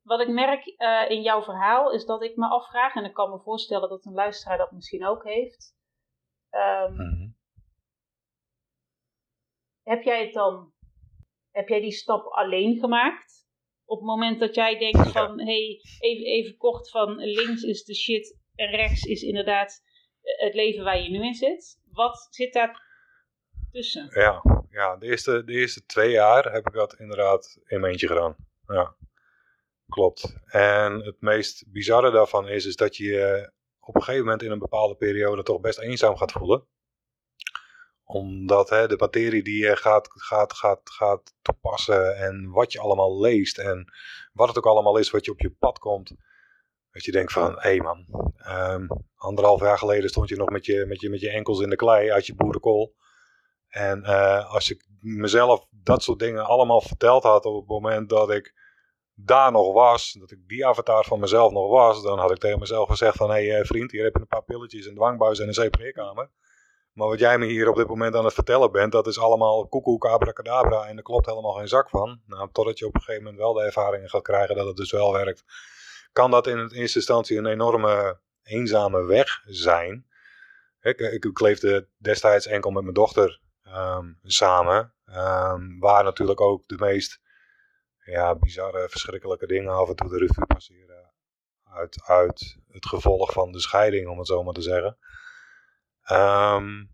Wat 0.03 0.19
ik 0.19 0.27
merk 0.27 0.65
uh, 0.77 1.09
in 1.09 1.21
jouw 1.21 1.43
verhaal 1.43 1.91
is 1.91 2.05
dat 2.05 2.23
ik 2.23 2.35
me 2.35 2.47
afvraag, 2.47 2.95
en 2.95 3.03
ik 3.03 3.13
kan 3.13 3.29
me 3.29 3.39
voorstellen 3.39 3.89
dat 3.89 4.05
een 4.05 4.13
luisteraar 4.13 4.57
dat 4.57 4.71
misschien 4.71 5.05
ook 5.05 5.23
heeft. 5.23 5.75
Um, 6.51 6.95
mm 6.95 7.35
Heb 9.83 10.03
jij 10.03 10.23
het 10.23 10.33
dan 10.33 10.72
heb 11.53 11.67
jij 11.67 11.81
die 11.81 11.91
stap 11.91 12.25
alleen 12.25 12.79
gemaakt? 12.79 13.47
Op 13.85 13.97
het 13.97 14.07
moment 14.07 14.39
dat 14.39 14.55
jij 14.55 14.77
denkt 14.77 15.11
van, 15.11 15.39
hé, 15.39 15.45
hey, 15.45 15.81
even, 15.99 16.25
even 16.25 16.57
kort 16.57 16.89
van 16.89 17.15
links 17.15 17.63
is 17.63 17.83
de 17.83 17.95
shit 17.95 18.37
en 18.55 18.69
rechts 18.69 19.03
is 19.03 19.21
inderdaad 19.21 19.81
eh, 20.21 20.45
het 20.45 20.53
leven 20.53 20.83
waar 20.83 21.01
je 21.01 21.09
nu 21.09 21.25
in 21.25 21.33
zit. 21.33 21.79
Wat 21.91 22.27
zit 22.29 22.53
daar 22.53 22.81
tussen? 23.71 24.09
Ja, 24.13 24.41
ja 24.69 24.97
de, 24.97 25.05
eerste, 25.05 25.43
de 25.43 25.53
eerste 25.53 25.85
twee 25.85 26.11
jaar 26.11 26.51
heb 26.51 26.67
ik 26.67 26.73
dat 26.73 26.99
inderdaad 26.99 27.57
in 27.65 27.79
mijn 27.79 27.91
eentje 27.91 28.07
gedaan. 28.07 28.35
Ja, 28.67 28.95
klopt. 29.87 30.35
En 30.45 30.99
het 30.99 31.21
meest 31.21 31.71
bizarre 31.71 32.11
daarvan 32.11 32.47
is, 32.47 32.65
is 32.65 32.75
dat 32.75 32.97
je 32.97 33.03
je 33.03 33.51
op 33.79 33.95
een 33.95 34.01
gegeven 34.01 34.25
moment 34.25 34.43
in 34.43 34.51
een 34.51 34.59
bepaalde 34.59 34.95
periode 34.95 35.43
toch 35.43 35.59
best 35.59 35.79
eenzaam 35.79 36.17
gaat 36.17 36.31
voelen 36.31 36.67
omdat 38.03 38.69
hè, 38.69 38.87
de 38.87 38.97
materie 38.97 39.43
die 39.43 39.63
je 39.65 39.75
gaat, 39.75 40.07
gaat, 40.11 40.53
gaat, 40.53 40.81
gaat 40.83 41.33
toepassen 41.41 42.17
en 42.17 42.49
wat 42.51 42.71
je 42.71 42.79
allemaal 42.79 43.19
leest 43.19 43.57
en 43.57 43.93
wat 44.33 44.47
het 44.47 44.57
ook 44.57 44.65
allemaal 44.65 44.97
is 44.97 45.11
wat 45.11 45.25
je 45.25 45.31
op 45.31 45.39
je 45.39 45.51
pad 45.51 45.79
komt. 45.79 46.15
Dat 46.91 47.03
je 47.03 47.11
denkt 47.11 47.31
van, 47.31 47.51
hé 47.51 47.59
hey 47.59 47.79
man, 47.79 48.05
um, 48.47 48.87
anderhalf 49.15 49.61
jaar 49.61 49.77
geleden 49.77 50.09
stond 50.09 50.29
je 50.29 50.35
nog 50.35 50.49
met 50.49 50.65
je, 50.65 50.85
met, 50.85 51.01
je, 51.01 51.09
met 51.09 51.19
je 51.19 51.29
enkels 51.29 51.59
in 51.59 51.69
de 51.69 51.75
klei 51.75 52.11
uit 52.11 52.25
je 52.25 52.35
boerenkool. 52.35 52.95
En 53.67 53.99
uh, 53.99 54.53
als 54.53 54.71
ik 54.71 54.85
mezelf 54.99 55.65
dat 55.69 56.03
soort 56.03 56.19
dingen 56.19 56.45
allemaal 56.45 56.81
verteld 56.81 57.23
had 57.23 57.45
op 57.45 57.59
het 57.59 57.67
moment 57.67 58.09
dat 58.09 58.31
ik 58.31 58.53
daar 59.13 59.51
nog 59.51 59.73
was, 59.73 60.11
dat 60.19 60.31
ik 60.31 60.47
die 60.47 60.67
avatar 60.67 61.05
van 61.05 61.19
mezelf 61.19 61.51
nog 61.51 61.69
was, 61.69 62.03
dan 62.03 62.19
had 62.19 62.31
ik 62.31 62.37
tegen 62.37 62.59
mezelf 62.59 62.89
gezegd 62.89 63.17
van, 63.17 63.29
hé 63.29 63.47
hey, 63.47 63.59
eh, 63.59 63.65
vriend, 63.65 63.91
hier 63.91 64.03
heb 64.03 64.13
je 64.13 64.19
een 64.19 64.27
paar 64.27 64.43
pilletjes, 64.43 64.85
een 64.85 64.95
dwangbuis 64.95 65.39
en 65.39 65.47
een 65.47 65.53
zeepreerkamer. 65.53 66.29
Maar 66.93 67.07
wat 67.07 67.19
jij 67.19 67.37
me 67.37 67.45
hier 67.45 67.69
op 67.69 67.75
dit 67.75 67.87
moment 67.87 68.15
aan 68.15 68.25
het 68.25 68.33
vertellen 68.33 68.71
bent, 68.71 68.91
dat 68.91 69.07
is 69.07 69.19
allemaal 69.19 69.67
koekoek, 69.67 70.05
abracadabra 70.05 70.87
en 70.87 70.97
er 70.97 71.03
klopt 71.03 71.25
helemaal 71.25 71.53
geen 71.53 71.67
zak 71.67 71.89
van. 71.89 72.21
Nou, 72.25 72.49
totdat 72.51 72.79
je 72.79 72.85
op 72.85 72.95
een 72.95 73.01
gegeven 73.01 73.23
moment 73.23 73.41
wel 73.41 73.53
de 73.53 73.63
ervaringen 73.63 74.09
gaat 74.09 74.21
krijgen 74.21 74.55
dat 74.55 74.67
het 74.67 74.75
dus 74.75 74.91
wel 74.91 75.13
werkt, 75.13 75.43
kan 76.11 76.31
dat 76.31 76.47
in 76.47 76.69
eerste 76.71 76.97
instantie 76.97 77.37
een 77.37 77.45
enorme 77.45 78.19
eenzame 78.43 79.05
weg 79.05 79.41
zijn. 79.45 80.07
Ik, 80.81 80.99
ik, 80.99 81.85
destijds 81.97 82.45
enkel 82.45 82.71
met 82.71 82.83
mijn 82.83 82.95
dochter 82.95 83.41
um, 83.67 84.19
samen, 84.23 84.93
um, 85.05 85.79
waar 85.79 86.03
natuurlijk 86.03 86.41
ook 86.41 86.67
de 86.67 86.77
meest 86.77 87.21
ja, 88.03 88.35
bizarre, 88.35 88.89
verschrikkelijke 88.89 89.47
dingen 89.47 89.71
af 89.71 89.89
en 89.89 89.95
toe 89.95 90.09
de 90.09 90.17
revue 90.17 90.45
passeren 90.45 91.13
uit, 91.63 92.03
uit 92.05 92.57
het 92.71 92.85
gevolg 92.85 93.31
van 93.31 93.51
de 93.51 93.59
scheiding, 93.59 94.07
om 94.07 94.17
het 94.17 94.27
zo 94.27 94.43
maar 94.43 94.53
te 94.53 94.61
zeggen. 94.61 94.97
Um, 96.11 96.91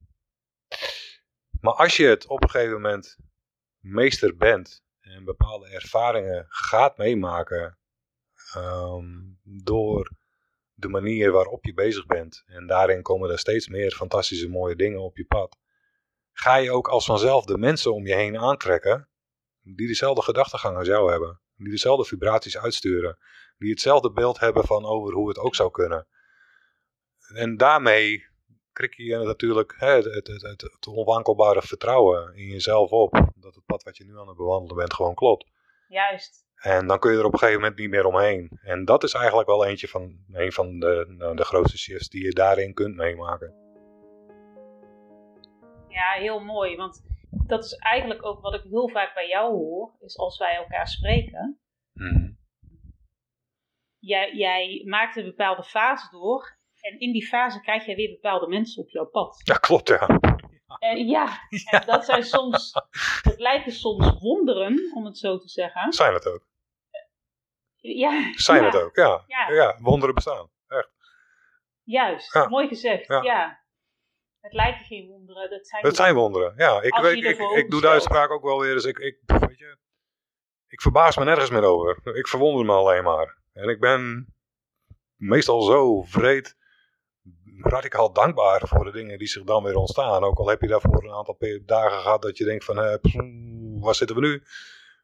maar 1.61 1.73
als 1.73 1.97
je 1.97 2.05
het 2.05 2.27
op 2.27 2.43
een 2.43 2.49
gegeven 2.49 2.73
moment 2.73 3.17
meester 3.79 4.35
bent 4.35 4.83
en 4.99 5.23
bepaalde 5.23 5.67
ervaringen 5.67 6.45
gaat 6.49 6.97
meemaken 6.97 7.77
um, 8.55 9.39
door 9.43 10.11
de 10.73 10.87
manier 10.87 11.31
waarop 11.31 11.65
je 11.65 11.73
bezig 11.73 12.05
bent, 12.05 12.43
en 12.45 12.67
daarin 12.67 13.01
komen 13.01 13.29
er 13.29 13.39
steeds 13.39 13.67
meer 13.67 13.91
fantastische 13.91 14.49
mooie 14.49 14.75
dingen 14.75 14.99
op 14.99 15.17
je 15.17 15.25
pad, 15.25 15.57
ga 16.31 16.55
je 16.55 16.71
ook 16.71 16.87
als 16.87 17.05
vanzelf 17.05 17.45
de 17.45 17.57
mensen 17.57 17.93
om 17.93 18.05
je 18.05 18.15
heen 18.15 18.37
aantrekken 18.37 19.09
die 19.61 19.87
dezelfde 19.87 20.21
gedachtegang 20.21 20.77
als 20.77 20.87
jou 20.87 21.11
hebben, 21.11 21.41
die 21.55 21.69
dezelfde 21.69 22.05
vibraties 22.05 22.57
uitsturen, 22.57 23.17
die 23.57 23.69
hetzelfde 23.69 24.11
beeld 24.11 24.39
hebben 24.39 24.65
van 24.65 24.85
over 24.85 25.13
hoe 25.13 25.27
het 25.27 25.37
ook 25.37 25.55
zou 25.55 25.71
kunnen. 25.71 26.07
En 27.33 27.57
daarmee 27.57 28.28
krik 28.79 28.93
je 28.93 29.17
natuurlijk 29.17 29.75
hè, 29.77 29.87
het, 29.87 30.05
het, 30.05 30.27
het, 30.27 30.61
het, 30.61 30.87
onwankelbare 30.87 31.61
vertrouwen 31.61 32.35
in 32.35 32.47
jezelf 32.47 32.91
op. 32.91 33.13
Dat 33.35 33.55
het 33.55 33.65
pad 33.65 33.83
wat 33.83 33.97
je 33.97 34.05
nu 34.05 34.19
aan 34.19 34.27
het 34.27 34.37
bewandelen 34.37 34.75
bent 34.75 34.93
gewoon 34.93 35.15
klopt. 35.15 35.51
Juist. 35.87 36.47
En 36.55 36.87
dan 36.87 36.99
kun 36.99 37.11
je 37.11 37.17
er 37.17 37.25
op 37.25 37.33
een 37.33 37.39
gegeven 37.39 37.61
moment 37.61 37.79
niet 37.79 37.89
meer 37.89 38.05
omheen. 38.05 38.59
En 38.61 38.85
dat 38.85 39.03
is 39.03 39.13
eigenlijk 39.13 39.47
wel 39.47 39.65
eentje 39.65 39.87
van, 39.87 40.25
een 40.31 40.51
van 40.51 40.79
de, 40.79 41.05
nou, 41.07 41.35
de 41.35 41.43
grootste 41.43 41.77
shifts 41.77 42.09
die 42.09 42.23
je 42.23 42.31
daarin 42.31 42.73
kunt 42.73 42.95
meemaken. 42.95 43.53
Ja, 45.87 46.11
heel 46.11 46.39
mooi. 46.39 46.75
Want 46.75 47.03
dat 47.47 47.63
is 47.63 47.73
eigenlijk 47.73 48.25
ook 48.25 48.41
wat 48.41 48.53
ik 48.53 48.63
heel 48.63 48.89
vaak 48.89 49.13
bij 49.13 49.27
jou 49.27 49.53
hoor. 49.53 49.95
Is 49.99 50.17
als 50.17 50.37
wij 50.37 50.55
elkaar 50.55 50.87
spreken. 50.87 51.59
Mm. 51.93 52.37
Jij, 53.97 54.35
jij 54.35 54.83
maakt 54.85 55.15
een 55.15 55.25
bepaalde 55.25 55.63
fase 55.63 56.09
door. 56.11 56.58
En 56.79 56.99
in 56.99 57.11
die 57.11 57.27
fase 57.27 57.61
krijg 57.61 57.85
je 57.85 57.95
weer 57.95 58.09
bepaalde 58.09 58.47
mensen 58.47 58.83
op 58.83 58.89
jouw 58.89 59.05
pad. 59.05 59.41
Ja, 59.43 59.55
klopt, 59.55 59.87
ja. 59.87 60.07
En 60.79 61.07
ja, 61.15 61.39
En 61.65 61.85
dat 61.85 62.05
zijn 62.05 62.23
soms, 62.23 62.73
het 63.21 63.39
lijken 63.39 63.71
soms 63.71 64.19
wonderen, 64.19 64.91
om 64.93 65.05
het 65.05 65.17
zo 65.17 65.37
te 65.37 65.49
zeggen. 65.49 65.93
Zijn 65.93 66.13
het 66.13 66.27
ook. 66.27 66.47
Ja. 67.75 68.33
Zijn 68.35 68.63
het 68.63 68.75
ook, 68.75 68.95
ja. 68.95 69.23
ja. 69.27 69.77
wonderen 69.81 70.15
bestaan, 70.15 70.49
echt. 70.67 70.89
Juist, 71.83 72.47
mooi 72.49 72.67
gezegd, 72.67 73.07
ja. 73.07 73.63
Het 74.39 74.53
lijken 74.53 74.85
geen 74.85 75.07
wonderen, 75.07 75.49
dat 75.49 75.67
zijn 75.67 75.85
Het 75.85 75.95
zijn 75.95 76.15
wonderen, 76.15 76.53
ja. 76.57 76.81
Ik, 76.81 76.95
weet, 76.95 77.23
ik, 77.23 77.39
ik, 77.39 77.69
doe 77.69 77.81
de 77.81 77.87
uitspraak 77.87 78.31
ook 78.31 78.43
wel 78.43 78.59
weer 78.59 78.73
eens. 78.73 78.85
Ik, 78.85 78.97
ik, 78.97 79.19
weet 79.25 79.57
je, 79.57 79.77
ik 80.67 80.81
verbaas 80.81 81.17
me 81.17 81.23
nergens 81.23 81.49
meer 81.49 81.63
over. 81.63 82.15
Ik 82.15 82.27
verwonder 82.27 82.65
me 82.65 82.73
alleen 82.73 83.03
maar. 83.03 83.37
En 83.53 83.69
ik 83.69 83.79
ben 83.79 84.33
meestal 85.15 85.61
zo 85.61 86.01
vreed 86.01 86.57
radicaal 87.61 88.13
dankbaar 88.13 88.61
voor 88.67 88.85
de 88.85 88.91
dingen 88.91 89.17
die 89.17 89.27
zich 89.27 89.43
dan 89.43 89.63
weer 89.63 89.75
ontstaan. 89.75 90.23
Ook 90.23 90.37
al 90.37 90.47
heb 90.47 90.61
je 90.61 90.67
daarvoor 90.67 91.03
een 91.03 91.13
aantal 91.13 91.37
dagen 91.65 91.99
gehad 91.99 92.21
dat 92.21 92.37
je 92.37 92.45
denkt 92.45 92.65
van, 92.65 92.77
uh, 92.77 92.95
waar 93.83 93.95
zitten 93.95 94.15
we 94.15 94.21
nu? 94.21 94.43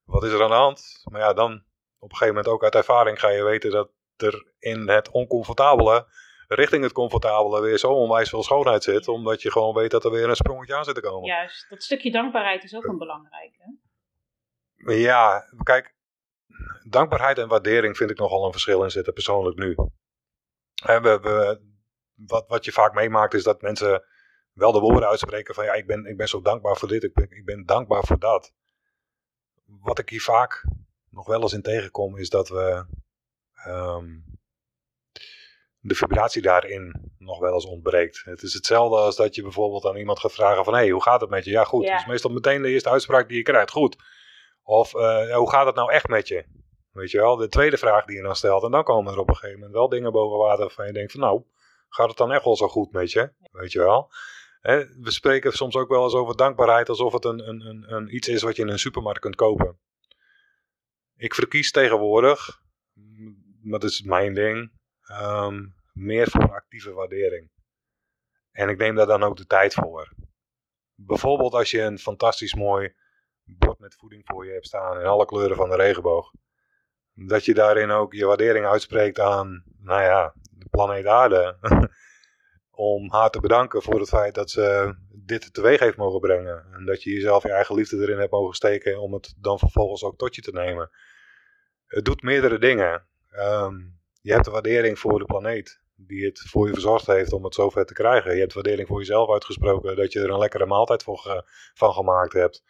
Wat 0.05 0.23
is 0.23 0.31
er 0.31 0.43
aan 0.43 0.49
de 0.49 0.55
hand? 0.55 1.01
Maar 1.11 1.21
ja, 1.21 1.33
dan 1.33 1.63
op 1.99 2.11
een 2.11 2.17
gegeven 2.17 2.35
moment 2.35 2.53
ook 2.53 2.63
uit 2.63 2.75
ervaring 2.75 3.19
ga 3.19 3.29
je 3.29 3.43
weten 3.43 3.71
dat 3.71 3.89
er 4.17 4.45
in 4.59 4.89
het 4.89 5.09
oncomfortabele 5.09 6.07
richting 6.47 6.83
het 6.83 6.91
comfortabele 6.91 7.61
weer 7.61 7.77
zo 7.77 7.91
onwijs 7.91 8.29
veel 8.29 8.43
schoonheid 8.43 8.83
zit. 8.83 9.07
Omdat 9.07 9.41
je 9.41 9.51
gewoon 9.51 9.73
weet 9.73 9.91
dat 9.91 10.05
er 10.05 10.11
weer 10.11 10.29
een 10.29 10.35
sprongetje 10.35 10.75
aan 10.75 10.83
zit 10.83 10.95
te 10.95 11.01
komen. 11.01 11.27
Juist, 11.27 11.69
dat 11.69 11.83
stukje 11.83 12.11
dankbaarheid 12.11 12.63
is 12.63 12.75
ook 12.75 12.85
een 12.85 12.97
belangrijke. 12.97 13.77
Ja, 14.75 15.43
kijk, 15.63 15.95
dankbaarheid 16.89 17.37
en 17.37 17.47
waardering 17.47 17.97
vind 17.97 18.09
ik 18.09 18.17
nogal 18.17 18.45
een 18.45 18.51
verschil 18.51 18.83
in 18.83 18.91
zitten 18.91 19.13
persoonlijk 19.13 19.57
nu. 19.57 19.75
we, 20.83 21.19
we, 21.21 21.61
wat, 22.15 22.45
wat 22.47 22.65
je 22.65 22.71
vaak 22.71 22.93
meemaakt 22.93 23.33
is 23.33 23.43
dat 23.43 23.61
mensen 23.61 24.03
wel 24.53 24.71
de 24.71 24.79
woorden 24.79 25.09
uitspreken 25.09 25.55
van 25.55 25.65
ja, 25.65 25.73
ik 25.73 25.87
ben, 25.87 26.05
ik 26.05 26.17
ben 26.17 26.27
zo 26.27 26.41
dankbaar 26.41 26.77
voor 26.77 26.87
dit, 26.87 27.03
ik 27.03 27.13
ben, 27.13 27.31
ik 27.31 27.45
ben 27.45 27.65
dankbaar 27.65 28.03
voor 28.03 28.19
dat. 28.19 28.53
Wat 29.65 29.99
ik 29.99 30.09
hier 30.09 30.21
vaak 30.21 30.65
nog 31.09 31.27
wel 31.27 31.41
eens 31.41 31.53
in 31.53 31.61
tegenkom 31.61 32.17
is 32.17 32.29
dat 32.29 32.49
we 32.49 32.85
ehm, 33.53 34.05
de 35.79 35.95
vibratie 35.95 36.41
daarin 36.41 37.13
nog 37.17 37.39
wel 37.39 37.53
eens 37.53 37.65
ontbreekt. 37.65 38.21
Het 38.25 38.41
is 38.41 38.53
hetzelfde 38.53 38.97
als 38.97 39.15
dat 39.15 39.35
je 39.35 39.41
bijvoorbeeld 39.41 39.85
aan 39.85 39.95
iemand 39.95 40.19
gaat 40.19 40.33
vragen 40.33 40.63
van... 40.63 40.73
hé, 40.73 40.79
hey, 40.79 40.89
hoe 40.89 41.01
gaat 41.01 41.21
het 41.21 41.29
met 41.29 41.45
je? 41.45 41.51
Ja, 41.51 41.63
goed. 41.63 41.83
Ja. 41.83 41.91
Dat 41.91 41.99
is 41.99 42.07
meestal 42.07 42.31
meteen 42.31 42.61
de 42.61 42.69
eerste 42.69 42.89
uitspraak 42.89 43.27
die 43.27 43.37
je 43.37 43.43
krijgt. 43.43 43.71
Goed. 43.71 43.95
Of 44.63 44.93
uh, 44.93 45.35
hoe 45.35 45.49
gaat 45.49 45.65
het 45.65 45.75
nou 45.75 45.91
echt 45.91 46.07
met 46.07 46.27
je? 46.27 46.45
Weet 46.91 47.11
je 47.11 47.17
wel, 47.17 47.35
de 47.35 47.47
tweede 47.47 47.77
vraag 47.77 48.05
die 48.05 48.15
je 48.15 48.21
dan 48.21 48.35
stelt. 48.35 48.63
En 48.63 48.71
dan 48.71 48.83
komen 48.83 49.13
er 49.13 49.19
op 49.19 49.29
een 49.29 49.35
gegeven 49.35 49.59
moment 49.59 49.75
wel 49.75 49.89
dingen 49.89 50.11
boven 50.11 50.37
water 50.37 50.65
waarvan 50.65 50.85
je 50.85 50.93
denkt 50.93 51.11
van... 51.11 51.21
nou, 51.21 51.43
gaat 51.95 52.07
het 52.07 52.17
dan 52.17 52.31
echt 52.31 52.43
wel 52.43 52.55
zo 52.55 52.67
goed 52.67 52.91
met 52.91 53.11
je? 53.11 53.33
Weet 53.51 53.71
je 53.71 53.79
wel? 53.79 54.11
we 55.01 55.11
spreken 55.11 55.51
soms 55.51 55.75
ook 55.75 55.89
wel 55.89 56.03
eens 56.03 56.13
over 56.13 56.35
dankbaarheid 56.35 56.89
alsof 56.89 57.13
het 57.13 57.25
een, 57.25 57.47
een, 57.47 57.61
een, 57.61 57.93
een, 57.93 58.15
iets 58.15 58.27
is 58.27 58.41
wat 58.41 58.55
je 58.55 58.61
in 58.61 58.67
een 58.67 58.79
supermarkt 58.79 59.19
kunt 59.19 59.35
kopen. 59.35 59.79
Ik 61.15 61.35
verkies 61.35 61.71
tegenwoordig, 61.71 62.61
dat 63.63 63.83
is 63.83 64.01
mijn 64.01 64.33
ding, 64.33 64.71
ehm, 65.01 65.65
meer 65.93 66.29
voor 66.29 66.51
actieve 66.53 66.91
waardering. 66.91 67.51
En 68.51 68.69
ik 68.69 68.77
neem 68.77 68.95
daar 68.95 69.05
dan 69.05 69.23
ook 69.23 69.37
de 69.37 69.45
tijd 69.45 69.73
voor. 69.73 70.13
Bijvoorbeeld 70.95 71.53
als 71.53 71.71
je 71.71 71.81
een 71.81 71.99
fantastisch 71.99 72.55
mooi 72.55 72.95
bord 73.43 73.79
met 73.79 73.95
voeding 73.95 74.21
voor 74.25 74.45
je 74.45 74.51
hebt 74.51 74.65
staan 74.67 74.99
in 74.99 75.05
alle 75.05 75.25
kleuren 75.25 75.55
van 75.55 75.69
de 75.69 75.75
regenboog. 75.75 76.31
Dat 77.13 77.45
je 77.45 77.53
daarin 77.53 77.91
ook 77.91 78.13
je 78.13 78.25
waardering 78.25 78.65
uitspreekt 78.65 79.19
aan, 79.19 79.63
nou 79.77 80.01
ja, 80.01 80.33
planeet 80.69 81.05
Aarde. 81.05 81.57
om 82.75 83.11
haar 83.11 83.29
te 83.29 83.39
bedanken 83.39 83.81
voor 83.81 83.99
het 83.99 84.09
feit 84.09 84.35
dat 84.35 84.49
ze 84.49 84.95
dit 85.11 85.53
teweeg 85.53 85.79
heeft 85.79 85.97
mogen 85.97 86.19
brengen. 86.19 86.65
En 86.73 86.85
dat 86.85 87.03
je 87.03 87.13
jezelf 87.13 87.43
je 87.43 87.51
eigen 87.51 87.75
liefde 87.75 87.97
erin 87.97 88.19
hebt 88.19 88.31
mogen 88.31 88.55
steken 88.55 89.01
om 89.01 89.13
het 89.13 89.33
dan 89.37 89.59
vervolgens 89.59 90.03
ook 90.03 90.17
tot 90.17 90.35
je 90.35 90.41
te 90.41 90.51
nemen. 90.51 90.89
Het 91.87 92.05
doet 92.05 92.21
meerdere 92.21 92.59
dingen. 92.59 93.05
Ehm, 93.29 93.75
je 94.21 94.31
hebt 94.31 94.45
de 94.45 94.51
waardering 94.51 94.99
voor 94.99 95.19
de 95.19 95.25
planeet 95.25 95.81
die 95.95 96.25
het 96.25 96.39
voor 96.39 96.67
je 96.67 96.73
verzorgd 96.73 97.05
heeft 97.05 97.33
om 97.33 97.43
het 97.43 97.53
zover 97.53 97.85
te 97.85 97.93
krijgen. 97.93 98.33
Je 98.33 98.39
hebt 98.39 98.53
waardering 98.53 98.87
voor 98.87 98.99
jezelf 98.99 99.31
uitgesproken 99.31 99.95
dat 99.95 100.13
je 100.13 100.19
er 100.19 100.29
een 100.29 100.39
lekkere 100.39 100.65
maaltijd 100.65 101.03
voor 101.03 101.45
van 101.73 101.93
gemaakt 101.93 102.33
hebt. 102.33 102.63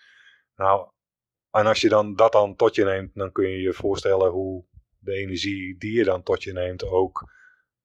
Nou, 0.56 0.90
en 1.52 1.66
als 1.66 1.82
je 1.82 1.90
dan 1.90 2.16
dat 2.16 2.32
dan 2.32 2.56
tot 2.56 2.76
je 2.76 2.84
neemt, 2.84 3.12
dan 3.14 3.32
kun 3.32 3.50
je 3.50 3.62
je 3.62 3.74
voorstellen 3.74 4.32
hoe 4.32 4.66
de 5.00 5.14
energie 5.14 5.78
die 5.78 5.98
je 5.98 6.04
dan 6.04 6.24
tot 6.24 6.44
je 6.44 6.54
neemt 6.54 6.84
ook 6.84 7.34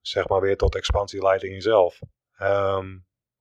zeg 0.01 0.29
maar 0.29 0.41
weer 0.41 0.57
tot 0.57 0.75
expansie 0.75 1.23
leidt 1.23 1.43
in 1.43 1.53
jezelf. 1.53 1.99
Ehm, 2.37 2.99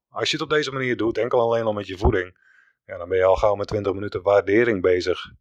als 0.10 0.32
je 0.32 0.36
het 0.36 0.46
op 0.46 0.50
deze 0.50 0.72
manier 0.72 0.98
doet, 0.98 1.18
enkel 1.18 1.40
alleen 1.40 1.66
al 1.66 1.74
met 1.74 1.88
je 1.88 1.98
voeding, 1.98 2.38
ja, 2.86 2.98
dan 2.98 3.10
ben 3.10 3.18
je 3.18 3.24
al 3.24 3.36
gauw 3.36 3.56
met 3.56 3.68
20 3.68 3.94
minuten 3.94 4.22
waardering 4.22 4.82
bezig. 4.82 5.32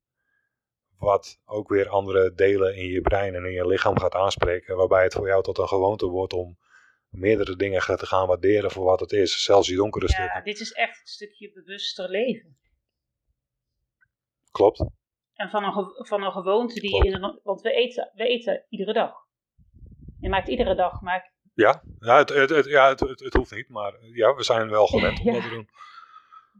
Wat 0.98 1.40
ook 1.44 1.68
weer 1.68 1.88
andere 1.88 2.34
delen 2.34 2.76
in 2.76 2.86
je 2.86 3.00
brein 3.00 3.34
en 3.34 3.44
in 3.44 3.52
je 3.52 3.66
lichaam 3.66 3.98
gaat 3.98 4.14
aanspreken. 4.14 4.76
Waarbij 4.76 5.02
het 5.02 5.14
voor 5.14 5.26
jou 5.26 5.42
tot 5.42 5.58
een 5.58 5.68
gewoonte 5.68 6.06
wordt 6.06 6.32
om 6.32 6.58
meerdere 7.08 7.56
dingen 7.56 7.80
te 7.80 8.06
gaan 8.06 8.26
waarderen 8.26 8.70
voor 8.70 8.84
wat 8.84 9.00
het 9.00 9.12
is. 9.12 9.42
Zelfs 9.44 9.68
die 9.68 9.76
donkere 9.76 10.06
ja, 10.06 10.12
stukken. 10.12 10.36
Ja, 10.36 10.44
dit 10.44 10.60
is 10.60 10.72
echt 10.72 11.00
een 11.00 11.06
stukje 11.06 11.52
bewuster 11.52 12.10
leven. 12.10 12.58
Klopt. 14.50 14.84
En 15.34 15.50
van 15.50 15.64
een, 15.64 16.06
van 16.06 16.22
een 16.22 16.32
gewoonte 16.32 16.80
die 16.80 17.04
je 17.04 17.10
in 17.10 17.40
Want 17.42 17.60
we 17.60 17.72
eten, 17.72 18.10
we 18.14 18.24
eten 18.24 18.64
iedere 18.68 18.92
dag. 18.92 19.27
Je 20.20 20.28
maakt 20.28 20.48
iedere 20.48 20.74
dag, 20.74 21.00
maar... 21.00 21.32
Ja, 21.54 21.82
ja, 21.98 22.18
het, 22.18 22.28
het, 22.28 22.50
het 22.50 22.66
ja 22.66 22.88
het, 22.88 23.00
het, 23.00 23.34
hoeft 23.34 23.54
niet, 23.54 23.68
maar 23.68 23.94
ja, 24.00 24.34
we 24.34 24.42
zijn 24.42 24.70
wel 24.70 24.86
gewend 24.86 25.20
om 25.20 25.32
dat 25.32 25.42
te 25.42 25.48
doen. 25.48 25.68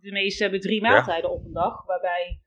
De 0.01 0.13
meesten 0.13 0.43
hebben 0.43 0.61
drie 0.61 0.83
maaltijden 0.83 1.31
op 1.31 1.45
een 1.45 1.53
dag, 1.53 1.87
waarbij 1.87 2.41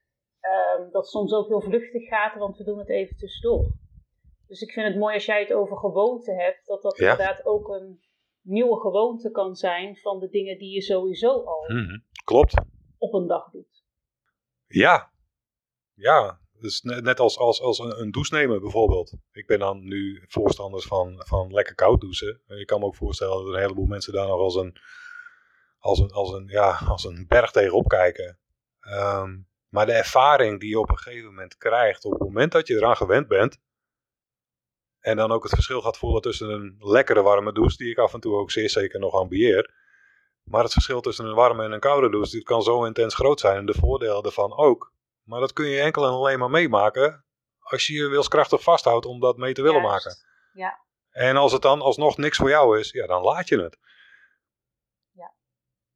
um, 0.80 0.92
dat 0.92 1.08
soms 1.08 1.34
ook 1.34 1.48
heel 1.48 1.62
vluchtig 1.62 2.08
gaat, 2.08 2.38
want 2.38 2.58
we 2.58 2.64
doen 2.64 2.80
het 2.80 2.90
even 2.90 3.18
tussendoor. 3.18 3.74
Dus 4.48 4.62
ik 4.62 4.72
vind 4.72 4.88
het 4.88 4.98
mooi 4.98 5.14
als 5.14 5.26
jij 5.26 5.40
het 5.40 5.54
over 5.54 5.78
gewoonte 5.78 6.34
hebt, 6.34 6.66
dat 6.66 6.82
dat 6.82 7.00
inderdaad 7.00 7.46
ook 7.46 7.68
een 7.68 8.02
nieuwe 8.42 8.80
gewoonte 8.80 9.32
kan 9.32 9.56
zijn 9.56 9.98
van 9.98 10.20
de 10.20 10.30
dingen 10.30 10.58
die 10.58 10.74
je 10.74 10.82
sowieso 10.82 11.44
al 11.44 11.64
mm 11.68 12.04
Klopt. 12.24 12.54
op 12.98 13.14
een 13.14 13.28
dag 13.28 13.50
doet. 13.50 13.84
Ja, 14.68 15.12
ja, 15.94 16.41
dus 16.62 16.82
net 16.82 17.20
als, 17.20 17.38
als, 17.38 17.62
als 17.62 17.80
een, 17.80 18.00
een 18.00 18.12
douche 18.12 18.36
nemen 18.36 18.62
bijvoorbeeld. 18.62 19.14
Ik 19.32 19.48
ben 19.48 19.60
dan 19.60 19.84
nu 19.84 20.24
voorstander 20.28 20.82
van, 20.82 21.16
van 21.18 21.54
lekker 21.54 21.76
koud 21.76 22.02
douchen. 22.02 22.42
Ik 22.48 22.68
kan 22.68 22.80
me 22.80 22.86
ook 22.86 22.96
voorstellen 22.96 23.38
dat 23.38 23.54
een 23.54 23.62
heleboel 23.62 23.86
mensen 23.86 24.14
daar 24.14 24.28
nog 24.28 24.40
als 24.40 24.56
een, 24.56 24.76
als 25.80 26.00
een, 26.00 26.12
als 26.12 26.34
een, 26.34 26.48
ja, 26.48 26.82
als 26.88 27.04
een 27.04 27.26
berg 27.28 27.52
tegenop 27.52 27.88
kijken. 27.88 28.40
Ehm, 28.80 29.38
maar 29.70 29.86
de 29.86 29.94
ervaring 29.94 30.60
die 30.60 30.70
je 30.70 30.80
op 30.80 30.90
een 30.90 30.98
gegeven 30.98 31.28
moment 31.28 31.58
krijgt, 31.58 32.06
op 32.06 32.12
het 32.12 32.22
moment 32.22 32.52
dat 32.52 32.68
je 32.68 32.76
eraan 32.76 32.98
gewend 32.98 33.28
bent, 33.28 33.60
en 35.02 35.16
dan 35.16 35.32
ook 35.32 35.44
het 35.44 35.54
verschil 35.54 35.82
gaat 35.82 35.98
voelen 35.98 36.22
tussen 36.22 36.50
een 36.50 36.76
lekkere 36.80 37.22
warme 37.22 37.54
douche, 37.54 37.78
die 37.78 37.90
ik 37.90 37.98
af 37.98 38.14
en 38.14 38.20
toe 38.20 38.36
ook 38.36 38.52
zeer 38.52 38.70
zeker 38.70 39.00
nog 39.00 39.14
ambieer. 39.14 39.74
Maar 40.44 40.64
het 40.64 40.74
verschil 40.74 41.02
tussen 41.02 41.26
een 41.26 41.36
warme 41.36 41.64
en 41.64 41.72
een 41.72 41.80
koude 41.80 42.10
douche, 42.10 42.32
die 42.32 42.44
kan 42.44 42.62
zo 42.62 42.86
intens 42.86 43.16
groot 43.16 43.40
zijn. 43.40 43.58
En 43.58 43.66
de 43.66 43.74
voordelen 43.74 44.24
ervan 44.24 44.58
ook. 44.58 44.94
Maar 45.24 45.40
dat 45.40 45.54
kun 45.54 45.66
je 45.66 45.82
enkel 45.82 46.06
en 46.06 46.12
alleen 46.12 46.40
maar 46.40 46.50
meemaken 46.50 47.26
als 47.60 47.88
je 47.88 47.94
je 47.94 48.08
wilskrachtig 48.08 48.64
vasthoudt 48.64 49.06
om 49.06 49.20
dat 49.20 49.38
mee 49.38 49.54
te 49.54 49.62
willen 49.62 49.82
maken. 49.82 50.16
Ja. 50.54 50.80
En 51.10 51.38
als 51.38 51.52
het 51.52 51.62
dan 51.62 51.82
alsnog 51.82 52.18
niks 52.18 52.38
voor 52.38 52.50
jou 52.50 52.80
is, 52.80 52.92
ja, 52.92 53.08
dan 53.08 53.22
laat 53.22 53.48
je 53.48 53.62
het. 53.62 53.78
Ja. 55.12 55.34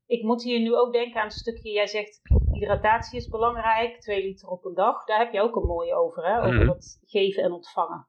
Ik 0.05 0.23
moet 0.23 0.43
hier 0.43 0.59
nu 0.59 0.75
ook 0.75 0.93
denken 0.93 1.19
aan 1.19 1.25
een 1.25 1.31
stukje, 1.31 1.69
jij 1.69 1.87
zegt 1.87 2.21
hydratatie 2.51 3.17
is 3.17 3.27
belangrijk, 3.27 4.01
2 4.01 4.23
liter 4.23 4.47
op 4.47 4.65
een 4.65 4.73
dag. 4.73 5.05
Daar 5.05 5.19
heb 5.19 5.33
je 5.33 5.41
ook 5.41 5.55
een 5.55 5.67
mooie 5.67 5.95
over, 5.95 6.25
hè? 6.25 6.37
Over 6.37 6.65
mm 6.65 6.77
geven 7.05 7.43
en 7.43 7.51
ontvangen. 7.51 8.07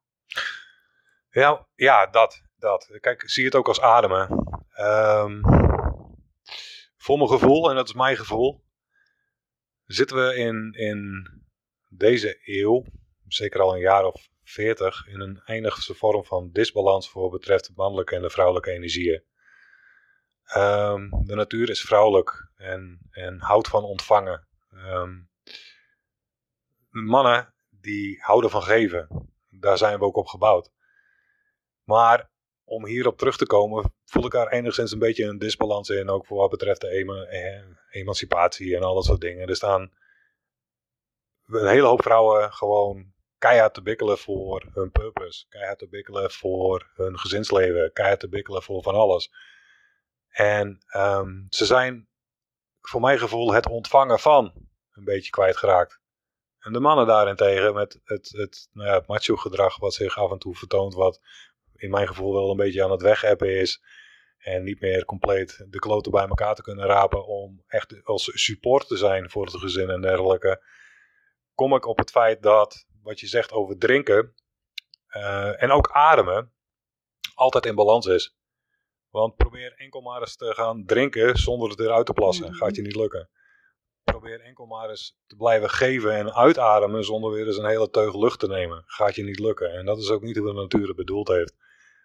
Ja, 1.30 1.66
ja 1.74 2.06
dat, 2.06 2.42
dat. 2.56 2.98
Kijk, 3.00 3.30
zie 3.30 3.44
het 3.44 3.54
ook 3.54 3.68
als 3.68 3.80
ademen. 3.80 4.30
Um, 4.80 5.40
voor 6.96 7.16
mijn 7.16 7.30
gevoel, 7.30 7.70
en 7.70 7.76
dat 7.76 7.88
is 7.88 7.94
mijn 7.94 8.16
gevoel, 8.16 8.64
zitten 9.86 10.16
we 10.16 10.34
in, 10.34 10.72
in 10.72 11.28
deze 11.88 12.38
eeuw, 12.44 12.84
zeker 13.26 13.60
al 13.60 13.74
een 13.74 13.80
jaar 13.80 14.04
of 14.04 14.28
veertig, 14.42 15.06
in 15.06 15.20
een 15.20 15.40
eindigste 15.44 15.94
vorm 15.94 16.24
van 16.24 16.50
disbalans 16.52 17.10
voor 17.10 17.30
betreft 17.30 17.66
de 17.66 17.72
mannelijke 17.76 18.14
en 18.14 18.22
de 18.22 18.30
vrouwelijke 18.30 18.70
energieën. 18.70 19.22
Um, 20.56 21.10
de 21.24 21.34
natuur 21.34 21.70
is 21.70 21.80
vrouwelijk 21.80 22.50
en, 22.56 22.98
en 23.10 23.40
houdt 23.40 23.68
van 23.68 23.84
ontvangen. 23.84 24.48
Um, 24.72 25.30
mannen 26.88 27.54
die 27.70 28.22
houden 28.22 28.50
van 28.50 28.62
geven. 28.62 29.30
Daar 29.48 29.78
zijn 29.78 29.98
we 29.98 30.04
ook 30.04 30.16
op 30.16 30.26
gebouwd. 30.26 30.70
Maar 31.84 32.30
om 32.68 32.86
hierop 32.86 33.18
terug 33.18 33.36
te 33.36 33.46
komen, 33.46 33.94
voel 34.04 34.24
ik 34.24 34.32
daar 34.32 34.48
enigszins 34.48 34.92
een 34.92 34.98
beetje 34.98 35.24
een 35.24 35.38
disbalans 35.38 35.88
in. 35.88 36.10
Ook 36.10 36.26
voor 36.26 36.36
wat 36.36 36.50
betreft 36.50 36.80
de 36.80 36.88
eh, 36.88 38.00
emancipatie 38.00 38.76
en 38.76 38.82
al 38.82 38.94
dat 38.94 39.04
soort 39.04 39.20
dingen. 39.20 39.48
Er 39.48 39.56
staan 39.56 39.92
een 41.46 41.68
hele 41.68 41.86
hoop 41.86 42.02
vrouwen 42.02 42.52
gewoon 42.52 43.14
keihard 43.38 43.74
te 43.74 43.82
bikkelen 43.82 44.18
voor 44.18 44.68
hun 44.72 44.90
purpose. 44.90 45.46
Keihard 45.48 45.78
te 45.78 45.88
bikkelen 45.88 46.30
voor 46.30 46.90
hun 46.94 47.18
gezinsleven. 47.18 47.92
Keihard 47.92 48.20
te 48.20 48.28
bikkelen 48.28 48.62
voor 48.62 48.82
van 48.82 48.94
alles. 48.94 49.30
En 50.28 50.78
um, 50.96 51.46
ze 51.48 51.66
zijn 51.66 52.08
voor 52.80 53.00
mijn 53.00 53.18
gevoel 53.18 53.52
het 53.52 53.68
ontvangen 53.68 54.18
van 54.18 54.52
een 54.92 55.04
beetje 55.04 55.30
kwijtgeraakt. 55.30 56.00
En 56.58 56.72
de 56.72 56.80
mannen 56.80 57.06
daarentegen 57.06 57.74
met 57.74 58.00
het, 58.04 58.28
het, 58.28 58.68
nou 58.72 58.88
ja, 58.88 58.94
het 58.94 59.06
macho 59.06 59.36
gedrag 59.36 59.76
wat 59.76 59.94
zich 59.94 60.18
af 60.18 60.30
en 60.30 60.38
toe 60.38 60.54
vertoont. 60.54 60.94
Wat 60.94 61.20
in 61.76 61.90
mijn 61.90 62.08
gevoel 62.08 62.32
wel 62.32 62.50
een 62.50 62.56
beetje 62.56 62.84
aan 62.84 62.90
het 62.90 63.02
wegappen 63.02 63.60
is. 63.60 63.82
En 64.38 64.62
niet 64.62 64.80
meer 64.80 65.04
compleet 65.04 65.64
de 65.68 65.78
kloten 65.78 66.12
bij 66.12 66.26
elkaar 66.26 66.54
te 66.54 66.62
kunnen 66.62 66.86
rapen 66.86 67.26
om 67.26 67.62
echt 67.66 68.04
als 68.04 68.30
support 68.34 68.86
te 68.86 68.96
zijn 68.96 69.30
voor 69.30 69.44
het 69.44 69.56
gezin 69.56 69.90
en 69.90 70.00
dergelijke. 70.00 70.62
Kom 71.54 71.74
ik 71.74 71.86
op 71.86 71.98
het 71.98 72.10
feit 72.10 72.42
dat 72.42 72.86
wat 73.02 73.20
je 73.20 73.26
zegt 73.26 73.52
over 73.52 73.78
drinken 73.78 74.34
uh, 75.16 75.62
en 75.62 75.70
ook 75.70 75.90
ademen 75.90 76.52
altijd 77.34 77.66
in 77.66 77.74
balans 77.74 78.06
is. 78.06 78.36
Want 79.10 79.36
probeer 79.36 79.72
enkel 79.76 80.00
maar 80.00 80.20
eens 80.20 80.36
te 80.36 80.54
gaan 80.54 80.84
drinken 80.84 81.36
zonder 81.36 81.70
het 81.70 81.80
eruit 81.80 82.06
te 82.06 82.12
plassen. 82.12 82.46
Mhm. 82.46 82.56
Gaat 82.56 82.76
je 82.76 82.82
niet 82.82 82.96
lukken. 82.96 83.30
Probeer 84.10 84.40
enkel 84.40 84.66
maar 84.66 84.88
eens 84.88 85.18
te 85.26 85.36
blijven 85.36 85.70
geven 85.70 86.14
en 86.14 86.34
uitademen 86.34 87.04
zonder 87.04 87.30
weer 87.30 87.46
eens 87.46 87.56
een 87.56 87.66
hele 87.66 87.90
teug 87.90 88.14
lucht 88.14 88.38
te 88.38 88.48
nemen. 88.48 88.82
Gaat 88.86 89.14
je 89.14 89.22
niet 89.22 89.38
lukken. 89.38 89.72
En 89.72 89.86
dat 89.86 89.98
is 89.98 90.10
ook 90.10 90.22
niet 90.22 90.36
hoe 90.36 90.46
de 90.46 90.52
natuur 90.52 90.86
het 90.86 90.96
bedoeld 90.96 91.28
heeft. 91.28 91.54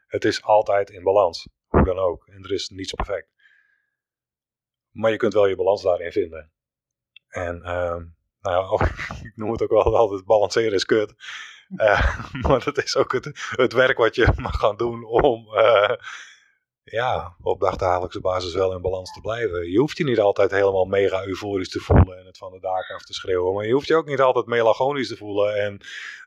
Het 0.07 0.25
is 0.25 0.43
altijd 0.43 0.89
in 0.89 1.03
balans. 1.03 1.47
Hoe 1.67 1.83
dan 1.83 1.97
ook. 1.97 2.27
En 2.27 2.43
er 2.43 2.51
is 2.51 2.69
niets 2.69 2.93
perfect. 2.93 3.29
Maar 4.91 5.11
je 5.11 5.17
kunt 5.17 5.33
wel 5.33 5.47
je 5.47 5.55
balans 5.55 5.83
daarin 5.83 6.11
vinden. 6.11 6.51
En 7.27 7.57
uh, 7.57 7.95
nou 8.41 8.79
ja, 8.79 8.87
ik 9.27 9.33
noem 9.35 9.51
het 9.51 9.61
ook 9.61 9.69
wel 9.69 9.97
altijd 9.97 10.25
balanceren 10.25 10.73
is 10.73 10.85
kut. 10.85 11.13
Uh, 11.75 12.17
maar 12.47 12.63
dat 12.63 12.77
is 12.77 12.95
ook 12.95 13.11
het, 13.11 13.73
werk 13.73 13.97
wat 13.97 14.15
je 14.15 14.33
mag 14.41 14.59
gaan 14.59 14.77
doen 14.77 15.03
om 15.05 15.47
uh, 15.53 15.95
ja, 16.83 17.35
op 17.41 17.59
dagdagelijkse 17.59 18.21
basis 18.21 18.53
wel 18.53 18.73
in 18.73 18.81
balans 18.81 19.13
te 19.13 19.21
blijven. 19.21 19.71
Je 19.71 19.79
hoeft 19.79 19.97
je 19.97 20.03
niet 20.03 20.19
altijd 20.19 20.51
helemaal 20.51 20.85
mega 20.85 21.25
euforisch 21.25 21.69
te 21.69 21.79
voelen 21.79 22.17
en 22.17 22.25
het 22.25 22.37
van 22.37 22.51
de 22.51 22.59
daken 22.59 22.95
af 22.95 23.03
te 23.03 23.13
schreeuwen. 23.13 23.53
Maar 23.53 23.65
je 23.65 23.73
hoeft 23.73 23.87
je 23.87 23.95
ook 23.95 24.07
niet 24.07 24.21
altijd 24.21 24.45
melancholisch 24.45 25.07
te 25.07 25.17
voelen 25.17 25.55
en 25.55 25.81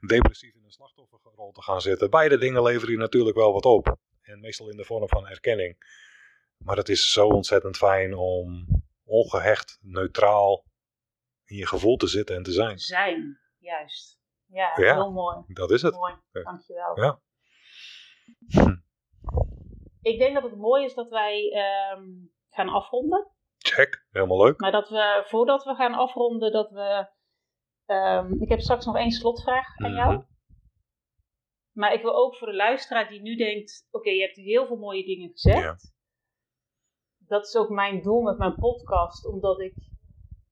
depressief 0.07 0.55
in 0.55 0.65
een 0.65 0.71
slachtofferrol 0.71 1.53
te 1.53 1.63
gaan 1.63 1.81
zitten. 1.81 2.11
Beide 2.11 2.39
dingen 2.39 2.63
leveren 2.63 2.93
je 2.93 2.99
natuurlijk 2.99 3.37
wel 3.37 3.53
wat 3.53 3.65
op. 3.65 3.97
En 4.23 4.41
meestal 4.41 4.71
in 4.71 4.77
de 4.77 4.85
vorm 4.85 5.09
van 5.09 5.29
erkenning. 5.29 6.03
Maar 6.57 6.77
het 6.77 6.89
is 6.89 7.13
zo 7.13 7.27
ontzettend 7.27 7.77
fijn 7.77 8.15
om 8.15 8.67
ongehecht, 9.05 9.79
neutraal 9.83 10.65
in 11.45 11.57
je 11.57 11.67
gevoel 11.67 11.97
te 11.97 12.07
zitten 12.07 12.37
en 12.37 12.43
te 12.43 12.53
zijn. 12.53 12.79
Zijn, 12.79 13.41
juist. 13.59 14.19
Ja, 14.47 14.73
heel 14.75 15.13
mooi. 15.13 15.37
Dat 15.47 15.71
is 15.71 15.83
het. 15.83 15.95
Mooi, 15.95 16.15
dankjewel. 16.33 17.01
Ja. 17.01 17.21
Hm. 18.49 18.75
Ik 20.05 20.19
denk 20.19 20.35
dat 20.35 20.43
het 20.43 20.57
mooi 20.57 20.85
is 20.85 20.95
dat 20.95 21.09
wij 21.09 21.51
ehm, 21.53 22.05
gaan 22.51 22.69
afronden. 22.69 23.29
Check, 23.59 24.07
helemaal 24.11 24.45
leuk. 24.45 24.61
Maar 24.61 24.73
dat 24.73 24.89
we, 24.89 25.23
voordat 25.27 25.65
we 25.65 25.75
gaan 25.75 25.95
afronden, 25.95 26.53
dat 26.53 26.71
we... 26.71 27.09
Um, 27.87 28.43
ik 28.43 28.49
heb 28.49 28.61
straks 28.61 28.87
nog 28.87 28.97
één 28.97 29.11
slotvraag 29.11 29.77
aan 29.77 29.95
jou. 29.95 30.13
Mhm. 30.13 30.23
Maar 31.73 31.93
ik 31.93 32.03
wil 32.03 32.17
ook 32.17 32.37
voor 32.37 32.47
de 32.47 32.55
luisteraar 32.55 33.09
die 33.09 33.21
nu 33.21 33.37
denkt: 33.37 33.89
oké, 33.91 34.11
je 34.11 34.21
hebt 34.21 34.37
heel 34.37 34.67
veel 34.67 34.77
mooie 34.77 35.05
dingen 35.05 35.31
gezegd. 35.31 35.93
Dat 37.19 37.47
is 37.47 37.57
ook 37.57 37.69
mijn 37.69 38.03
doel 38.03 38.23
met 38.23 38.39
mijn 38.39 38.55
podcast, 38.55 39.27
omdat 39.27 39.61
ik. 39.61 39.75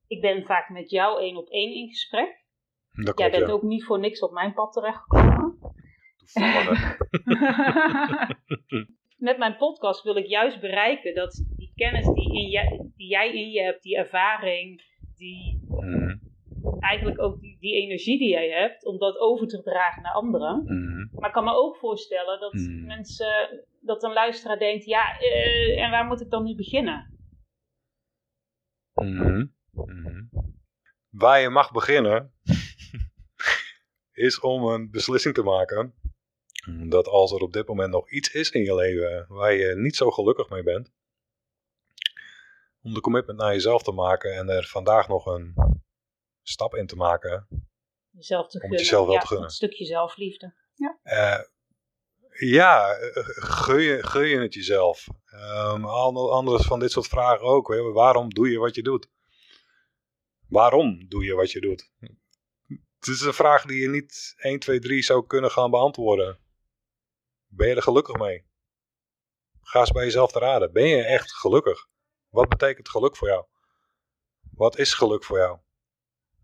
Ik 0.06 0.20
ben 0.20 0.44
vaak 0.44 0.68
met 0.68 0.90
jou 0.90 1.20
één 1.20 1.36
op 1.36 1.48
één 1.48 1.74
in 1.74 1.88
gesprek. 1.88 2.44
Dat 2.90 3.18
Jij 3.18 3.30
bent 3.30 3.50
ook 3.50 3.62
niet 3.62 3.84
voor 3.84 3.98
niks 3.98 4.20
op 4.20 4.32
mijn 4.32 4.54
pad 4.54 4.72
terechtgekomen. 4.72 5.58
Toevallig. 6.32 6.96
met 9.22 9.38
mijn 9.38 9.56
podcast 9.56 10.02
wil 10.02 10.16
ik 10.16 10.26
juist 10.26 10.60
bereiken 10.60 11.14
dat 11.14 11.44
die 11.56 11.72
kennis 11.74 12.06
die, 12.06 12.34
in 12.34 12.48
je, 12.48 12.90
die 12.96 13.08
jij 13.08 13.34
in 13.34 13.50
je 13.50 13.62
hebt, 13.62 13.82
die 13.82 13.96
ervaring, 13.96 14.82
die, 15.16 15.60
mhm 15.68 16.30
eigenlijk 16.82 17.20
ook 17.20 17.40
die, 17.40 17.56
die 17.60 17.74
energie 17.74 18.18
die 18.18 18.28
jij 18.28 18.48
hebt, 18.48 18.84
om 18.84 18.98
dat 18.98 19.18
over 19.18 19.46
te 19.46 19.62
dragen 19.62 20.02
naar 20.02 20.12
anderen. 20.12 20.62
Mhm. 20.64 21.20
Maar 21.20 21.28
ik 21.28 21.34
kan 21.34 21.44
me 21.44 21.52
ook 21.52 21.76
voorstellen 21.76 22.40
dat 22.40 22.52
mhm. 22.52 22.86
mensen, 22.86 23.64
dat 23.80 24.02
een 24.02 24.12
luisteraar 24.12 24.58
denkt, 24.58 24.84
ja, 24.84 25.20
uh, 25.20 25.82
en 25.82 25.90
waar 25.90 26.04
moet 26.04 26.20
ik 26.20 26.30
dan 26.30 26.44
nu 26.44 26.54
beginnen? 26.54 27.16
Mhm. 28.94 29.46
Waar 31.10 31.40
je 31.40 31.48
mag 31.48 31.72
beginnen, 31.72 32.32
is 34.26 34.40
om 34.40 34.64
een 34.64 34.90
beslissing 34.90 35.34
te 35.34 35.42
maken 35.42 35.94
dat 36.66 37.06
als 37.06 37.32
er 37.32 37.40
op 37.40 37.52
dit 37.52 37.68
moment 37.68 37.90
nog 37.90 38.10
iets 38.10 38.32
is 38.32 38.50
in 38.50 38.62
je 38.62 38.74
leven 38.74 39.24
waar 39.28 39.52
je 39.52 39.76
niet 39.76 39.96
zo 39.96 40.10
gelukkig 40.10 40.48
mee 40.48 40.62
bent, 40.62 40.90
om 42.82 42.94
de 42.94 43.00
commitment 43.00 43.38
naar 43.38 43.52
jezelf 43.52 43.82
te 43.82 43.92
maken 43.92 44.34
en 44.34 44.48
er 44.48 44.64
vandaag 44.64 45.08
nog 45.08 45.26
een 45.26 45.54
stap 46.42 46.74
in 46.74 46.86
te 46.86 46.96
maken. 46.96 47.48
Jezelf 48.10 48.48
te 48.48 48.54
om 48.54 48.60
gunnen. 48.60 48.78
jezelf 48.78 49.06
wel 49.06 49.14
ja, 49.14 49.20
te 49.20 49.26
gunnen. 49.26 49.46
Een 49.46 49.52
stukje 49.52 49.84
zelfliefde. 49.84 50.54
Ja, 50.74 50.98
uh, 51.04 51.44
ja 52.50 52.96
gun, 53.34 53.80
je, 53.80 54.02
gun 54.02 54.26
je 54.26 54.38
het 54.38 54.54
jezelf. 54.54 55.06
Um, 55.34 55.84
anders 55.84 56.66
van 56.66 56.80
dit 56.80 56.90
soort 56.90 57.06
vragen 57.06 57.46
ook. 57.46 57.68
Hè. 57.68 57.82
Waarom 57.82 58.34
doe 58.34 58.50
je 58.50 58.58
wat 58.58 58.74
je 58.74 58.82
doet? 58.82 59.08
Waarom 60.48 61.08
doe 61.08 61.24
je 61.24 61.34
wat 61.34 61.50
je 61.50 61.60
doet? 61.60 61.90
Het 62.98 63.06
is 63.06 63.20
een 63.20 63.34
vraag 63.34 63.64
die 63.64 63.80
je 63.80 63.88
niet 63.88 64.34
1, 64.36 64.58
2, 64.58 64.78
3 64.78 65.02
zou 65.02 65.26
kunnen 65.26 65.50
gaan 65.50 65.70
beantwoorden. 65.70 66.38
Ben 67.54 67.68
je 67.68 67.74
er 67.74 67.82
gelukkig 67.82 68.16
mee? 68.16 68.46
Ga 69.60 69.80
eens 69.80 69.90
bij 69.90 70.04
jezelf 70.04 70.32
te 70.32 70.38
raden. 70.38 70.72
Ben 70.72 70.86
je 70.86 71.04
echt 71.04 71.32
gelukkig? 71.32 71.88
Wat 72.28 72.48
betekent 72.48 72.88
geluk 72.88 73.16
voor 73.16 73.28
jou? 73.28 73.46
Wat 74.54 74.78
is 74.78 74.94
geluk 74.94 75.24
voor 75.24 75.38
jou? 75.38 75.58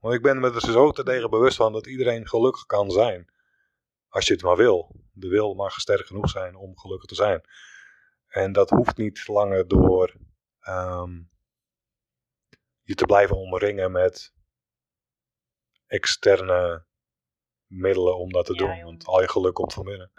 Want 0.01 0.15
ik 0.15 0.23
ben 0.23 0.41
me 0.41 0.53
er 0.53 0.61
zo 0.61 0.91
te 0.91 1.29
bewust 1.31 1.57
van 1.57 1.73
dat 1.73 1.87
iedereen 1.87 2.29
gelukkig 2.29 2.67
kan 2.67 2.91
zijn. 2.91 3.33
Als 4.09 4.27
je 4.27 4.33
het 4.33 4.43
maar 4.43 4.57
wil. 4.57 4.97
De 5.13 5.29
wil 5.29 5.55
mag 5.55 5.81
sterk 5.81 6.07
genoeg 6.07 6.31
zijn 6.31 6.55
om 6.57 6.79
gelukkig 6.79 7.09
te 7.09 7.15
zijn. 7.15 7.49
En 8.27 8.53
dat 8.53 8.71
hoeft 8.71 8.97
niet 8.97 9.29
langer 9.29 9.69
door 9.69 10.15
ehm, 10.61 11.23
je 12.83 12.95
te 12.95 13.05
blijven 13.05 13.37
omringen 13.37 13.93
met 13.93 14.35
externe 15.87 16.87
middelen 17.67 18.19
om 18.19 18.33
dat 18.33 18.47
te 18.47 18.55
doen. 18.55 18.83
Want 18.83 19.07
al 19.07 19.21
je 19.21 19.29
geluk 19.29 19.55
komt 19.55 19.73
van 19.73 19.85
binnen. 19.85 20.13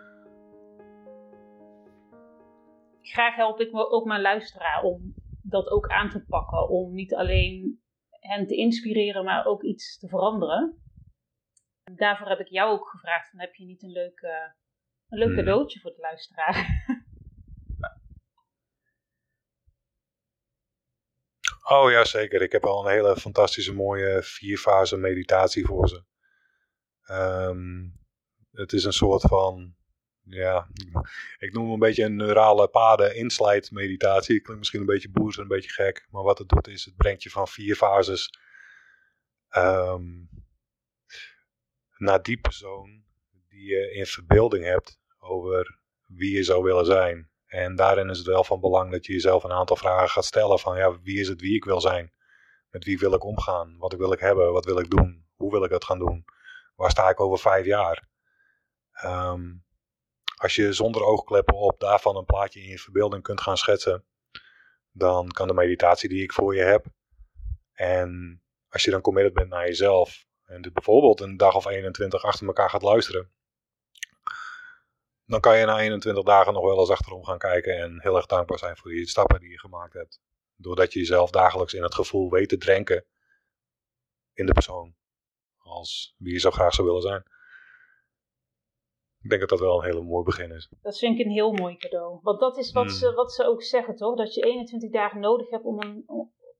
Graag 3.12 3.36
help 3.36 3.60
ik 3.60 3.72
me 3.72 3.90
ook 3.90 4.06
mijn 4.06 4.22
luisteraar 4.22 4.84
om 4.84 5.14
dat 5.42 5.68
ook 5.68 5.88
aan 5.88 6.10
te 6.10 6.26
pakken. 6.26 6.70
Om 6.70 6.94
niet 6.94 7.16
alleen 7.16 7.82
hen 8.10 8.48
te 8.48 8.56
inspireren, 8.56 9.24
maar 9.24 9.46
ook 9.46 9.64
iets 9.64 9.98
te 9.98 10.08
veranderen. 10.08 10.82
En 11.84 11.96
daarvoor 11.96 12.28
heb 12.28 12.40
ik 12.40 12.48
jou 12.48 12.72
ook 12.72 12.90
gevraagd: 12.90 13.30
van, 13.30 13.40
heb 13.40 13.56
je 13.56 13.66
niet 13.66 13.84
een 13.84 13.92
leuk, 13.92 14.22
een 15.08 15.18
leuk 15.18 15.28
hmm. 15.28 15.38
cadeautje 15.38 15.80
voor 15.80 15.92
de 15.92 16.02
luisteraar? 16.02 16.66
Oh 21.70 21.92
ja, 21.92 22.06
zeker. 22.06 22.42
Ik 22.42 22.52
heb 22.52 22.64
al 22.64 22.86
een 22.86 22.92
hele 22.92 23.16
fantastische 23.16 23.74
mooie 23.74 24.24
vierfase 24.24 24.98
meditatie 24.98 25.66
voor 25.66 25.88
ze. 25.88 26.04
Um, 27.12 28.00
het 28.52 28.74
is 28.74 28.84
een 28.84 28.94
soort 28.94 29.22
van 29.22 29.76
ja, 30.30 30.68
ik 31.38 31.54
noem 31.54 31.64
hem 31.64 31.74
een 31.74 31.80
beetje 31.80 32.04
een 32.04 32.16
neurale 32.16 32.68
paden 32.68 33.16
inslijt 33.16 33.72
meditatie. 33.72 34.40
Klinkt 34.40 34.58
misschien 34.58 34.80
een 34.80 34.86
beetje 34.86 35.10
boers 35.10 35.36
en 35.36 35.42
een 35.42 35.48
beetje 35.48 35.70
gek. 35.70 36.08
Maar 36.10 36.24
wat 36.24 36.38
het 36.38 36.50
doet 36.50 36.68
is, 36.68 36.86
het 36.86 36.96
brengt 36.96 37.24
je 37.24 37.30
van 37.30 37.48
vier 37.48 37.76
fases 37.76 38.30
um, 39.58 40.30
naar 41.98 42.22
die 42.22 42.40
persoon 42.40 43.04
die 43.50 43.66
je 43.66 43.92
in 43.92 44.06
verbeelding 44.06 44.64
hebt 44.64 45.00
over 45.20 45.80
wie 46.06 46.36
je 46.36 46.44
zou 46.44 46.64
willen 46.64 46.86
zijn. 46.86 47.30
En 47.46 47.76
daarin 47.76 48.10
is 48.10 48.18
het 48.18 48.28
wel 48.28 48.44
van 48.44 48.60
belang 48.60 48.92
dat 48.92 49.06
je 49.06 49.14
jezelf 49.14 49.44
een 49.44 49.52
aantal 49.52 49.76
vragen 49.76 50.10
gaat 50.10 50.26
stellen 50.26 50.60
van 50.60 50.78
ja, 50.78 51.02
wie 51.02 51.20
is 51.20 51.28
het 51.28 51.42
wie 51.42 51.56
ik 51.56 51.66
wil 51.66 51.82
zijn? 51.82 52.14
Met 52.70 52.86
wie 52.86 53.00
wil 53.00 53.14
ik 53.14 53.24
omgaan? 53.24 53.78
Wat 53.78 53.94
wil 53.94 54.12
ik 54.12 54.20
hebben? 54.20 54.54
Wat 54.54 54.66
wil 54.66 54.80
ik 54.80 54.90
doen? 54.90 55.26
Hoe 55.36 55.52
wil 55.52 55.64
ik 55.64 55.70
dat 55.70 55.86
gaan 55.86 56.00
doen? 56.00 56.26
Waar 56.76 56.90
sta 56.90 57.10
ik 57.10 57.20
over 57.20 57.40
vijf 57.40 57.66
jaar? 57.66 58.08
Um, 59.06 59.64
als 60.40 60.56
je 60.56 60.74
zonder 60.74 61.04
oogkleppen 61.04 61.56
op 61.56 61.80
daarvan 61.80 62.16
een 62.16 62.26
plaatje 62.26 62.62
in 62.62 62.70
je 62.70 62.80
verbeelding 62.80 63.24
kunt 63.24 63.42
gaan 63.42 63.58
schetsen, 63.58 64.06
dan 64.92 65.28
kan 65.28 65.48
de 65.48 65.54
meditatie 65.54 66.10
die 66.10 66.24
ik 66.24 66.34
voor 66.34 66.56
je 66.56 66.62
heb. 66.62 66.86
En 67.74 68.42
als 68.70 68.84
je 68.84 68.92
dan 68.92 69.02
committed 69.02 69.34
bent 69.34 69.50
naar 69.50 69.66
jezelf 69.66 70.26
en 70.46 70.62
dit 70.62 70.74
bijvoorbeeld 70.74 71.22
een 71.22 71.38
dag 71.38 71.56
of 71.56 71.66
21 71.66 72.24
achter 72.24 72.48
elkaar 72.48 72.70
gaat 72.70 72.82
luisteren, 72.82 73.32
dan 75.26 75.40
kan 75.40 75.58
je 75.58 75.66
na 75.66 75.80
21 75.80 76.24
dagen 76.24 76.54
nog 76.54 76.64
wel 76.64 76.80
eens 76.80 76.90
achterom 76.90 77.26
gaan 77.26 77.38
kijken 77.38 77.78
en 77.78 78.02
heel 78.02 78.16
erg 78.16 78.26
dankbaar 78.26 78.60
zijn 78.60 78.78
voor 78.78 78.92
die 78.92 79.08
stappen 79.08 79.40
die 79.40 79.50
je 79.50 79.60
gemaakt 79.60 79.94
hebt. 79.94 80.22
Doordat 80.56 80.94
je 80.94 81.00
jezelf 81.00 81.30
dagelijks 81.30 81.74
in 81.74 81.84
het 81.84 81.96
gevoel 81.96 82.30
weet 82.30 82.50
te 82.50 82.58
drenken 82.58 83.06
in 84.34 84.46
de 84.46 84.54
persoon 84.54 84.96
als 85.58 86.16
wie 86.18 86.34
je 86.34 86.40
zo 86.40 86.52
graag 86.52 86.74
zou 86.74 86.88
willen 86.88 87.02
zijn. 87.02 87.24
Ik 89.22 89.30
denk 89.30 89.42
dat 89.42 89.50
dat 89.50 89.60
wel 89.60 89.78
een 89.78 89.86
hele 89.86 90.02
mooi 90.02 90.24
begin 90.24 90.52
is. 90.52 90.70
Dat 90.82 90.98
vind 90.98 91.20
ik 91.20 91.26
een 91.26 91.32
heel 91.32 91.52
mooi 91.52 91.78
cadeau. 91.78 92.20
Want 92.22 92.40
dat 92.40 92.58
is 92.58 92.72
wat, 92.72 92.86
hmm. 92.86 92.94
ze, 92.94 93.14
wat 93.14 93.34
ze 93.34 93.46
ook 93.46 93.64
zeggen, 93.64 93.96
toch? 93.96 94.16
Dat 94.16 94.34
je 94.34 94.42
21 94.42 94.92
dagen 94.92 95.20
nodig 95.20 95.50
hebt 95.50 95.64
om, 95.64 95.82
een, 95.82 96.04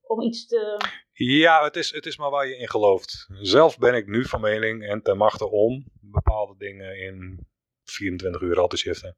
om 0.02 0.20
iets 0.20 0.46
te... 0.46 0.76
Ja, 1.12 1.64
het 1.64 1.76
is, 1.76 1.92
het 1.92 2.06
is 2.06 2.18
maar 2.18 2.30
waar 2.30 2.46
je 2.46 2.56
in 2.56 2.68
gelooft. 2.68 3.28
Zelf 3.40 3.78
ben 3.78 3.94
ik 3.94 4.06
nu 4.06 4.24
van 4.24 4.40
mening 4.40 4.86
en 4.88 5.02
ten 5.02 5.16
machte 5.16 5.50
om 5.50 5.84
bepaalde 6.00 6.54
dingen 6.56 7.00
in 7.00 7.46
24 7.84 8.40
uur 8.40 8.60
al 8.60 8.68
te 8.68 8.76
shiften. 8.76 9.16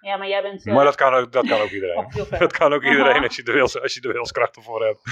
Ja, 0.00 0.16
maar 0.16 0.28
jij 0.28 0.42
bent... 0.42 0.64
maar 0.64 0.84
dat 0.84 0.94
kan 0.94 1.14
ook, 1.14 1.32
dat 1.32 1.46
kan 1.46 1.60
ook 1.60 1.70
iedereen. 1.78 2.08
dat 2.38 2.52
kan 2.52 2.72
ook 2.72 2.84
iedereen 2.92 3.22
als 3.22 3.36
je 3.36 3.42
de, 3.42 3.52
wils, 3.52 3.80
als 3.80 3.94
je 3.94 4.00
de 4.00 4.12
wilskracht 4.12 4.56
ervoor 4.56 4.84
hebt. 4.84 5.02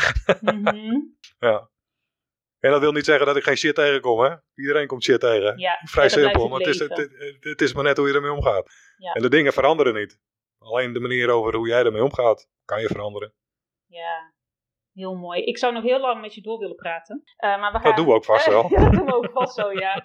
Mm 0.41 1.16
ja. 1.49 1.70
En 2.61 2.70
dat 2.70 2.80
wil 2.80 2.92
niet 2.92 3.04
zeggen 3.04 3.26
dat 3.26 3.36
ik 3.36 3.42
geen 3.42 3.56
shit 3.56 3.74
tegenkom, 3.74 4.20
hè? 4.20 4.34
Iedereen 4.54 4.86
komt 4.86 5.04
shit 5.04 5.20
tegen. 5.20 5.58
Ja, 5.58 5.80
Vrij 5.84 6.08
simpel, 6.08 6.48
maar 6.48 6.58
het 6.58 6.68
is, 6.68 6.78
het, 6.78 7.11
het, 7.40 7.61
is 7.61 7.72
maar 7.72 7.84
net 7.84 7.96
hoe 7.96 8.08
je 8.08 8.14
ermee 8.14 8.32
omgaat. 8.32 8.70
Ja. 8.96 9.12
En 9.12 9.22
de 9.22 9.28
dingen 9.28 9.52
veranderen 9.52 9.94
niet. 9.94 10.20
Alleen 10.58 10.92
de 10.92 11.00
manier 11.00 11.30
over 11.30 11.56
hoe 11.56 11.68
jij 11.68 11.84
ermee 11.84 12.04
omgaat, 12.04 12.48
kan 12.64 12.80
je 12.80 12.86
veranderen. 12.86 13.34
Ja, 13.86 14.32
heel 14.92 15.14
mooi. 15.14 15.42
Ik 15.42 15.58
zou 15.58 15.72
nog 15.72 15.82
heel 15.82 16.00
lang 16.00 16.20
met 16.20 16.34
je 16.34 16.40
door 16.40 16.58
willen 16.58 16.76
praten. 16.76 17.22
Uh, 17.44 17.61
maar 17.61 17.72
we 17.72 17.78
gaan... 17.78 17.82
Dat 17.88 17.96
doen 17.96 18.06
we 18.06 18.12
ook 18.12 18.24
vast 18.24 18.46
wel. 18.46 18.68
dat 18.68 18.92
doen 18.92 19.04
we 19.04 19.14
ook 19.14 19.30
vast 19.32 19.54
zo, 19.54 19.72
ja. 19.72 20.04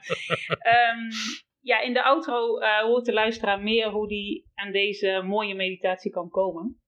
um, 0.92 1.10
ja, 1.72 1.80
in 1.80 1.94
de 1.94 2.04
outro 2.04 2.60
uh, 2.60 2.80
hoort 2.80 3.06
de 3.06 3.14
luisteraar 3.14 3.62
meer 3.62 3.90
hoe 3.90 4.08
die 4.08 4.52
aan 4.54 4.72
deze 4.72 5.22
mooie 5.26 5.56
meditatie 5.56 6.12
kan 6.12 6.30
komen. 6.30 6.82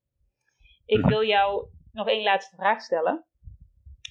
Ik 0.86 1.00
mhm. 1.00 1.10
wil 1.10 1.24
jou 1.24 1.68
nog 1.92 2.08
één 2.08 2.24
laatste 2.24 2.56
vraag 2.56 2.82
stellen. 2.82 3.26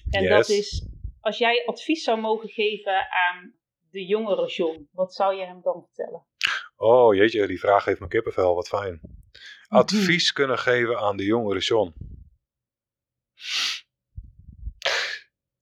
En 0.09 0.21
yes. 0.21 0.29
dat 0.29 0.49
is, 0.49 0.89
als 1.27 1.37
jij 1.37 1.65
advies 1.65 2.03
zou 2.03 2.19
mogen 2.19 2.49
geven 2.49 3.11
aan 3.11 3.53
de 3.89 4.05
jongere 4.05 4.47
John, 4.47 4.89
wat 4.91 5.13
zou 5.13 5.35
je 5.35 5.45
hem 5.45 5.61
dan 5.61 5.83
vertellen? 5.85 6.25
Oh 6.75 7.15
jeetje, 7.15 7.47
die 7.47 7.59
vraag 7.59 7.85
heeft 7.85 7.99
mijn 7.99 8.11
kippenvel, 8.11 8.55
wat 8.55 8.67
fijn. 8.67 9.01
advies 9.67 10.31
kunnen 10.31 10.59
geven 10.59 10.99
aan 10.99 11.17
de 11.17 11.23
jongere 11.23 11.59
John? 11.59 11.93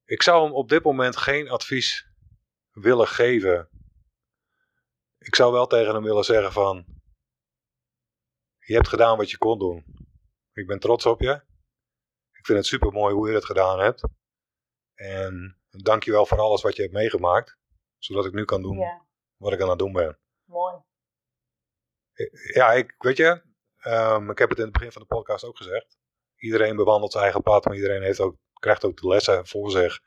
Ik 0.06 0.22
zou 0.22 0.44
hem 0.44 0.54
op 0.54 0.70
dit 0.70 0.84
moment 0.84 1.18
geen 1.18 1.50
advies 1.50 2.08
willen 2.72 3.08
geven. 3.08 3.70
Ik 5.18 5.36
zou 5.36 5.52
wel 5.52 5.68
tegen 5.68 5.94
hem 5.94 6.04
willen 6.04 6.24
zeggen 6.24 6.52
van... 6.52 6.86
Je 8.60 8.74
hebt 8.74 8.88
gedaan 8.88 9.18
wat 9.18 9.32
je 9.32 9.38
kon 9.38 9.60
doen. 9.60 9.86
Ik 10.54 10.68
ben 10.68 10.80
trots 10.80 11.06
op 11.06 11.22
je. 11.22 11.34
Ik 12.32 12.46
vind 12.46 12.58
het 12.58 12.68
super 12.68 12.92
mooi 12.92 13.14
hoe 13.14 13.30
je 13.30 13.36
het 13.36 13.46
gedaan 13.46 13.80
hebt. 13.80 14.04
En 14.96 15.58
dank 15.70 16.04
je 16.04 16.12
wel 16.12 16.26
voor 16.26 16.40
alles 16.40 16.62
wat 16.62 16.76
je 16.76 16.82
hebt 16.82 16.94
meegemaakt. 16.94 17.58
Zodat 17.98 18.26
ik 18.26 18.34
nu 18.34 18.46
kan 18.46 18.62
doen 18.62 19.04
wat 19.38 19.54
ik 19.54 19.62
aan 19.62 19.70
het 19.70 19.80
doen 19.80 19.94
ben. 19.94 20.20
Mooi. 20.46 20.76
Ja, 22.54 22.74
ik, 22.74 22.96
weet 22.98 23.18
je, 23.18 23.42
ehm, 23.78 24.30
ik 24.30 24.38
heb 24.38 24.50
het 24.50 24.58
in 24.58 24.64
het 24.64 24.74
begin 24.74 24.92
van 24.92 25.02
de 25.02 25.08
podcast 25.08 25.44
ook 25.44 25.58
gezegd. 25.58 25.98
Iedereen 26.36 26.76
bewandelt 26.76 27.12
zijn 27.12 27.24
eigen 27.24 27.42
pad, 27.42 27.66
maar 27.66 27.76
iedereen 27.76 28.02
heeft 28.02 28.20
ook, 28.20 28.38
krijgt 28.54 28.86
ook 28.86 28.98
de 28.98 29.08
lessen 29.08 29.48
voor 29.48 29.72
zich. 29.72 30.00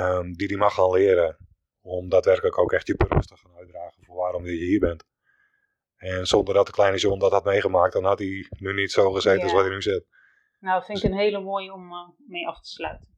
Um, 0.00 0.36
die 0.36 0.48
die 0.48 0.56
mag 0.56 0.74
gaan 0.74 0.90
leren. 0.90 1.36
Om 1.80 2.08
daadwerkelijk 2.08 2.58
ook 2.58 2.72
echt 2.72 2.86
je 2.86 2.94
purpose 2.94 3.28
te 3.28 3.36
gaan 3.36 3.56
uitdragen 3.56 4.04
voor 4.04 4.16
waarom 4.16 4.46
je 4.46 4.52
hier 4.52 4.80
bent. 4.80 5.04
En 5.96 6.26
zonder 6.26 6.54
dat 6.54 6.66
de 6.66 6.72
kleine 6.72 6.98
John 6.98 7.18
dat 7.18 7.32
had 7.32 7.44
meegemaakt, 7.44 7.92
dan 7.92 8.04
had 8.04 8.18
hij 8.18 8.48
nu 8.58 8.74
niet 8.74 8.92
zo 8.92 9.12
gezeten 9.12 9.42
als 9.42 9.52
wat 9.52 9.60
hij 9.60 9.70
nu 9.70 9.82
zit. 9.82 10.06
Nou, 10.58 10.84
vind 10.84 10.98
ik 10.98 11.04
een 11.04 11.18
hele 11.18 11.40
mooie 11.40 11.72
om 11.72 11.92
uh, 11.92 12.08
mee 12.16 12.48
af 12.48 12.60
te 12.60 12.68
sluiten. 12.68 13.08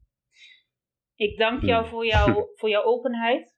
Ik 1.23 1.37
dank 1.37 1.61
jou 1.61 1.81
hmm. 1.81 1.89
voor, 1.89 2.05
jou, 2.05 2.45
voor 2.59 2.69
jouw 2.69 2.83
openheid. 2.83 3.55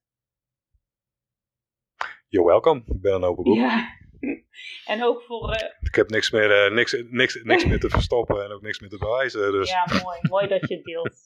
You're 2.28 2.48
welcome. 2.48 2.84
Ik 2.86 3.02
ben 3.02 3.14
een 3.14 3.24
open 3.24 3.44
boek. 3.44 3.56
Ja. 3.56 3.88
En 4.86 5.04
ook 5.04 5.22
voor... 5.22 5.50
Uh... 5.50 5.70
Ik 5.80 5.96
heb 5.96 6.10
niks 6.10 6.32
meer, 6.32 6.66
uh, 6.68 6.76
niks, 6.76 7.04
niks, 7.10 7.44
niks 7.44 7.66
meer 7.70 7.80
te 7.80 7.90
verstoppen 7.90 8.44
en 8.44 8.52
ook 8.52 8.62
niks 8.62 8.80
meer 8.80 8.90
te 8.90 8.98
bewijzen. 8.98 9.52
Dus. 9.52 9.70
Ja, 9.70 9.86
mooi. 10.04 10.20
mooi 10.22 10.48
dat 10.48 10.68
je 10.68 10.76
het 10.76 10.84
deelt. 10.84 11.18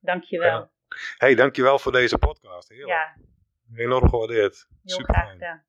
Dankjewel. 0.00 0.58
Ja. 0.58 0.70
hey, 1.16 1.34
dankjewel 1.34 1.78
voor 1.78 1.92
deze 1.92 2.18
podcast. 2.18 2.68
Heerlijk. 2.68 2.88
Ja. 2.88 3.16
Enorm 3.74 4.08
gewaardeerd. 4.08 4.66
Heel 4.82 4.96
Super 4.96 5.14
graag 5.14 5.30
gedaan. 5.30 5.64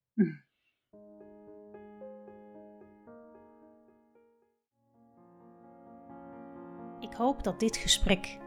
Ik 7.00 7.14
hoop 7.14 7.44
dat 7.44 7.60
dit 7.60 7.78
gesprek 7.78 8.38